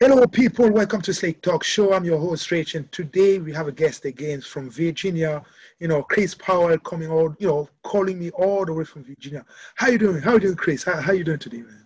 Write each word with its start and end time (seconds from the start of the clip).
Hello, 0.00 0.24
people. 0.28 0.70
Welcome 0.70 1.00
to 1.02 1.12
Slate 1.12 1.42
Talk 1.42 1.64
Show. 1.64 1.92
I'm 1.92 2.04
your 2.04 2.20
host, 2.20 2.48
Rach, 2.50 2.76
and 2.76 2.90
today 2.92 3.40
we 3.40 3.52
have 3.52 3.66
a 3.66 3.72
guest 3.72 4.04
again 4.04 4.40
from 4.40 4.70
Virginia. 4.70 5.42
You 5.80 5.88
know, 5.88 6.04
Chris 6.04 6.36
Powell 6.36 6.78
coming 6.78 7.10
all, 7.10 7.34
you 7.40 7.48
know, 7.48 7.68
calling 7.82 8.16
me 8.16 8.30
all 8.30 8.64
the 8.64 8.72
way 8.72 8.84
from 8.84 9.02
Virginia. 9.02 9.44
How 9.74 9.88
you 9.88 9.98
doing? 9.98 10.22
How 10.22 10.34
you 10.34 10.38
doing, 10.38 10.54
Chris? 10.54 10.84
How, 10.84 11.00
how 11.00 11.10
you 11.10 11.24
doing 11.24 11.40
today, 11.40 11.62
man? 11.62 11.84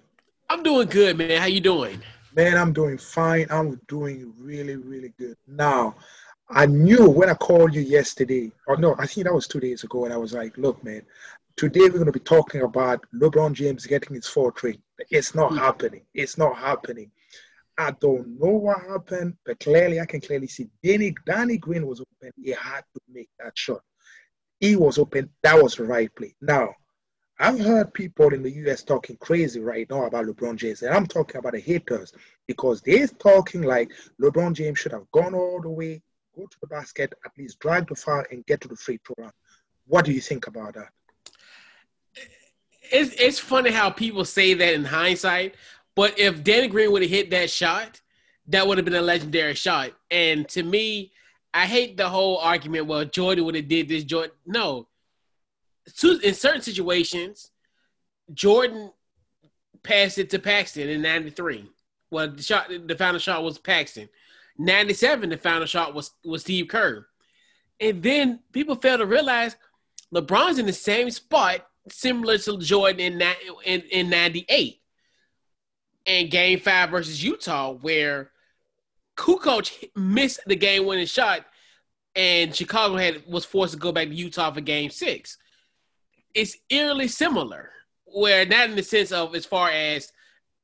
I'm 0.50 0.62
doing 0.62 0.88
good, 0.88 1.16
man. 1.16 1.40
How 1.40 1.46
you 1.46 1.62
doing? 1.62 2.02
Man, 2.36 2.58
I'm 2.58 2.74
doing 2.74 2.98
fine. 2.98 3.46
I'm 3.48 3.80
doing 3.88 4.34
really, 4.38 4.76
really 4.76 5.14
good. 5.18 5.38
Now, 5.46 5.94
I 6.50 6.66
knew 6.66 7.08
when 7.08 7.30
I 7.30 7.34
called 7.34 7.74
you 7.74 7.80
yesterday, 7.80 8.52
or 8.66 8.76
no, 8.76 8.94
I 8.98 9.06
think 9.06 9.26
that 9.26 9.32
was 9.32 9.48
two 9.48 9.58
days 9.58 9.84
ago, 9.84 10.04
and 10.04 10.12
I 10.12 10.18
was 10.18 10.34
like, 10.34 10.58
look, 10.58 10.84
man, 10.84 11.00
today 11.56 11.80
we're 11.80 11.92
going 11.92 12.04
to 12.04 12.12
be 12.12 12.20
talking 12.20 12.60
about 12.60 13.06
LeBron 13.14 13.54
James 13.54 13.86
getting 13.86 14.16
his 14.16 14.26
fourth 14.26 14.62
ring. 14.62 14.82
It's 15.10 15.34
not 15.34 15.52
mm-hmm. 15.52 15.60
happening. 15.60 16.02
It's 16.12 16.36
not 16.36 16.58
happening. 16.58 17.10
I 17.78 17.92
don't 17.92 18.38
know 18.38 18.50
what 18.50 18.80
happened, 18.82 19.36
but 19.44 19.60
clearly 19.60 20.00
I 20.00 20.06
can 20.06 20.20
clearly 20.20 20.46
see 20.46 20.68
Danny, 20.82 21.14
Danny 21.26 21.58
Green 21.58 21.86
was 21.86 22.00
open. 22.00 22.32
He 22.42 22.50
had 22.50 22.82
to 22.94 23.00
make 23.12 23.28
that 23.38 23.56
shot. 23.56 23.80
He 24.60 24.76
was 24.76 24.98
open. 24.98 25.30
That 25.42 25.60
was 25.60 25.76
the 25.76 25.84
right 25.84 26.14
play. 26.14 26.34
Now, 26.40 26.74
I've 27.38 27.58
heard 27.58 27.92
people 27.94 28.32
in 28.34 28.42
the 28.42 28.52
US 28.68 28.84
talking 28.84 29.16
crazy 29.16 29.58
right 29.58 29.88
now 29.90 30.04
about 30.04 30.26
LeBron 30.26 30.56
James, 30.56 30.82
and 30.82 30.94
I'm 30.94 31.06
talking 31.06 31.38
about 31.38 31.54
the 31.54 31.60
haters 31.60 32.12
because 32.46 32.82
they're 32.82 33.08
talking 33.08 33.62
like 33.62 33.90
LeBron 34.20 34.52
James 34.52 34.78
should 34.78 34.92
have 34.92 35.10
gone 35.10 35.34
all 35.34 35.60
the 35.60 35.68
way, 35.68 36.02
go 36.36 36.46
to 36.46 36.56
the 36.60 36.68
basket, 36.68 37.12
at 37.24 37.32
least 37.36 37.58
drag 37.58 37.88
the 37.88 37.96
foul, 37.96 38.22
and 38.30 38.46
get 38.46 38.60
to 38.60 38.68
the 38.68 38.76
free 38.76 39.00
throw 39.04 39.24
line. 39.24 39.32
What 39.86 40.04
do 40.04 40.12
you 40.12 40.20
think 40.20 40.46
about 40.46 40.74
that? 40.74 40.90
It's, 42.92 43.14
it's 43.18 43.38
funny 43.38 43.70
how 43.70 43.90
people 43.90 44.24
say 44.24 44.54
that 44.54 44.74
in 44.74 44.84
hindsight, 44.84 45.56
but 45.94 46.18
if 46.18 46.42
Danny 46.42 46.68
Green 46.68 46.92
would 46.92 47.02
have 47.02 47.10
hit 47.10 47.30
that 47.30 47.50
shot, 47.50 48.00
that 48.48 48.66
would 48.66 48.78
have 48.78 48.84
been 48.84 48.94
a 48.94 49.02
legendary 49.02 49.54
shot. 49.54 49.92
And 50.10 50.48
to 50.50 50.62
me, 50.62 51.12
I 51.54 51.66
hate 51.66 51.96
the 51.96 52.08
whole 52.08 52.38
argument. 52.38 52.86
Well, 52.86 53.04
Jordan 53.04 53.44
would 53.44 53.54
have 53.54 53.68
did 53.68 53.88
this. 53.88 54.04
Jordan, 54.04 54.32
no. 54.46 54.88
In 56.22 56.34
certain 56.34 56.62
situations, 56.62 57.50
Jordan 58.32 58.92
passed 59.82 60.18
it 60.18 60.30
to 60.30 60.38
Paxson 60.38 60.88
in 60.88 61.02
'93. 61.02 61.68
Well, 62.10 62.30
the 62.30 62.42
shot, 62.42 62.70
the 62.86 62.96
final 62.96 63.18
shot 63.18 63.42
was 63.42 63.58
Paxson. 63.58 64.08
'97, 64.58 65.30
the 65.30 65.36
final 65.36 65.66
shot 65.66 65.94
was 65.94 66.12
was 66.24 66.42
Steve 66.42 66.68
Kerr. 66.68 67.06
And 67.80 68.02
then 68.02 68.40
people 68.52 68.76
fail 68.76 68.98
to 68.98 69.06
realize 69.06 69.56
LeBron's 70.14 70.58
in 70.58 70.66
the 70.66 70.72
same 70.72 71.10
spot, 71.10 71.66
similar 71.90 72.38
to 72.38 72.58
Jordan 72.58 73.00
in 73.00 73.22
in, 73.64 73.80
in 73.90 74.08
'98 74.08 74.81
in 76.06 76.28
Game 76.28 76.58
Five 76.60 76.90
versus 76.90 77.22
Utah, 77.22 77.72
where 77.72 78.30
Kukoc 79.16 79.90
missed 79.94 80.40
the 80.46 80.56
game-winning 80.56 81.06
shot, 81.06 81.44
and 82.14 82.54
Chicago 82.54 82.96
had 82.96 83.26
was 83.26 83.44
forced 83.44 83.74
to 83.74 83.78
go 83.78 83.92
back 83.92 84.08
to 84.08 84.14
Utah 84.14 84.52
for 84.52 84.60
Game 84.60 84.90
Six. 84.90 85.38
It's 86.34 86.56
eerily 86.70 87.08
similar, 87.08 87.70
where 88.04 88.44
not 88.46 88.70
in 88.70 88.76
the 88.76 88.82
sense 88.82 89.12
of 89.12 89.34
as 89.34 89.46
far 89.46 89.70
as 89.70 90.12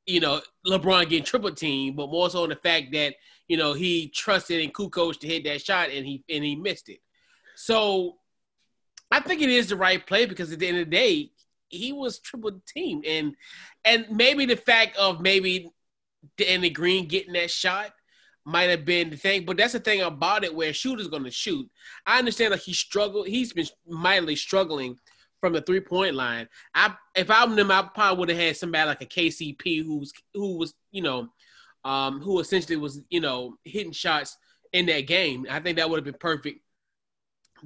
you 0.07 0.21
know 0.21 0.41
LeBron 0.67 1.09
getting 1.09 1.25
triple 1.25 1.53
team, 1.53 1.95
but 1.95 2.11
more 2.11 2.31
so 2.31 2.45
in 2.45 2.51
the 2.51 2.57
fact 2.57 2.93
that 2.93 3.15
you 3.49 3.57
know 3.57 3.73
he 3.73 4.09
trusted 4.09 4.61
in 4.61 4.71
Kukoc 4.71 5.21
to 5.21 5.27
hit 5.27 5.45
that 5.45 5.63
shot 5.63 5.91
and 5.91 6.07
he 6.07 6.25
and 6.29 6.45
he 6.45 6.57
missed 6.57 6.89
it. 6.89 7.01
So 7.57 8.17
I 9.11 9.21
think 9.21 9.43
it 9.43 9.49
is 9.49 9.69
the 9.69 9.77
right 9.77 10.05
play 10.05 10.27
because 10.27 10.53
at 10.53 10.59
the 10.59 10.69
end 10.69 10.79
of 10.79 10.91
the 10.91 10.97
day, 10.97 11.31
he 11.69 11.93
was 11.93 12.19
triple 12.19 12.61
teamed, 12.67 13.05
and 13.05 13.35
and 13.85 14.07
maybe 14.11 14.47
the 14.47 14.57
fact 14.57 14.97
of 14.97 15.21
maybe 15.21 15.71
Danny 16.37 16.71
Green 16.71 17.07
getting 17.07 17.35
that 17.35 17.51
shot 17.51 17.93
might 18.45 18.71
have 18.71 18.85
been 18.85 19.11
the 19.11 19.17
thing, 19.17 19.45
but 19.45 19.59
that's 19.59 19.75
the 19.75 19.81
thing 19.81 20.01
about 20.01 20.43
it 20.43 20.55
where 20.55 20.73
shooter's 20.73 21.09
going 21.09 21.25
to 21.25 21.31
shoot. 21.31 21.69
I 22.07 22.19
understand 22.19 22.53
like 22.53 22.61
he 22.61 22.73
struggled, 22.73 23.29
he's 23.29 23.53
been 23.53 23.67
mightily 23.87 24.37
struggling 24.37 24.97
from 25.41 25.53
the 25.53 25.61
three 25.61 25.81
point 25.81 26.15
line. 26.15 26.49
I 26.75 26.95
if 27.15 27.31
I'm 27.31 27.57
them, 27.57 27.71
I 27.71 27.83
probably 27.95 28.19
would 28.19 28.29
have 28.31 28.39
had 28.39 28.57
somebody 28.57 28.89
like 28.89 29.03
a 29.03 29.07
KCP 29.07 29.85
who's 29.85 30.13
who 30.35 30.57
was 30.57 30.75
you 30.91 31.03
know 31.03 31.29
um, 31.85 32.21
who 32.21 32.41
essentially 32.41 32.77
was 32.77 33.01
you 33.11 33.21
know 33.21 33.57
hitting 33.65 33.93
shots 33.93 34.37
in 34.73 34.87
that 34.87 35.07
game. 35.07 35.47
I 35.51 35.61
think 35.61 35.77
that 35.77 35.89
would 35.89 35.99
have 35.99 36.05
been 36.05 36.15
perfect 36.15 36.61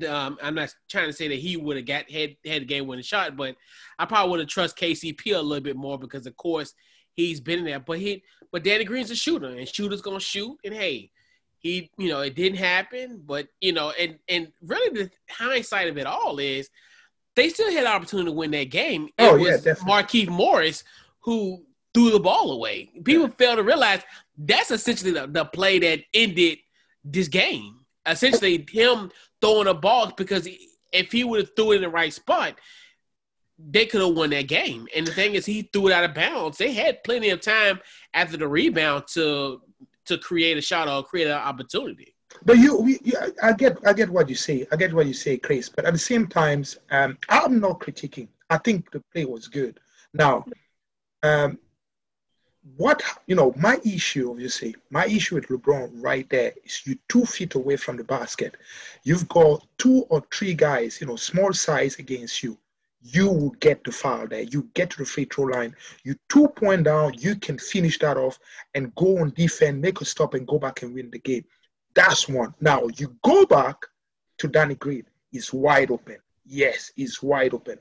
um, 0.08 0.38
I'm 0.42 0.54
not 0.54 0.74
trying 0.88 1.08
to 1.08 1.12
say 1.12 1.28
that 1.28 1.38
he 1.38 1.56
would 1.56 1.76
have 1.76 1.86
got 1.86 2.10
had 2.10 2.36
had 2.44 2.62
a 2.62 2.64
game 2.66 2.86
winning 2.86 3.04
shot, 3.04 3.36
but 3.36 3.56
I 3.98 4.04
probably 4.04 4.30
would 4.30 4.40
have 4.40 4.48
trust 4.48 4.78
KCP 4.78 5.34
a 5.34 5.40
little 5.40 5.62
bit 5.62 5.76
more 5.76 5.98
because 5.98 6.26
of 6.26 6.36
course 6.36 6.74
he's 7.14 7.40
been 7.40 7.64
there. 7.64 7.80
But 7.80 7.98
he 7.98 8.22
but 8.50 8.64
Danny 8.64 8.84
Green's 8.84 9.10
a 9.10 9.16
shooter 9.16 9.46
and 9.46 9.68
shooters 9.68 10.02
gonna 10.02 10.20
shoot 10.20 10.56
and 10.64 10.74
hey, 10.74 11.10
he 11.58 11.90
you 11.98 12.08
know 12.08 12.20
it 12.20 12.34
didn't 12.34 12.58
happen, 12.58 13.22
but 13.24 13.48
you 13.60 13.72
know 13.72 13.92
and 13.98 14.18
and 14.28 14.48
really 14.62 15.04
the 15.04 15.10
hindsight 15.30 15.88
of 15.88 15.98
it 15.98 16.06
all 16.06 16.38
is 16.38 16.68
they 17.34 17.48
still 17.48 17.70
had 17.70 17.84
an 17.84 17.92
opportunity 17.92 18.26
to 18.26 18.32
win 18.32 18.50
that 18.52 18.70
game. 18.70 19.06
It 19.06 19.12
oh 19.18 19.36
yeah, 19.36 19.56
definitely. 19.56 19.92
Markieff 19.92 20.28
Morris 20.28 20.84
who 21.20 21.64
threw 21.94 22.10
the 22.10 22.20
ball 22.20 22.52
away. 22.52 22.90
People 23.04 23.24
yeah. 23.24 23.34
fail 23.38 23.56
to 23.56 23.62
realize 23.62 24.02
that's 24.36 24.70
essentially 24.70 25.12
the, 25.12 25.26
the 25.26 25.44
play 25.44 25.78
that 25.78 26.00
ended 26.14 26.58
this 27.04 27.28
game. 27.28 27.81
Essentially, 28.06 28.66
him 28.70 29.10
throwing 29.40 29.68
a 29.68 29.74
ball 29.74 30.12
because 30.16 30.48
if 30.92 31.12
he 31.12 31.24
would 31.24 31.40
have 31.40 31.56
threw 31.56 31.72
it 31.72 31.76
in 31.76 31.82
the 31.82 31.88
right 31.88 32.12
spot, 32.12 32.58
they 33.58 33.86
could 33.86 34.00
have 34.00 34.14
won 34.14 34.30
that 34.30 34.48
game. 34.48 34.88
And 34.94 35.06
the 35.06 35.12
thing 35.12 35.34
is, 35.34 35.46
he 35.46 35.62
threw 35.72 35.88
it 35.88 35.92
out 35.92 36.04
of 36.04 36.14
bounds. 36.14 36.58
They 36.58 36.72
had 36.72 37.04
plenty 37.04 37.30
of 37.30 37.40
time 37.40 37.80
after 38.12 38.36
the 38.36 38.48
rebound 38.48 39.04
to 39.14 39.62
to 40.04 40.18
create 40.18 40.58
a 40.58 40.60
shot 40.60 40.88
or 40.88 41.04
create 41.04 41.28
an 41.28 41.34
opportunity. 41.34 42.14
But 42.44 42.58
you, 42.58 42.98
you, 43.04 43.12
I 43.42 43.52
get, 43.52 43.78
I 43.86 43.92
get 43.92 44.10
what 44.10 44.28
you 44.28 44.34
say. 44.34 44.66
I 44.72 44.76
get 44.76 44.92
what 44.92 45.06
you 45.06 45.14
say, 45.14 45.36
Chris. 45.36 45.68
But 45.68 45.84
at 45.84 45.92
the 45.92 45.98
same 45.98 46.26
times, 46.26 46.78
um, 46.90 47.18
I'm 47.28 47.60
not 47.60 47.78
critiquing. 47.80 48.28
I 48.50 48.58
think 48.58 48.90
the 48.90 49.00
play 49.12 49.24
was 49.24 49.48
good. 49.48 49.78
Now, 50.12 50.44
um, 51.22 51.58
what 52.76 53.02
you 53.26 53.34
know, 53.34 53.52
my 53.56 53.78
issue, 53.84 54.30
obviously, 54.30 54.74
my 54.90 55.06
issue 55.06 55.34
with 55.34 55.48
LeBron 55.48 55.90
right 55.94 56.28
there 56.30 56.52
is 56.64 56.86
you 56.86 56.96
two 57.08 57.24
feet 57.24 57.54
away 57.54 57.76
from 57.76 57.96
the 57.96 58.04
basket. 58.04 58.56
You've 59.02 59.28
got 59.28 59.66
two 59.78 60.06
or 60.10 60.22
three 60.32 60.54
guys, 60.54 61.00
you 61.00 61.06
know, 61.06 61.16
small 61.16 61.52
size 61.52 61.96
against 61.98 62.42
you. 62.42 62.56
You 63.04 63.28
will 63.28 63.50
get 63.58 63.82
the 63.82 63.90
foul 63.90 64.28
there. 64.28 64.42
You 64.42 64.68
get 64.74 64.90
to 64.90 64.98
the 64.98 65.04
free 65.04 65.24
throw 65.24 65.46
line. 65.46 65.74
You 66.04 66.14
two 66.28 66.46
point 66.48 66.84
down. 66.84 67.14
You 67.18 67.34
can 67.34 67.58
finish 67.58 67.98
that 67.98 68.16
off 68.16 68.38
and 68.74 68.94
go 68.94 69.18
on 69.18 69.32
defense, 69.36 69.82
make 69.82 70.00
a 70.00 70.04
stop, 70.04 70.34
and 70.34 70.46
go 70.46 70.60
back 70.60 70.82
and 70.82 70.94
win 70.94 71.10
the 71.10 71.18
game. 71.18 71.44
That's 71.94 72.28
one. 72.28 72.54
Now 72.60 72.86
you 72.96 73.16
go 73.24 73.44
back 73.44 73.76
to 74.38 74.46
Danny 74.46 74.76
Green. 74.76 75.04
He's 75.32 75.52
wide 75.52 75.90
open. 75.90 76.18
Yes, 76.46 76.92
he's 76.94 77.20
wide 77.22 77.54
open 77.54 77.78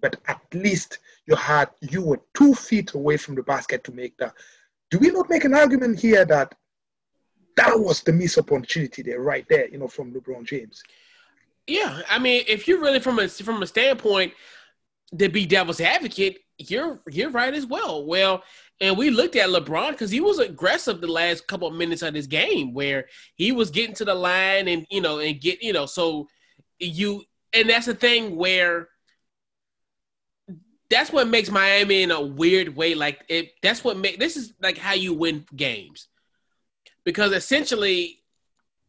but 0.00 0.16
at 0.26 0.40
least 0.54 0.98
you 1.30 1.36
had 1.36 1.70
you 1.80 2.02
were 2.02 2.20
two 2.34 2.54
feet 2.54 2.92
away 2.94 3.16
from 3.16 3.36
the 3.36 3.42
basket 3.42 3.84
to 3.84 3.92
make 3.92 4.16
that. 4.18 4.34
Do 4.90 4.98
we 4.98 5.10
not 5.10 5.30
make 5.30 5.44
an 5.44 5.54
argument 5.54 6.00
here 6.00 6.24
that 6.24 6.54
that 7.56 7.78
was 7.78 8.02
the 8.02 8.12
missed 8.12 8.38
opportunity 8.38 9.02
there, 9.02 9.20
right 9.20 9.46
there, 9.48 9.68
you 9.68 9.78
know, 9.78 9.86
from 9.86 10.12
LeBron 10.12 10.44
James? 10.44 10.82
Yeah, 11.68 12.02
I 12.10 12.18
mean, 12.18 12.44
if 12.48 12.66
you're 12.66 12.80
really 12.80 12.98
from 12.98 13.20
a 13.20 13.28
from 13.28 13.62
a 13.62 13.66
standpoint 13.66 14.32
to 15.16 15.28
be 15.28 15.46
devil's 15.46 15.80
advocate, 15.80 16.38
you're 16.58 17.00
you're 17.08 17.30
right 17.30 17.54
as 17.54 17.64
well. 17.64 18.04
Well, 18.04 18.42
and 18.80 18.98
we 18.98 19.10
looked 19.10 19.36
at 19.36 19.50
LeBron 19.50 19.92
because 19.92 20.10
he 20.10 20.20
was 20.20 20.40
aggressive 20.40 21.00
the 21.00 21.06
last 21.06 21.46
couple 21.46 21.68
of 21.68 21.74
minutes 21.74 22.02
of 22.02 22.14
this 22.14 22.26
game, 22.26 22.74
where 22.74 23.06
he 23.36 23.52
was 23.52 23.70
getting 23.70 23.94
to 23.96 24.04
the 24.04 24.14
line 24.14 24.66
and 24.66 24.84
you 24.90 25.00
know 25.00 25.20
and 25.20 25.40
get 25.40 25.62
you 25.62 25.72
know 25.72 25.86
so 25.86 26.26
you 26.80 27.22
and 27.52 27.70
that's 27.70 27.86
the 27.86 27.94
thing 27.94 28.34
where 28.34 28.88
that's 30.90 31.12
what 31.12 31.28
makes 31.28 31.50
Miami 31.50 32.02
in 32.02 32.10
a 32.10 32.20
weird 32.20 32.76
way. 32.76 32.94
Like 32.94 33.24
it, 33.28 33.52
that's 33.62 33.84
what 33.84 33.96
make 33.96 34.18
this 34.18 34.36
is 34.36 34.54
like 34.60 34.76
how 34.76 34.94
you 34.94 35.14
win 35.14 35.46
games, 35.54 36.08
because 37.04 37.32
essentially, 37.32 38.18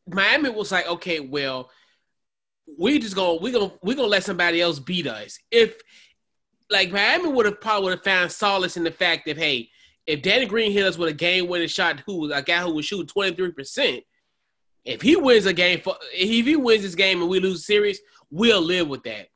Miami 0.08 0.50
was 0.50 0.72
like, 0.72 0.88
okay, 0.88 1.20
well, 1.20 1.70
we 2.80 3.00
just 3.00 3.16
gonna 3.16 3.36
we 3.36 3.52
gonna 3.52 3.72
we 3.84 3.96
gonna 3.96 4.08
let 4.08 4.24
somebody 4.24 4.62
else 4.62 4.80
beat 4.80 5.08
us. 5.08 5.40
If 5.52 5.76
like 6.70 6.92
Miami 6.92 7.30
would 7.30 7.46
have 7.46 7.62
probably 7.62 7.84
would 7.90 7.98
have 7.98 8.04
found 8.04 8.32
solace 8.32 8.78
in 8.78 8.84
the 8.84 8.92
fact 8.92 9.24
that 9.28 9.38
hey, 9.38 9.70
if 10.08 10.22
Danny 10.22 10.46
Green 10.46 10.72
hit 10.72 10.86
us 10.86 10.98
with 10.98 11.10
a 11.10 11.14
game 11.14 11.48
winning 11.48 11.68
shot, 11.68 12.02
who 12.06 12.22
was 12.22 12.32
a 12.32 12.42
guy 12.42 12.62
who 12.62 12.74
was 12.74 12.86
shooting 12.86 13.08
twenty 13.08 13.36
three 13.36 13.52
percent, 13.52 14.04
if 14.84 15.02
he 15.02 15.16
wins 15.16 15.46
a 15.46 15.54
game 15.54 15.82
for 15.82 15.96
if 16.14 16.46
he 16.46 16.56
wins 16.56 16.82
this 16.82 16.96
game 16.96 17.22
and 17.22 17.30
we 17.30 17.40
lose 17.40 17.66
series, 17.66 18.00
we'll 18.32 18.62
live 18.62 18.88
with 18.88 19.04
that. 19.04 19.28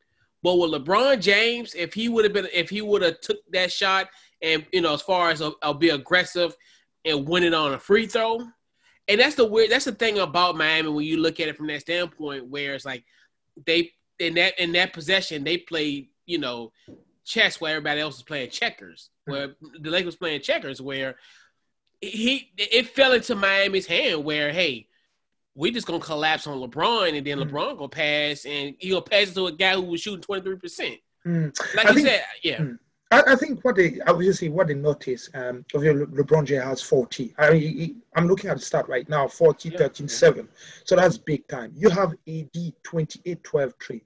But 0.45 0.59
with 0.59 0.74
LeBron 0.74 1.21
James, 1.21 1.74
if 1.74 1.92
he 1.95 2.07
would 2.07 2.24
have 2.24 2.31
been, 2.31 2.47
if 2.53 2.69
he 2.69 2.83
would 2.83 3.01
have 3.01 3.19
took 3.19 3.39
that 3.51 3.71
shot 3.71 4.09
and 4.44 4.63
you 4.71 4.80
know, 4.80 4.94
as 4.94 5.01
far 5.01 5.31
as 5.31 5.42
I'll, 5.42 5.74
be 5.74 5.89
aggressive 5.89 6.56
and 7.03 7.27
win 7.27 7.42
it 7.42 7.56
on 7.56 7.74
a 7.74 7.80
free 7.80 8.06
throw, 8.06 8.42
and 9.07 9.19
that's 9.19 9.33
the 9.33 9.47
weird. 9.47 9.71
That's 9.71 9.86
the 9.86 9.92
thing 9.92 10.19
about 10.19 10.56
Miami 10.56 10.89
when 10.89 11.03
you 11.03 11.18
look 11.18 11.39
at 11.39 11.47
it 11.47 11.57
from 11.57 11.65
that 11.65 11.81
standpoint, 11.81 12.47
where 12.47 12.75
it's 12.75 12.86
like 12.86 13.03
they 13.65 13.92
in 14.19 14.36
that 14.36 14.59
in 14.59 14.71
that 14.74 14.94
possession 14.94 15.44
they 15.44 15.57
played, 15.57 16.09
you 16.27 16.38
know, 16.38 16.71
chess 17.25 17.59
where 17.59 17.77
everybody 17.77 18.01
else 18.01 18.18
is 18.18 18.21
playing 18.21 18.51
checkers, 18.51 19.09
where 19.25 19.56
the 19.80 19.89
Lakers 19.89 20.15
playing 20.15 20.41
checkers, 20.41 20.80
where 20.80 21.15
he 22.01 22.51
it 22.56 22.89
fell 22.89 23.13
into 23.13 23.33
Miami's 23.33 23.88
hand 23.88 24.24
where 24.24 24.53
hey, 24.53 24.89
we 25.56 25.72
just 25.72 25.88
gonna 25.88 26.00
collapse 26.00 26.48
on 26.48 26.60
LeBron 26.60 27.18
and 27.18 27.25
then 27.25 27.40
mm. 27.40 27.50
LeBron 27.50 27.78
gonna 27.78 27.90
pass 27.90 28.46
and 28.46 28.75
he'll 28.80 29.02
pass 29.02 29.34
to 29.34 29.48
a 29.48 29.52
guy 29.52 29.74
who 29.74 29.84
was 29.84 30.02
shooting 30.02 30.22
twenty 30.22 30.44
three 30.44 30.57
percent. 30.57 30.98
Mm. 31.25 31.57
Like 31.75 31.86
I 31.86 31.90
you 31.90 31.96
think, 31.96 32.07
said, 32.07 32.24
yeah. 32.44 32.57
Mm. 32.57 32.80
I, 33.12 33.24
I, 33.28 33.36
think 33.36 33.63
what 33.63 33.75
they 33.75 34.00
obviously 34.07 34.50
what 34.50 34.68
they 34.68 34.74
notice 34.74 35.30
um 35.34 35.63
of 35.74 35.84
your 35.84 36.06
LeBron 36.07 36.46
James 36.46 36.63
has 36.63 36.81
40. 36.81 37.34
I 37.38 37.52
mean, 37.52 38.02
I'm 38.16 38.28
looking 38.28 38.50
at 38.50 38.57
the 38.57 38.63
start 38.63 38.88
right 38.90 39.07
now 39.07 39.28
40 39.28 39.69
yeah. 39.69 39.78
13 39.78 40.07
7. 40.07 40.50
So 40.84 40.96
that's 40.96 41.18
big 41.18 41.48
time. 41.48 41.72
You 41.75 41.90
have 41.90 42.13
AD 42.28 42.74
28 42.84 43.44
12 43.44 43.74
3. 43.81 44.01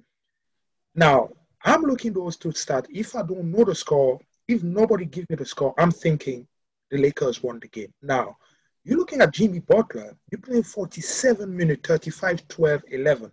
Now, 0.95 1.30
I'm 1.63 1.81
looking 1.84 2.13
those 2.13 2.38
two 2.38 2.52
start. 2.52 2.88
If 2.90 3.16
I 3.16 3.22
don't 3.24 3.52
know 3.52 3.63
the 3.63 3.75
score, 3.75 4.19
if 4.48 4.63
nobody 4.63 5.06
gives 5.06 5.30
me 5.30 5.36
the 5.36 5.45
score, 5.45 5.74
I'm 5.78 5.92
thinking 5.92 6.48
the 6.90 6.98
Lakers 6.98 7.42
won 7.44 7.60
the 7.60 7.68
game. 7.68 7.94
Now, 8.02 8.38
you're 8.84 8.98
looking 8.98 9.22
at 9.22 9.34
Jimmy 9.34 9.60
Butler. 9.60 10.16
You're 10.31 10.42
playing 10.42 10.64
47 10.64 11.56
minutes, 11.56 11.88
35, 11.88 12.48
12, 12.48 12.84
11. 12.92 13.31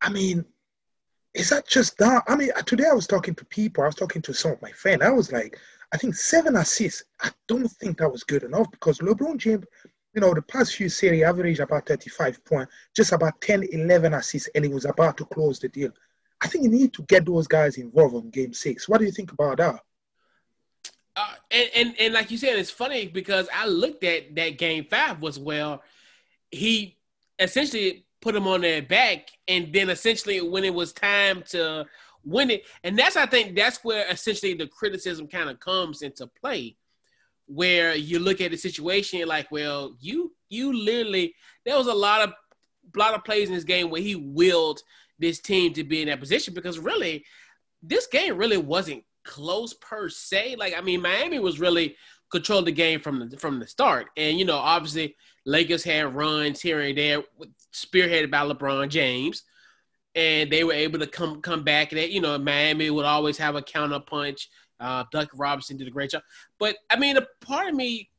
I 0.00 0.10
mean, 0.10 0.44
is 1.34 1.50
that 1.50 1.68
just 1.68 1.98
that? 1.98 2.22
I 2.26 2.36
mean, 2.36 2.50
today 2.64 2.86
I 2.90 2.94
was 2.94 3.06
talking 3.06 3.34
to 3.34 3.44
people. 3.44 3.84
I 3.84 3.86
was 3.86 3.94
talking 3.94 4.22
to 4.22 4.32
some 4.32 4.52
of 4.52 4.62
my 4.62 4.72
friends. 4.72 5.02
I 5.02 5.10
was 5.10 5.32
like, 5.32 5.58
I 5.92 5.98
think 5.98 6.14
seven 6.14 6.56
assists. 6.56 7.04
I 7.20 7.30
don't 7.46 7.68
think 7.68 7.98
that 7.98 8.10
was 8.10 8.24
good 8.24 8.42
enough 8.42 8.70
because 8.70 8.98
LeBron 8.98 9.36
James, 9.36 9.64
you 10.14 10.20
know, 10.20 10.32
the 10.32 10.42
past 10.42 10.74
few 10.74 10.88
series 10.88 11.22
averaged 11.22 11.60
about 11.60 11.86
35 11.86 12.44
points, 12.44 12.72
just 12.94 13.12
about 13.12 13.40
10, 13.42 13.64
11 13.70 14.14
assists, 14.14 14.48
and 14.54 14.64
he 14.64 14.72
was 14.72 14.86
about 14.86 15.18
to 15.18 15.26
close 15.26 15.58
the 15.58 15.68
deal. 15.68 15.90
I 16.40 16.48
think 16.48 16.64
you 16.64 16.70
need 16.70 16.92
to 16.94 17.02
get 17.02 17.26
those 17.26 17.46
guys 17.46 17.76
involved 17.76 18.14
on 18.14 18.30
game 18.30 18.52
six. 18.52 18.88
What 18.88 18.98
do 18.98 19.04
you 19.04 19.12
think 19.12 19.32
about 19.32 19.58
that? 19.58 19.80
Uh, 21.16 21.32
and, 21.50 21.70
and 21.74 21.94
and 21.98 22.14
like 22.14 22.30
you 22.30 22.36
said, 22.36 22.58
it's 22.58 22.70
funny 22.70 23.06
because 23.06 23.48
I 23.54 23.66
looked 23.66 24.04
at 24.04 24.34
that 24.36 24.58
game 24.58 24.84
five 24.84 25.20
was 25.20 25.38
well, 25.38 25.82
he 26.50 26.98
essentially 27.38 28.04
put 28.20 28.36
him 28.36 28.46
on 28.46 28.60
their 28.60 28.82
back, 28.82 29.30
and 29.48 29.72
then 29.72 29.88
essentially 29.88 30.40
when 30.42 30.64
it 30.64 30.74
was 30.74 30.92
time 30.92 31.42
to 31.50 31.86
win 32.24 32.50
it, 32.50 32.64
and 32.84 32.98
that's 32.98 33.16
I 33.16 33.24
think 33.24 33.56
that's 33.56 33.82
where 33.82 34.06
essentially 34.10 34.54
the 34.54 34.66
criticism 34.66 35.26
kind 35.26 35.48
of 35.48 35.58
comes 35.58 36.02
into 36.02 36.26
play, 36.26 36.76
where 37.46 37.94
you 37.94 38.18
look 38.18 38.42
at 38.42 38.50
the 38.50 38.58
situation 38.58 39.26
like, 39.26 39.50
well, 39.50 39.96
you 40.00 40.34
you 40.50 40.72
literally 40.72 41.34
there 41.64 41.78
was 41.78 41.86
a 41.86 41.94
lot 41.94 42.22
of 42.22 42.34
a 42.94 42.98
lot 42.98 43.14
of 43.14 43.24
plays 43.24 43.48
in 43.48 43.54
this 43.54 43.64
game 43.64 43.88
where 43.88 44.02
he 44.02 44.16
willed 44.16 44.82
this 45.18 45.40
team 45.40 45.72
to 45.72 45.82
be 45.84 46.02
in 46.02 46.08
that 46.08 46.20
position 46.20 46.52
because 46.52 46.78
really 46.78 47.24
this 47.82 48.06
game 48.06 48.36
really 48.36 48.58
wasn't 48.58 49.02
close 49.26 49.74
per 49.74 50.08
se. 50.08 50.56
Like 50.58 50.74
I 50.76 50.80
mean, 50.80 51.02
Miami 51.02 51.38
was 51.38 51.60
really 51.60 51.96
controlled 52.30 52.66
the 52.66 52.72
game 52.72 53.00
from 53.00 53.28
the 53.28 53.36
from 53.36 53.58
the 53.58 53.66
start, 53.66 54.08
and 54.16 54.38
you 54.38 54.44
know, 54.44 54.56
obviously 54.56 55.16
Lakers 55.44 55.84
had 55.84 56.14
runs 56.14 56.60
here 56.60 56.80
and 56.80 56.96
there, 56.96 57.22
spearheaded 57.72 58.30
by 58.30 58.38
LeBron 58.38 58.88
James, 58.88 59.42
and 60.14 60.50
they 60.50 60.64
were 60.64 60.72
able 60.72 60.98
to 60.98 61.06
come 61.06 61.42
come 61.42 61.62
back. 61.62 61.92
And 61.92 62.00
you 62.00 62.20
know, 62.20 62.38
Miami 62.38 62.90
would 62.90 63.04
always 63.04 63.38
have 63.38 63.56
a 63.56 63.62
counter 63.62 64.00
punch. 64.00 64.48
Uh, 64.78 65.04
Robinson 65.34 65.76
did 65.76 65.88
a 65.88 65.90
great 65.90 66.10
job, 66.10 66.22
but 66.58 66.76
I 66.90 66.98
mean, 66.98 67.16
a 67.16 67.26
part 67.40 67.68
of 67.68 67.74
me 67.74 68.10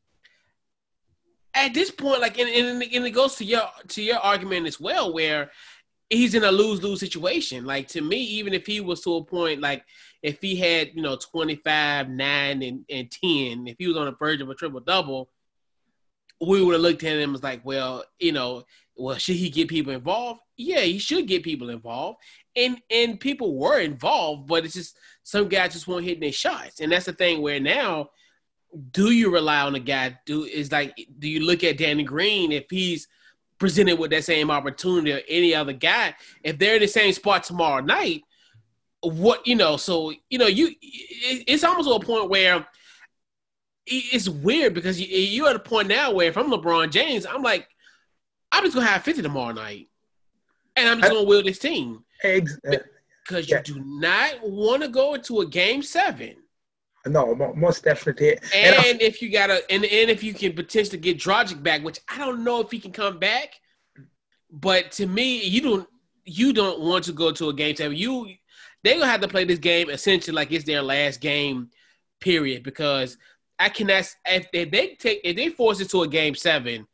at 1.54 1.74
this 1.74 1.92
point, 1.92 2.22
like, 2.22 2.40
and, 2.40 2.50
and, 2.50 2.84
and 2.84 3.06
it 3.06 3.12
goes 3.12 3.36
to 3.36 3.46
your 3.46 3.64
to 3.90 4.02
your 4.02 4.18
argument 4.18 4.68
as 4.68 4.80
well, 4.80 5.14
where 5.14 5.52
he's 6.10 6.36
in 6.36 6.44
a 6.44 6.52
lose 6.52 6.82
lose 6.82 7.00
situation. 7.00 7.66
Like 7.66 7.88
to 7.90 8.02
me, 8.02 8.18
even 8.18 8.54
if 8.54 8.66
he 8.66 8.80
was 8.80 9.02
to 9.02 9.16
a 9.16 9.24
point, 9.24 9.62
like 9.62 9.84
if 10.28 10.42
he 10.42 10.56
had 10.56 10.92
you 10.94 11.02
know 11.02 11.16
25, 11.16 12.10
nine, 12.10 12.62
and, 12.62 12.86
and 12.90 13.10
ten, 13.10 13.68
if 13.68 13.78
he 13.80 13.88
was 13.88 13.96
on 13.98 14.06
the 14.06 14.12
verge 14.12 14.42
of 14.42 14.50
a 14.50 14.56
triple 14.56 14.82
double, 14.82 15.30
we 16.42 16.62
would 16.62 16.74
have 16.74 16.82
looked 16.82 17.04
at 17.04 17.18
him 17.18 17.34
as 17.34 17.42
like, 17.42 17.64
well, 17.64 18.04
you 18.20 18.34
know, 18.34 18.64
well, 18.98 19.18
should 19.18 19.38
he 19.38 19.50
get 19.50 19.70
people 19.70 19.94
involved? 19.94 20.42
Yeah, 20.58 20.82
he 20.82 21.00
should 21.00 21.28
get 21.28 21.44
people 21.44 21.70
involved, 21.70 22.20
and 22.56 22.78
and 22.92 23.20
people 23.20 23.58
were 23.58 23.80
involved, 23.80 24.48
but 24.48 24.66
it's 24.66 24.74
just 24.74 24.98
some 25.24 25.48
guys 25.48 25.74
just 25.74 25.88
won't 25.88 26.06
hit 26.06 26.20
their 26.20 26.32
shots, 26.32 26.82
and 26.82 26.92
that's 26.92 27.06
the 27.06 27.14
thing 27.14 27.42
where 27.42 27.60
now. 27.60 28.10
Do 28.92 29.12
you 29.12 29.32
rely 29.32 29.62
on 29.62 29.76
a 29.76 29.80
guy? 29.80 30.20
Do 30.26 30.44
is 30.44 30.74
like, 30.74 30.94
do 31.20 31.30
you 31.30 31.40
look 31.40 31.64
at 31.64 31.78
Danny 31.78 32.04
Green 32.04 32.52
if 32.52 32.66
he's 32.70 33.08
presented 33.58 33.98
with 33.98 34.12
that 34.12 34.24
same 34.24 34.52
opportunity 34.52 35.14
or 35.14 35.22
any 35.28 35.56
other 35.56 35.74
guy, 35.74 36.14
if 36.44 36.58
they're 36.60 36.76
in 36.76 36.82
the 36.82 36.88
same 36.88 37.14
spot 37.14 37.44
tomorrow 37.44 37.82
night, 37.82 38.24
what 39.10 39.46
you 39.46 39.56
know, 39.56 39.78
so 39.78 40.14
you 40.30 40.38
know, 40.38 40.48
you 40.48 40.74
it's 40.82 41.64
almost 41.64 41.88
to 41.88 41.96
a 41.96 42.00
point 42.00 42.30
where 42.30 42.68
it's 43.86 44.28
weird 44.28 44.74
because 44.74 45.00
you, 45.00 45.46
are 45.46 45.52
at 45.52 45.56
a 45.56 45.60
point 45.60 45.88
now 45.88 46.12
where 46.12 46.28
if 46.28 46.38
I'm 46.38 46.52
LeBron 46.52 46.92
James, 46.92 47.26
I'm 47.26 47.42
like, 47.42 47.68
I'm 48.52 48.64
just 48.64 48.76
gonna 48.76 48.88
have 48.88 49.04
50 49.04 49.22
tomorrow 49.22 49.54
night, 49.54 49.88
and 50.76 50.90
I'm 50.90 51.00
just 51.00 51.12
gonna 51.12 51.26
will 51.26 51.44
this 51.44 51.60
team 51.60 52.04
because 52.22 52.58
uh, 52.70 53.42
you 53.48 53.60
do 53.64 53.82
not 53.86 54.36
want 54.44 54.82
to 54.84 54.90
go 54.90 55.14
into 55.14 55.42
a 55.42 55.46
game 55.46 55.82
seven 55.82 56.36
no, 57.10 57.54
most 57.56 57.84
definitely. 57.84 58.38
And, 58.54 58.76
and 58.86 59.02
if 59.02 59.22
you 59.22 59.32
gotta, 59.32 59.62
and, 59.72 59.84
and 59.86 60.10
if 60.10 60.24
you 60.24 60.34
can 60.34 60.54
potentially 60.54 60.98
get 60.98 61.18
Dragic 61.18 61.62
back, 61.62 61.84
which 61.84 62.00
I 62.10 62.18
don't 62.18 62.44
know 62.44 62.62
if 62.62 62.72
he 62.72 62.80
can 62.80 62.92
come 62.92 63.20
back, 63.20 63.60
but 64.52 64.92
to 64.94 65.06
me, 65.06 65.44
you 65.44 65.62
don't 65.62 65.90
you 66.26 66.54
don't 66.54 66.82
want 66.82 67.06
to 67.06 67.14
go 67.14 67.32
to 67.32 67.50
a 67.50 67.54
game 67.54 67.76
seven. 67.76 67.98
You 67.98 68.34
they're 68.88 69.00
gonna 69.00 69.12
have 69.12 69.22
to 69.22 69.28
play 69.28 69.44
this 69.44 69.60
game 69.60 69.90
essentially 69.90 70.34
like 70.34 70.52
it's 70.52 70.66
their 70.66 70.82
last 70.82 71.20
game, 71.20 71.70
period. 72.20 72.64
Because 72.64 73.18
I 73.60 73.70
cannot 73.70 74.16
if, 74.26 74.48
if 74.54 74.72
they 74.72 74.96
take 74.96 75.22
if 75.24 75.36
they 75.36 75.50
force 75.50 75.80
it 75.80 75.90
to 75.92 76.04
a 76.04 76.08
game 76.08 76.36
seven, 76.36 76.88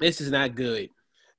this 0.00 0.20
is 0.20 0.30
not 0.30 0.54
good. 0.54 0.90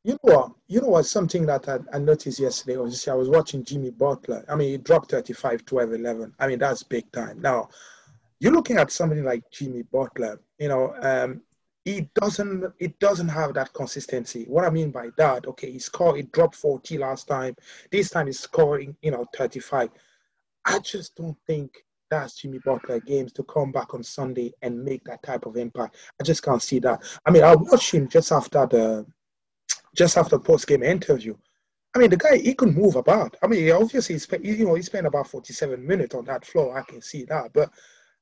You 0.04 0.14
know 0.14 0.20
what? 0.22 0.52
You 0.68 0.82
know 0.82 0.88
what? 0.88 1.06
Something 1.06 1.46
that 1.48 1.68
I, 1.68 1.80
I 1.94 2.00
noticed 2.00 2.40
yesterday 2.40 2.78
was 2.78 3.06
I 3.08 3.14
was 3.14 3.28
watching 3.28 3.66
Jimmy 3.66 3.92
Butler. 3.92 4.46
I 4.48 4.56
mean, 4.56 4.70
he 4.70 4.78
dropped 4.78 5.12
35, 5.12 5.66
12, 5.66 5.94
11. 5.94 6.34
I 6.40 6.48
mean, 6.48 6.58
that's 6.58 6.84
big 6.84 7.12
time. 7.12 7.42
Now, 7.42 7.68
you're 8.40 8.54
looking 8.54 8.78
at 8.78 8.92
somebody 8.92 9.22
like 9.22 9.44
Jimmy 9.52 9.82
Butler. 9.82 10.40
You 10.58 10.70
know, 10.70 10.96
um, 11.02 11.42
he 11.86 12.10
doesn't 12.16 12.74
it 12.80 13.00
doesn't 13.00 13.30
have 13.30 13.54
that 13.54 13.74
consistency. 13.74 14.46
What 14.48 14.66
I 14.66 14.70
mean 14.70 14.92
by 14.92 15.10
that, 15.18 15.48
okay, 15.48 15.72
he 15.72 15.80
scored, 15.80 16.18
he 16.18 16.24
dropped 16.24 16.56
40 16.56 16.98
last 16.98 17.28
time. 17.28 17.56
This 17.92 18.10
time 18.10 18.28
he's 18.28 18.40
scoring, 18.40 18.96
you 19.02 19.12
know, 19.12 19.26
35. 19.36 19.90
I 20.66 20.80
just 20.80 21.16
don't 21.16 21.38
think 21.48 21.72
that's 22.10 22.36
Jimmy 22.36 22.60
Butler 22.66 23.00
games 23.00 23.32
to 23.34 23.44
come 23.44 23.72
back 23.72 23.94
on 23.94 24.04
Sunday 24.04 24.52
and 24.62 24.84
make 24.84 25.04
that 25.06 25.24
type 25.24 25.46
of 25.46 25.58
impact. 25.58 25.96
I 26.20 26.24
just 26.24 26.44
can't 26.44 26.62
see 26.62 26.80
that. 26.80 27.04
I 27.26 27.32
mean, 27.32 27.44
I 27.44 27.56
watched 27.56 27.94
him 27.94 28.08
just 28.08 28.32
after 28.32 28.66
the 28.66 29.06
just 29.96 30.18
after 30.18 30.40
post 30.40 30.68
game 30.68 30.84
interview. 30.84 31.36
I 31.96 32.00
mean, 32.00 32.10
the 32.12 32.18
guy 32.18 32.38
he 32.38 32.54
could 32.54 32.76
move 32.76 32.96
about. 32.96 33.36
I 33.42 33.48
mean, 33.48 33.72
obviously, 33.72 34.16
he 34.16 34.20
spent, 34.20 34.46
you 34.46 34.66
know, 34.66 34.76
he 34.76 34.82
spent 34.82 35.08
about 35.08 35.28
forty-seven 35.28 35.86
minutes 35.86 36.16
on 36.16 36.26
that 36.26 36.46
floor. 36.46 36.78
I 36.78 36.84
can 36.84 37.02
see 37.02 37.24
that, 37.26 37.52
but 37.54 37.72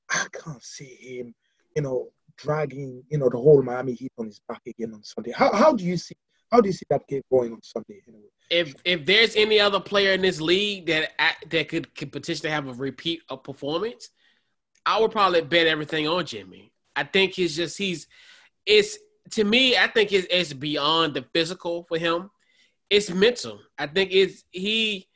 I 0.09 0.25
can't 0.31 0.63
see 0.63 0.95
him, 0.95 1.35
you 1.75 1.81
know, 1.81 2.09
dragging, 2.37 3.03
you 3.09 3.17
know, 3.17 3.29
the 3.29 3.37
whole 3.37 3.61
Miami 3.61 3.93
Heat 3.93 4.11
on 4.17 4.27
his 4.27 4.39
back 4.47 4.61
again 4.65 4.93
on 4.93 5.03
Sunday. 5.03 5.31
How, 5.31 5.51
how 5.53 5.73
do 5.73 5.83
you 5.83 5.97
see 5.97 6.15
how 6.51 6.61
do 6.61 6.69
you 6.69 6.73
see 6.73 6.85
that 6.89 7.05
game 7.07 7.21
going 7.29 7.51
on 7.51 7.61
Sunday? 7.61 8.01
Anyway? 8.07 8.23
If 8.49 8.75
if 8.85 9.05
there's 9.05 9.35
any 9.35 9.59
other 9.59 9.79
player 9.79 10.13
in 10.13 10.21
this 10.21 10.39
league 10.39 10.85
that 10.87 11.11
that 11.49 11.69
could, 11.69 11.93
could 11.95 12.11
potentially 12.11 12.49
have 12.49 12.67
a 12.67 12.73
repeat 12.73 13.21
of 13.29 13.43
performance, 13.43 14.09
I 14.85 14.99
would 14.99 15.11
probably 15.11 15.41
bet 15.41 15.67
everything 15.67 16.07
on 16.07 16.25
Jimmy. 16.25 16.71
I 16.95 17.03
think 17.03 17.37
it's 17.37 17.55
just 17.55 17.77
he's 17.77 18.07
it's 18.65 18.97
to 19.31 19.43
me, 19.43 19.77
I 19.77 19.87
think 19.87 20.13
it's, 20.13 20.27
it's 20.29 20.53
beyond 20.53 21.13
the 21.13 21.25
physical 21.33 21.83
for 21.83 21.97
him. 21.97 22.29
It's 22.89 23.11
mental. 23.11 23.59
I 23.77 23.87
think 23.87 24.11
it's 24.13 24.45
he 24.51 25.07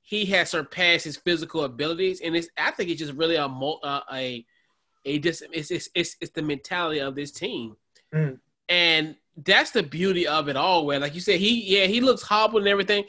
he 0.00 0.24
has 0.26 0.50
surpassed 0.50 1.04
his 1.04 1.16
physical 1.16 1.62
abilities, 1.62 2.20
and 2.20 2.34
it's 2.34 2.48
I 2.58 2.72
think 2.72 2.90
it's 2.90 2.98
just 2.98 3.14
really 3.14 3.36
a 3.36 3.46
uh, 3.46 4.00
a 4.12 4.44
a 5.04 5.18
just 5.18 5.42
it's, 5.52 5.70
it's 5.70 5.88
it's 5.94 6.16
it's 6.20 6.32
the 6.32 6.42
mentality 6.42 7.00
of 7.00 7.14
this 7.14 7.30
team, 7.30 7.76
mm. 8.14 8.38
and 8.68 9.16
that's 9.36 9.70
the 9.70 9.82
beauty 9.82 10.26
of 10.26 10.48
it 10.48 10.56
all. 10.56 10.86
Where 10.86 11.00
like 11.00 11.14
you 11.14 11.20
said, 11.20 11.40
he 11.40 11.62
yeah 11.76 11.86
he 11.86 12.00
looks 12.00 12.22
hobbled 12.22 12.62
and 12.62 12.68
everything, 12.68 13.04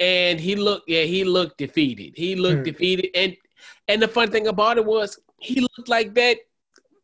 and 0.00 0.40
he 0.40 0.56
looked 0.56 0.88
yeah 0.88 1.02
he 1.02 1.24
looked 1.24 1.58
defeated. 1.58 2.14
He 2.16 2.36
looked 2.36 2.62
mm. 2.62 2.64
defeated, 2.64 3.10
and 3.14 3.36
and 3.86 4.02
the 4.02 4.08
fun 4.08 4.30
thing 4.30 4.46
about 4.46 4.78
it 4.78 4.84
was 4.84 5.18
he 5.38 5.60
looked 5.60 5.88
like 5.88 6.14
that 6.14 6.38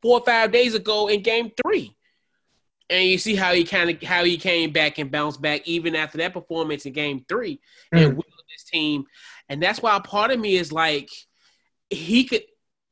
four 0.03 0.21
or 0.21 0.25
five 0.25 0.53
days 0.53 0.75
ago 0.75 1.09
in 1.09 1.23
Game 1.23 1.51
Three 1.63 1.97
and 2.91 3.09
you 3.09 3.19
see 3.19 3.35
how 3.35 3.53
he 3.53 3.65
kind 3.65 3.91
of 3.91 4.03
how 4.03 4.25
he 4.25 4.37
came 4.37 4.71
back 4.71 4.99
and 4.99 5.11
bounced 5.11 5.41
back 5.41 5.67
even 5.67 5.95
after 5.95 6.19
that 6.19 6.33
performance 6.33 6.87
in 6.87 6.93
game 6.93 7.25
three 7.29 7.61
mm. 7.95 8.05
and 8.05 8.17
with 8.17 8.27
this 8.51 8.65
team 8.65 9.05
and 9.49 9.63
that's 9.63 9.83
why 9.83 9.99
part 10.01 10.31
of 10.31 10.39
me 10.39 10.57
is 10.57 10.73
like 10.73 11.11
he 11.91 12.25
could 12.25 12.43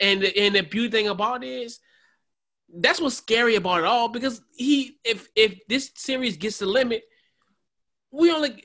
and 0.02 0.22
and 0.24 0.54
the 0.54 0.62
beauty 0.62 0.90
thing 0.90 1.08
about 1.08 1.42
it 1.42 1.48
is 1.48 1.80
that's 2.74 3.00
what's 3.00 3.16
scary 3.16 3.54
about 3.54 3.80
it 3.80 3.84
all 3.84 4.08
because 4.08 4.42
he 4.54 4.98
if 5.04 5.28
if 5.34 5.66
this 5.68 5.90
series 5.94 6.36
gets 6.36 6.58
the 6.58 6.66
limit 6.66 7.04
we 8.10 8.30
only 8.30 8.64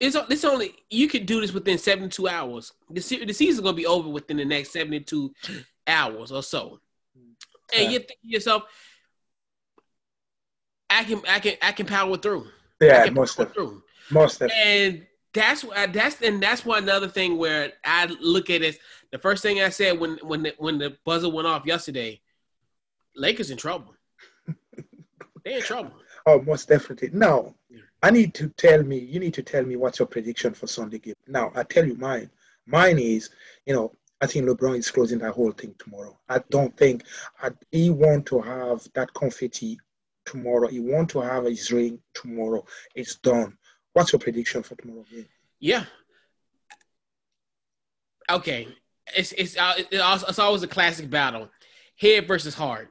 it's 0.00 0.16
this 0.28 0.44
only 0.44 0.74
you 0.88 1.08
can 1.08 1.26
do 1.26 1.40
this 1.40 1.52
within 1.52 1.76
72 1.76 2.28
hours 2.28 2.72
the, 2.88 3.00
the 3.24 3.32
season's 3.34 3.60
gonna 3.60 3.76
be 3.76 3.86
over 3.86 4.08
within 4.08 4.36
the 4.36 4.44
next 4.44 4.72
72 4.72 5.34
hours 5.86 6.32
or 6.32 6.42
so 6.42 6.80
and 7.76 7.92
you 7.92 7.98
think 7.98 8.20
to 8.20 8.28
yourself, 8.28 8.64
I 10.90 11.04
can, 11.04 11.20
I 11.28 11.38
can, 11.38 11.54
I 11.60 11.72
can 11.72 11.86
power 11.86 12.16
through. 12.16 12.46
Yeah, 12.80 13.08
most 13.10 13.38
of 13.38 13.52
through. 13.52 13.82
Most 14.10 14.40
of 14.40 14.50
and 14.54 15.06
that's 15.34 15.62
what 15.62 15.92
that's 15.92 16.22
and 16.22 16.42
that's 16.42 16.64
one 16.64 16.84
another 16.84 17.08
thing 17.08 17.36
where 17.36 17.72
I 17.84 18.06
look 18.20 18.48
at 18.48 18.62
it. 18.62 18.78
The 19.12 19.18
first 19.18 19.42
thing 19.42 19.60
I 19.60 19.70
said 19.70 19.98
when 19.98 20.18
when 20.22 20.42
the, 20.42 20.54
when 20.58 20.78
the 20.78 20.96
buzzer 21.04 21.28
went 21.28 21.48
off 21.48 21.66
yesterday, 21.66 22.20
Lakers 23.16 23.50
in 23.50 23.56
trouble. 23.56 23.94
They 25.44 25.54
in 25.54 25.62
trouble. 25.62 25.92
Oh, 26.26 26.42
most 26.42 26.68
definitely. 26.68 27.08
Now, 27.12 27.54
yeah. 27.70 27.80
I 28.02 28.10
need 28.10 28.34
to 28.34 28.48
tell 28.50 28.82
me. 28.82 28.98
You 28.98 29.18
need 29.18 29.34
to 29.34 29.42
tell 29.42 29.64
me 29.64 29.76
what's 29.76 29.98
your 29.98 30.08
prediction 30.08 30.52
for 30.52 30.66
Sunday 30.66 30.98
game. 30.98 31.14
Now, 31.26 31.52
I 31.54 31.62
tell 31.62 31.86
you 31.86 31.94
mine. 31.94 32.28
Mine 32.66 32.98
is, 32.98 33.30
you 33.64 33.72
know, 33.72 33.92
I 34.20 34.26
think 34.26 34.46
LeBron 34.46 34.76
is 34.76 34.90
closing 34.90 35.20
that 35.20 35.32
whole 35.32 35.52
thing 35.52 35.74
tomorrow. 35.78 36.18
I 36.28 36.40
don't 36.50 36.76
think 36.76 37.04
I, 37.42 37.50
he 37.70 37.88
want 37.88 38.26
to 38.26 38.40
have 38.40 38.86
that 38.94 39.14
confetti 39.14 39.78
tomorrow. 40.26 40.68
He 40.68 40.80
want 40.80 41.08
to 41.10 41.20
have 41.20 41.44
his 41.44 41.70
ring 41.72 42.00
tomorrow. 42.14 42.64
It's 42.94 43.16
done. 43.16 43.56
What's 43.94 44.12
your 44.12 44.20
prediction 44.20 44.62
for 44.62 44.74
tomorrow 44.74 45.04
game? 45.10 45.26
Yeah. 45.60 45.84
Okay. 48.30 48.68
It's 49.16 49.32
it's 49.32 49.56
uh, 49.56 49.74
it's 49.90 50.38
always 50.38 50.62
a 50.62 50.68
classic 50.68 51.10
battle, 51.10 51.48
head 51.96 52.26
versus 52.26 52.54
heart. 52.54 52.90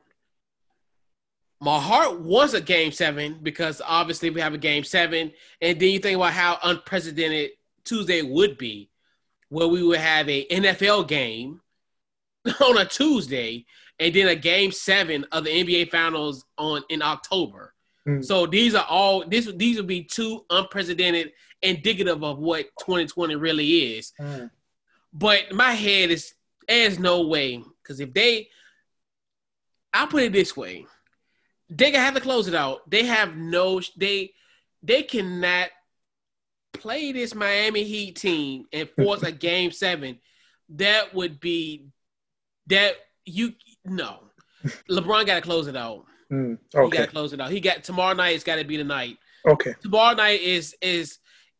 My 1.60 1.80
heart 1.80 2.20
was 2.20 2.54
a 2.54 2.62
game 2.62 2.92
seven 2.92 3.40
because 3.42 3.82
obviously 3.84 4.30
we 4.30 4.42
have 4.42 4.54
a 4.54 4.60
game 4.60 4.84
seven, 4.84 5.32
and 5.62 5.80
then 5.80 5.90
you 5.90 6.00
think 6.00 6.18
about 6.18 6.34
how 6.34 6.60
unprecedented 6.64 7.52
Tuesday 7.84 8.22
would 8.22 8.58
be, 8.58 8.90
where 9.50 9.68
we 9.68 9.82
would 9.82 10.00
have 10.00 10.30
a 10.30 10.46
NFL 10.48 11.08
game 11.08 11.62
on 12.62 12.78
a 12.78 12.86
Tuesday, 12.86 13.66
and 14.00 14.14
then 14.14 14.28
a 14.28 14.36
game 14.36 14.72
seven 14.72 15.26
of 15.32 15.46
the 15.46 15.50
NBA 15.50 15.90
Finals 15.90 16.46
on 16.58 16.84
in 16.90 17.02
October. 17.02 17.74
Mm. 18.08 18.24
So 18.24 18.46
these 18.46 18.76
are 18.76 18.86
all 18.88 19.28
this 19.28 19.52
these 19.56 19.78
would 19.78 19.88
be 19.88 20.04
two 20.04 20.46
unprecedented 20.50 21.32
indicative 21.62 22.24
of 22.24 22.38
what 22.38 22.66
2020 22.80 23.36
really 23.36 23.98
is. 23.98 24.14
Mm. 24.20 24.50
But 25.14 25.54
my 25.54 25.72
head 25.72 26.12
is 26.12 26.34
there's 26.68 27.00
no 27.00 27.28
way 27.28 27.64
because 27.82 28.00
if 28.00 28.14
they, 28.14 28.50
I'll 29.94 30.08
put 30.08 30.24
it 30.24 30.34
this 30.34 30.56
way, 30.56 30.86
they 31.70 31.92
gonna 31.92 32.04
have 32.04 32.16
to 32.16 32.22
close 32.22 32.48
it 32.48 32.56
out. 32.56 32.90
They 32.90 33.04
have 33.06 33.36
no 33.36 33.82
they 33.96 34.34
they 34.84 35.04
cannot 35.04 35.70
play 36.74 37.12
this 37.12 37.34
Miami 37.34 37.84
Heat 37.84 38.16
team 38.16 38.66
and 38.72 38.90
force 38.90 39.24
a 39.24 39.32
game 39.48 39.72
seven. 39.72 40.20
That 40.70 41.14
would 41.14 41.40
be 41.40 41.88
that 42.68 42.96
you 43.26 43.54
no. 43.86 44.20
LeBron 44.90 45.26
got 45.26 45.36
to 45.36 45.42
close 45.42 45.68
it 45.68 45.76
out. 45.76 46.06
Mm, 46.32 46.58
okay. 46.76 46.86
He 46.86 46.92
got 46.92 47.06
to 47.06 47.12
close 47.12 47.34
it 47.34 47.40
out. 47.40 47.52
He 47.52 47.60
got 47.60 47.84
tomorrow 47.84 48.14
night. 48.14 48.36
It's 48.36 48.44
got 48.44 48.58
to 48.58 48.66
be 48.66 48.78
the 48.78 48.84
night. 48.84 49.18
Okay. 49.48 49.74
Tomorrow 49.82 50.16
night 50.16 50.42
is 50.42 50.76
is. 50.82 51.20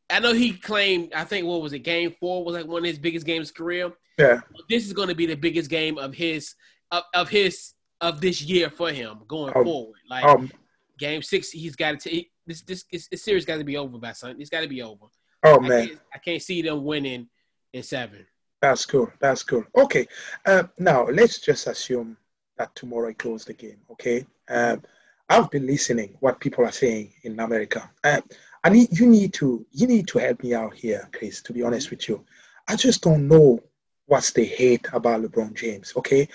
I 0.10 0.20
know 0.20 0.34
he 0.34 0.54
claimed. 0.54 1.14
I 1.14 1.24
think 1.24 1.46
what 1.46 1.62
was 1.62 1.74
it? 1.74 1.80
Game 1.80 2.16
four 2.20 2.44
was 2.46 2.56
like 2.56 2.66
one 2.66 2.80
of 2.80 2.86
his 2.86 3.00
biggest 3.00 3.26
games 3.26 3.52
career. 3.52 3.92
Yeah. 4.18 4.40
This 4.70 4.86
is 4.86 4.94
going 4.94 5.10
to 5.10 5.16
be 5.16 5.26
the 5.26 5.36
biggest 5.36 5.70
game 5.70 5.98
of 5.98 6.14
his 6.14 6.56
of, 6.92 7.04
of 7.14 7.30
his 7.30 7.74
of 8.02 8.22
this 8.22 8.42
year 8.42 8.70
for 8.70 8.92
him 8.92 9.20
going 9.28 9.54
um, 9.56 9.64
forward. 9.64 10.00
Like 10.10 10.24
um, 10.24 10.52
game 10.98 11.22
six, 11.22 11.50
he's 11.52 11.76
got 11.76 12.00
to 12.00 12.10
take 12.10 12.32
this. 12.46 12.62
This, 12.62 12.86
this, 12.92 13.08
this 13.10 13.24
series 13.24 13.46
got 13.46 13.58
to 13.58 13.64
be 13.64 13.78
over 13.78 13.98
by 13.98 14.14
Sunday. 14.14 14.42
It's 14.42 14.50
got 14.50 14.62
to 14.62 14.68
be 14.68 14.82
over. 14.82 15.06
Oh 15.44 15.64
I 15.64 15.68
man, 15.68 15.88
can't, 15.88 16.00
I 16.16 16.18
can't 16.20 16.42
see 16.42 16.62
them 16.62 16.84
winning 16.84 17.28
in 17.74 17.84
seven. 17.84 18.26
That's 18.62 18.86
cool. 18.86 19.12
That's 19.20 19.44
cool. 19.44 19.66
Okay. 19.78 20.08
Uh, 20.46 20.64
now 20.80 21.06
let's 21.08 21.40
just 21.40 21.68
assume 21.68 22.18
that 22.58 22.74
tomorrow 22.76 23.10
I 23.10 23.14
close 23.14 23.46
the 23.46 23.54
game. 23.54 23.78
Okay. 23.92 24.26
Um, 24.50 24.82
I've 25.30 25.52
been 25.52 25.68
listening 25.68 26.16
what 26.22 26.40
people 26.40 26.66
are 26.66 26.72
saying 26.72 27.14
in 27.24 27.40
America. 27.40 27.90
Uh, 28.04 28.22
I 28.68 28.70
need 28.70 29.00
you 29.00 29.08
need 29.08 29.32
to 29.36 29.66
you 29.72 29.88
need 29.88 30.10
to 30.10 30.20
help 30.20 30.44
me 30.44 30.54
out 30.54 30.74
here, 30.74 31.08
Chris. 31.14 31.42
To 31.44 31.54
be 31.54 31.64
honest 31.64 31.88
mm-hmm. 31.88 31.96
with 31.96 32.10
you, 32.10 32.26
I 32.68 32.76
just 32.76 33.02
don't 33.02 33.26
know 33.26 33.64
what's 34.08 34.34
the 34.34 34.44
hate 34.44 34.88
about 34.92 35.22
LeBron 35.22 35.54
James. 35.54 35.94
Okay, 35.96 36.28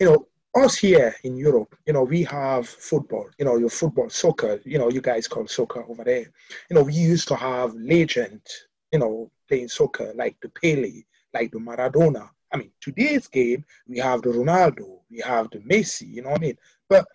you 0.00 0.06
know 0.06 0.26
us 0.56 0.76
here 0.76 1.14
in 1.22 1.36
Europe, 1.36 1.76
you 1.86 1.92
know, 1.92 2.02
we 2.02 2.24
have 2.24 2.66
football, 2.66 3.28
you 3.38 3.44
know, 3.44 3.56
your 3.58 3.68
football, 3.68 4.08
soccer, 4.08 4.58
you 4.64 4.78
know, 4.78 4.88
you 4.90 5.00
guys 5.00 5.28
call 5.28 5.46
soccer 5.46 5.84
over 5.88 6.02
there. 6.02 6.32
You 6.70 6.74
know, 6.74 6.82
we 6.82 6.94
used 6.94 7.28
to 7.28 7.36
have 7.36 7.74
legend, 7.74 8.40
you 8.90 8.98
know, 8.98 9.30
playing 9.48 9.68
soccer 9.68 10.12
like 10.16 10.34
the 10.40 10.48
Pele, 10.48 11.02
like 11.34 11.52
the 11.52 11.58
Maradona. 11.58 12.30
I 12.52 12.56
mean, 12.56 12.70
today's 12.80 13.28
game, 13.28 13.64
we 13.86 13.98
have 13.98 14.22
the 14.22 14.30
Ronaldo, 14.30 15.00
we 15.10 15.18
have 15.18 15.50
the 15.50 15.58
Messi, 15.58 16.08
you 16.08 16.22
know 16.22 16.30
what 16.30 16.40
I 16.40 16.46
mean? 16.46 16.58
But 16.88 17.06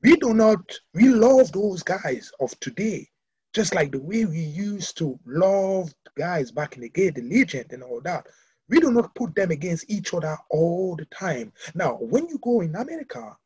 we 0.00 0.16
do 0.16 0.32
not, 0.32 0.62
we 0.94 1.08
love 1.08 1.50
those 1.50 1.82
guys 1.82 2.30
of 2.38 2.58
today, 2.60 3.08
just 3.52 3.74
like 3.74 3.92
the 3.92 4.00
way 4.00 4.24
we 4.24 4.40
used 4.40 4.96
to 4.98 5.18
love 5.26 5.92
guys 6.16 6.50
back 6.50 6.76
in 6.76 6.82
the 6.82 6.88
day, 6.88 7.10
the 7.10 7.22
legend 7.22 7.72
and 7.72 7.82
all 7.82 8.00
that. 8.02 8.26
We 8.68 8.80
do 8.80 8.90
not 8.90 9.14
put 9.14 9.34
them 9.34 9.50
against 9.50 9.90
each 9.90 10.14
other 10.14 10.36
all 10.50 10.96
the 10.96 11.04
time. 11.06 11.52
Now, 11.74 11.96
when 11.96 12.28
you 12.28 12.38
go 12.38 12.62
in 12.62 12.74
America 12.74 13.36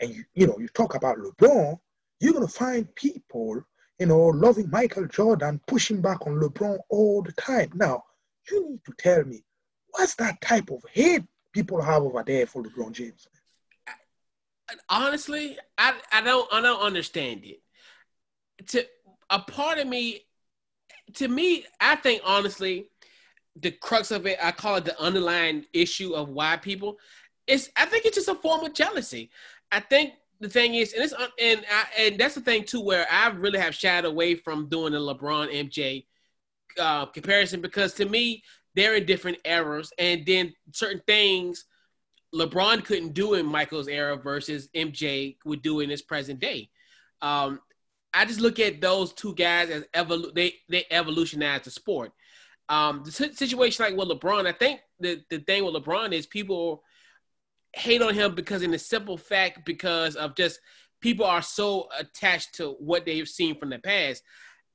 and 0.00 0.14
you, 0.14 0.24
you 0.34 0.46
know, 0.46 0.58
you 0.58 0.68
talk 0.68 0.94
about 0.94 1.18
LeBron, 1.18 1.78
you're 2.20 2.32
gonna 2.32 2.46
find 2.46 2.94
people, 2.94 3.64
you 3.98 4.06
know, 4.06 4.26
loving 4.26 4.70
Michael 4.70 5.06
Jordan, 5.06 5.60
pushing 5.66 6.00
back 6.00 6.26
on 6.26 6.34
LeBron 6.40 6.78
all 6.88 7.22
the 7.22 7.32
time. 7.32 7.72
Now, 7.74 8.04
you 8.50 8.70
need 8.70 8.84
to 8.84 8.92
tell 8.98 9.24
me 9.24 9.42
what's 9.88 10.14
that 10.16 10.40
type 10.40 10.70
of 10.70 10.82
hate 10.92 11.24
people 11.52 11.80
have 11.82 12.02
over 12.02 12.22
there 12.24 12.46
for 12.46 12.62
LeBron 12.62 12.92
James? 12.92 13.26
Honestly, 14.88 15.58
I, 15.76 15.94
I 16.12 16.22
don't 16.22 16.50
I 16.52 16.60
don't 16.60 16.80
understand 16.80 17.44
it. 17.44 17.60
To 18.68 18.84
a 19.30 19.38
part 19.38 19.78
of 19.78 19.86
me, 19.86 20.20
to 21.14 21.28
me, 21.28 21.64
I 21.80 21.96
think 21.96 22.22
honestly, 22.24 22.88
the 23.56 23.70
crux 23.70 24.10
of 24.10 24.26
it, 24.26 24.38
I 24.42 24.52
call 24.52 24.76
it 24.76 24.84
the 24.84 25.00
underlying 25.00 25.64
issue 25.72 26.14
of 26.14 26.28
why 26.28 26.56
people. 26.56 26.98
It's 27.46 27.70
I 27.76 27.86
think 27.86 28.04
it's 28.04 28.16
just 28.16 28.28
a 28.28 28.34
form 28.34 28.64
of 28.64 28.74
jealousy. 28.74 29.30
I 29.70 29.80
think 29.80 30.14
the 30.40 30.48
thing 30.48 30.74
is, 30.74 30.92
and 30.92 31.04
it's 31.04 31.12
and 31.12 31.64
I, 31.70 31.84
and 31.98 32.18
that's 32.18 32.34
the 32.34 32.40
thing 32.40 32.64
too, 32.64 32.80
where 32.80 33.06
I 33.10 33.28
really 33.28 33.58
have 33.58 33.74
shied 33.74 34.04
away 34.04 34.34
from 34.34 34.68
doing 34.68 34.92
the 34.92 34.98
LeBron 34.98 35.52
MJ 35.52 36.06
uh, 36.78 37.06
comparison 37.06 37.60
because 37.60 37.94
to 37.94 38.06
me 38.06 38.42
they're 38.74 38.96
in 38.96 39.06
different 39.06 39.38
eras, 39.44 39.92
and 39.98 40.24
then 40.24 40.54
certain 40.72 41.02
things 41.06 41.64
LeBron 42.34 42.84
couldn't 42.84 43.12
do 43.12 43.34
in 43.34 43.44
Michael's 43.44 43.88
era 43.88 44.16
versus 44.16 44.68
MJ 44.74 45.36
would 45.44 45.62
do 45.62 45.80
in 45.80 45.90
his 45.90 46.02
present 46.02 46.40
day. 46.40 46.70
Um, 47.20 47.60
I 48.14 48.24
just 48.24 48.40
look 48.40 48.58
at 48.58 48.80
those 48.80 49.12
two 49.12 49.34
guys 49.34 49.70
as 49.70 49.84
evolu- 49.94 50.34
they 50.34 50.54
they 50.68 50.84
evolutionized 50.90 51.64
the 51.64 51.70
sport. 51.70 52.12
Um, 52.68 53.02
the 53.04 53.10
situation 53.10 53.84
like 53.84 53.96
with 53.96 54.08
LeBron, 54.08 54.46
I 54.46 54.52
think 54.52 54.80
the, 55.00 55.22
the 55.28 55.38
thing 55.40 55.64
with 55.64 55.74
LeBron 55.74 56.12
is 56.12 56.26
people 56.26 56.82
hate 57.74 58.02
on 58.02 58.14
him 58.14 58.34
because 58.34 58.62
in 58.62 58.70
the 58.70 58.78
simple 58.78 59.16
fact 59.16 59.64
because 59.64 60.14
of 60.16 60.36
just 60.36 60.60
people 61.00 61.26
are 61.26 61.42
so 61.42 61.88
attached 61.98 62.54
to 62.54 62.70
what 62.78 63.04
they've 63.04 63.28
seen 63.28 63.58
from 63.58 63.70
the 63.70 63.78
past. 63.78 64.22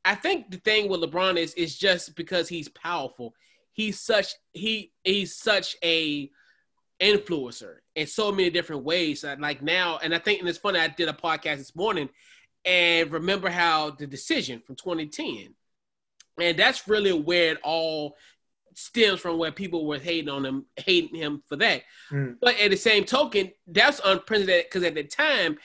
I 0.04 0.16
think 0.16 0.52
the 0.52 0.58
thing 0.58 0.90
with 0.90 1.02
LeBron 1.02 1.38
is 1.38 1.54
is 1.56 1.78
just 1.78 2.16
because 2.16 2.48
he's 2.50 2.70
powerful. 2.70 3.34
He's 3.72 4.00
such 4.00 4.34
he 4.54 4.92
he's 5.04 5.36
such 5.36 5.76
a 5.84 6.30
influencer 7.02 7.76
in 7.96 8.08
so 8.08 8.32
many 8.32 8.50
different 8.50 8.84
ways. 8.84 9.24
Like 9.40 9.62
now, 9.62 10.00
and 10.02 10.14
I 10.14 10.20
think 10.20 10.40
and 10.40 10.50
it's 10.50 10.58
funny. 10.58 10.80
I 10.80 10.88
did 10.88 11.10
a 11.10 11.14
podcast 11.14 11.58
this 11.58 11.76
morning, 11.76 12.10
and 12.68 13.12
remember 13.12 13.50
how 13.50 13.92
the 13.92 14.06
decision 14.06 14.62
from 14.66 14.76
2010 14.76 15.56
and 16.40 16.58
that's 16.58 16.88
really 16.88 17.14
where 17.14 17.54
it 17.54 17.60
all 17.64 18.16
stems 18.76 19.20
from 19.20 19.40
where 19.40 19.52
people 19.52 19.88
were 19.88 19.98
hating 19.98 20.30
on 20.30 20.46
him, 20.46 20.66
hating 20.76 21.16
him 21.16 21.42
for 21.48 21.56
that. 21.56 21.82
Mm. 22.12 22.38
But 22.40 22.60
at 22.60 22.70
the 22.70 22.78
same 22.78 23.06
token, 23.06 23.52
that's 23.66 24.00
unprecedented 24.06 24.66
because 24.66 24.84
at 24.84 24.94
the 24.94 25.04
time, 25.04 25.58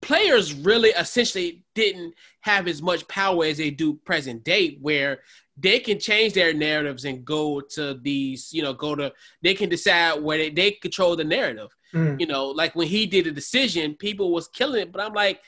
players 0.00 0.54
really 0.54 0.90
essentially 0.90 1.64
didn't 1.74 2.14
have 2.42 2.68
as 2.68 2.80
much 2.80 3.08
power 3.08 3.44
as 3.44 3.58
they 3.58 3.70
do 3.70 3.94
present 3.94 4.44
day, 4.44 4.78
where 4.80 5.22
they 5.56 5.80
can 5.80 5.98
change 5.98 6.34
their 6.34 6.52
narratives 6.52 7.04
and 7.04 7.24
go 7.24 7.60
to 7.60 7.94
these, 7.94 8.52
you 8.52 8.62
know, 8.62 8.74
go 8.74 8.94
to 8.94 9.12
they 9.42 9.54
can 9.54 9.68
decide 9.68 10.22
where 10.22 10.38
they, 10.38 10.50
they 10.50 10.70
control 10.72 11.16
the 11.16 11.24
narrative. 11.24 11.74
Mm. 11.94 12.20
You 12.20 12.26
know, 12.26 12.48
like 12.48 12.74
when 12.74 12.88
he 12.88 13.06
did 13.06 13.26
a 13.26 13.32
decision, 13.32 13.94
people 13.94 14.32
was 14.32 14.48
killing 14.48 14.82
it, 14.82 14.92
but 14.92 15.00
I'm 15.00 15.14
like, 15.14 15.40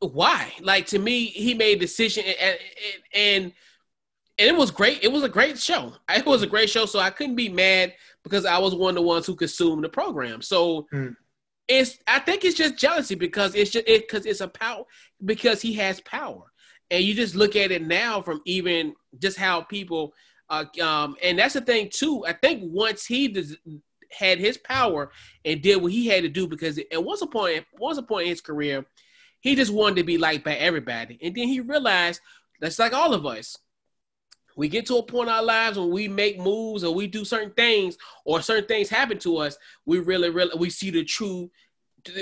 why? 0.00 0.52
Like 0.60 0.86
to 0.86 0.98
me, 0.98 1.26
he 1.26 1.54
made 1.54 1.76
a 1.76 1.80
decision 1.80 2.24
and, 2.24 2.58
and 3.14 3.52
and 4.40 4.48
it 4.48 4.56
was 4.56 4.70
great. 4.70 5.02
It 5.02 5.10
was 5.10 5.24
a 5.24 5.28
great 5.28 5.58
show. 5.58 5.94
It 6.08 6.24
was 6.24 6.42
a 6.42 6.46
great 6.46 6.70
show. 6.70 6.86
So 6.86 7.00
I 7.00 7.10
couldn't 7.10 7.34
be 7.34 7.48
mad 7.48 7.94
because 8.22 8.44
I 8.44 8.58
was 8.58 8.74
one 8.74 8.90
of 8.90 8.94
the 8.94 9.02
ones 9.02 9.26
who 9.26 9.34
consumed 9.34 9.82
the 9.82 9.88
program. 9.88 10.42
So 10.42 10.86
mm. 10.92 11.14
it's 11.66 11.98
I 12.06 12.20
think 12.20 12.44
it's 12.44 12.56
just 12.56 12.76
jealousy 12.76 13.14
because 13.14 13.54
it's 13.54 13.70
just 13.70 13.88
it 13.88 14.08
because 14.08 14.26
it's 14.26 14.40
a 14.40 14.48
power 14.48 14.84
because 15.24 15.60
he 15.60 15.74
has 15.74 16.00
power. 16.00 16.44
And 16.90 17.04
you 17.04 17.14
just 17.14 17.34
look 17.34 17.54
at 17.54 17.70
it 17.70 17.86
now 17.86 18.22
from 18.22 18.40
even 18.44 18.94
just 19.18 19.36
how 19.36 19.62
people 19.62 20.14
uh, 20.50 20.64
um, 20.82 21.16
and 21.22 21.38
that's 21.38 21.54
the 21.54 21.60
thing 21.60 21.90
too. 21.92 22.24
I 22.26 22.32
think 22.32 22.62
once 22.64 23.04
he 23.04 23.28
does, 23.28 23.56
had 24.10 24.38
his 24.38 24.56
power 24.56 25.10
and 25.44 25.60
did 25.60 25.82
what 25.82 25.92
he 25.92 26.06
had 26.06 26.22
to 26.22 26.28
do 26.28 26.46
because 26.46 26.78
at 26.78 27.04
once 27.04 27.22
upon 27.22 27.50
once 27.78 27.98
upon 27.98 28.22
in 28.22 28.28
his 28.28 28.40
career, 28.40 28.86
he 29.40 29.54
just 29.54 29.72
wanted 29.72 29.96
to 29.96 30.04
be 30.04 30.18
liked 30.18 30.44
by 30.44 30.54
everybody, 30.54 31.18
and 31.22 31.34
then 31.34 31.48
he 31.48 31.60
realized 31.60 32.20
that's 32.60 32.78
like 32.78 32.92
all 32.92 33.14
of 33.14 33.26
us. 33.26 33.56
We 34.56 34.68
get 34.68 34.86
to 34.86 34.96
a 34.96 35.02
point 35.04 35.28
in 35.28 35.34
our 35.34 35.42
lives 35.42 35.78
when 35.78 35.90
we 35.90 36.08
make 36.08 36.40
moves 36.40 36.82
or 36.82 36.92
we 36.92 37.06
do 37.06 37.24
certain 37.24 37.52
things 37.52 37.96
or 38.24 38.42
certain 38.42 38.66
things 38.66 38.88
happen 38.88 39.16
to 39.20 39.36
us. 39.36 39.56
We 39.86 40.00
really, 40.00 40.30
really, 40.30 40.58
we 40.58 40.68
see 40.68 40.90
the 40.90 41.04
true, 41.04 41.48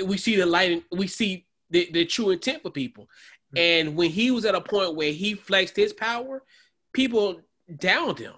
we 0.05 0.17
see 0.17 0.35
the 0.35 0.45
light, 0.45 0.83
we 0.91 1.07
see 1.07 1.47
the, 1.71 1.89
the 1.91 2.05
true 2.05 2.29
intent 2.29 2.61
for 2.61 2.69
people. 2.69 3.09
And 3.57 3.95
when 3.95 4.11
he 4.11 4.31
was 4.31 4.45
at 4.45 4.55
a 4.55 4.61
point 4.61 4.95
where 4.95 5.11
he 5.11 5.33
flexed 5.33 5.75
his 5.75 5.93
power, 5.93 6.43
people 6.93 7.41
downed 7.77 8.19
him, 8.19 8.35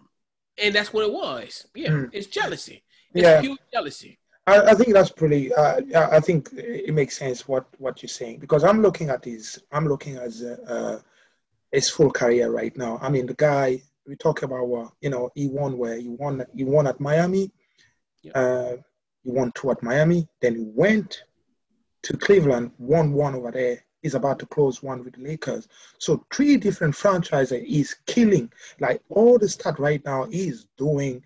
and 0.57 0.73
that's 0.73 0.93
what 0.93 1.05
it 1.05 1.11
was. 1.11 1.67
Yeah, 1.75 1.89
mm. 1.89 2.09
it's 2.13 2.27
jealousy. 2.27 2.83
It's 3.13 3.23
yeah. 3.23 3.41
pure 3.41 3.57
jealousy. 3.73 4.19
I, 4.47 4.71
I, 4.71 4.73
think 4.73 4.93
that's 4.93 5.11
pretty. 5.11 5.53
Uh, 5.53 5.81
I 5.95 6.19
think 6.19 6.49
it 6.53 6.93
makes 6.93 7.17
sense 7.17 7.47
what 7.47 7.65
what 7.77 8.01
you're 8.01 8.09
saying 8.09 8.39
because 8.39 8.63
I'm 8.63 8.81
looking 8.81 9.09
at 9.09 9.25
his. 9.25 9.61
I'm 9.71 9.87
looking 9.87 10.15
at 10.15 10.23
his, 10.23 10.43
uh, 10.43 10.99
his 11.71 11.89
full 11.89 12.11
career 12.11 12.49
right 12.49 12.75
now. 12.77 12.97
I 13.01 13.09
mean, 13.09 13.25
the 13.25 13.35
guy 13.35 13.81
we 14.07 14.15
talk 14.15 14.41
about. 14.43 14.71
Uh, 14.71 14.89
you 15.01 15.09
know, 15.09 15.29
he 15.35 15.47
won 15.47 15.77
where 15.77 15.97
he 15.97 16.09
won. 16.09 16.43
He 16.55 16.63
won 16.63 16.87
at 16.87 16.99
Miami. 16.99 17.51
Yeah. 18.23 18.31
Uh, 18.33 18.77
he 19.23 19.31
won 19.31 19.51
two 19.53 19.71
at 19.71 19.83
Miami. 19.83 20.27
Then 20.41 20.55
he 20.55 20.63
went 20.65 21.23
to 22.03 22.17
Cleveland, 22.17 22.71
won 22.77 23.13
one 23.13 23.35
over 23.35 23.51
there, 23.51 23.83
is 24.03 24.15
about 24.15 24.39
to 24.39 24.45
close 24.45 24.81
one 24.81 25.03
with 25.03 25.15
the 25.15 25.21
Lakers. 25.21 25.67
So 25.97 26.25
three 26.33 26.57
different 26.57 26.95
franchises 26.95 27.63
is 27.67 27.95
killing. 28.07 28.51
Like 28.79 29.01
all 29.09 29.37
the 29.37 29.49
stuff 29.49 29.75
right 29.79 30.03
now 30.05 30.27
is 30.31 30.67
doing. 30.77 31.21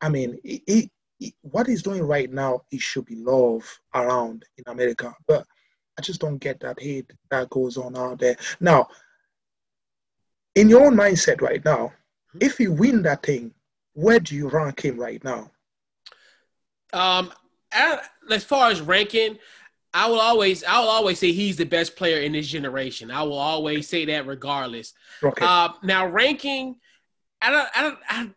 I 0.00 0.08
mean, 0.08 0.38
he, 0.42 0.90
he, 1.18 1.34
what 1.42 1.66
he's 1.66 1.82
doing 1.82 2.02
right 2.02 2.30
now, 2.30 2.62
it 2.70 2.80
should 2.80 3.06
be 3.06 3.16
love 3.16 3.62
around 3.94 4.44
in 4.58 4.64
America. 4.66 5.14
But 5.26 5.46
I 5.98 6.02
just 6.02 6.20
don't 6.20 6.38
get 6.38 6.60
that 6.60 6.80
hate 6.80 7.12
that 7.30 7.50
goes 7.50 7.76
on 7.76 7.96
out 7.96 8.18
there. 8.18 8.36
Now, 8.60 8.88
in 10.54 10.68
your 10.68 10.86
own 10.86 10.94
mindset 10.94 11.40
right 11.40 11.64
now, 11.64 11.92
if 12.40 12.58
you 12.58 12.72
win 12.72 13.02
that 13.02 13.22
thing, 13.22 13.52
where 13.92 14.18
do 14.18 14.34
you 14.34 14.48
rank 14.48 14.84
him 14.84 14.98
right 14.98 15.22
now? 15.22 15.50
Um, 16.92 17.32
as 18.30 18.44
far 18.44 18.70
as 18.70 18.80
ranking, 18.80 19.38
I 19.94 20.08
will 20.08 20.20
always, 20.20 20.64
I 20.64 20.80
will 20.80 20.88
always 20.88 21.20
say 21.20 21.30
he's 21.30 21.56
the 21.56 21.64
best 21.64 21.94
player 21.94 22.18
in 22.18 22.32
this 22.32 22.48
generation. 22.48 23.12
I 23.12 23.22
will 23.22 23.38
always 23.38 23.88
say 23.88 24.04
that 24.06 24.26
regardless. 24.26 24.92
Okay. 25.22 25.46
Uh, 25.46 25.68
now 25.84 26.08
ranking, 26.08 26.74
I 27.40 27.50
don't, 27.50 27.68
I 27.74 27.82
don't, 27.82 27.98
I, 28.08 28.30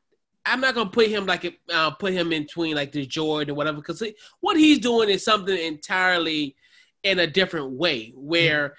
I'm 0.46 0.62
not 0.62 0.76
gonna 0.76 0.90
put 0.90 1.10
him 1.10 1.26
like 1.26 1.60
uh, 1.74 1.92
put 1.92 2.14
him 2.14 2.32
in 2.32 2.44
between 2.44 2.76
like 2.76 2.92
the 2.92 3.06
Jordan 3.06 3.52
or 3.52 3.56
whatever 3.56 3.78
because 3.78 4.02
what 4.40 4.56
he's 4.56 4.80
doing 4.80 5.10
is 5.10 5.26
something 5.26 5.58
entirely 5.58 6.56
in 7.04 7.20
a 7.20 7.28
different 7.28 7.72
way. 7.72 8.14
Where 8.16 8.70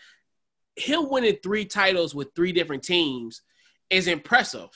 mm-hmm. 0.79 0.93
him 0.93 1.11
winning 1.11 1.37
three 1.43 1.67
titles 1.67 2.15
with 2.15 2.35
three 2.35 2.53
different 2.53 2.85
teams 2.85 3.43
is 3.91 4.07
impressive, 4.07 4.71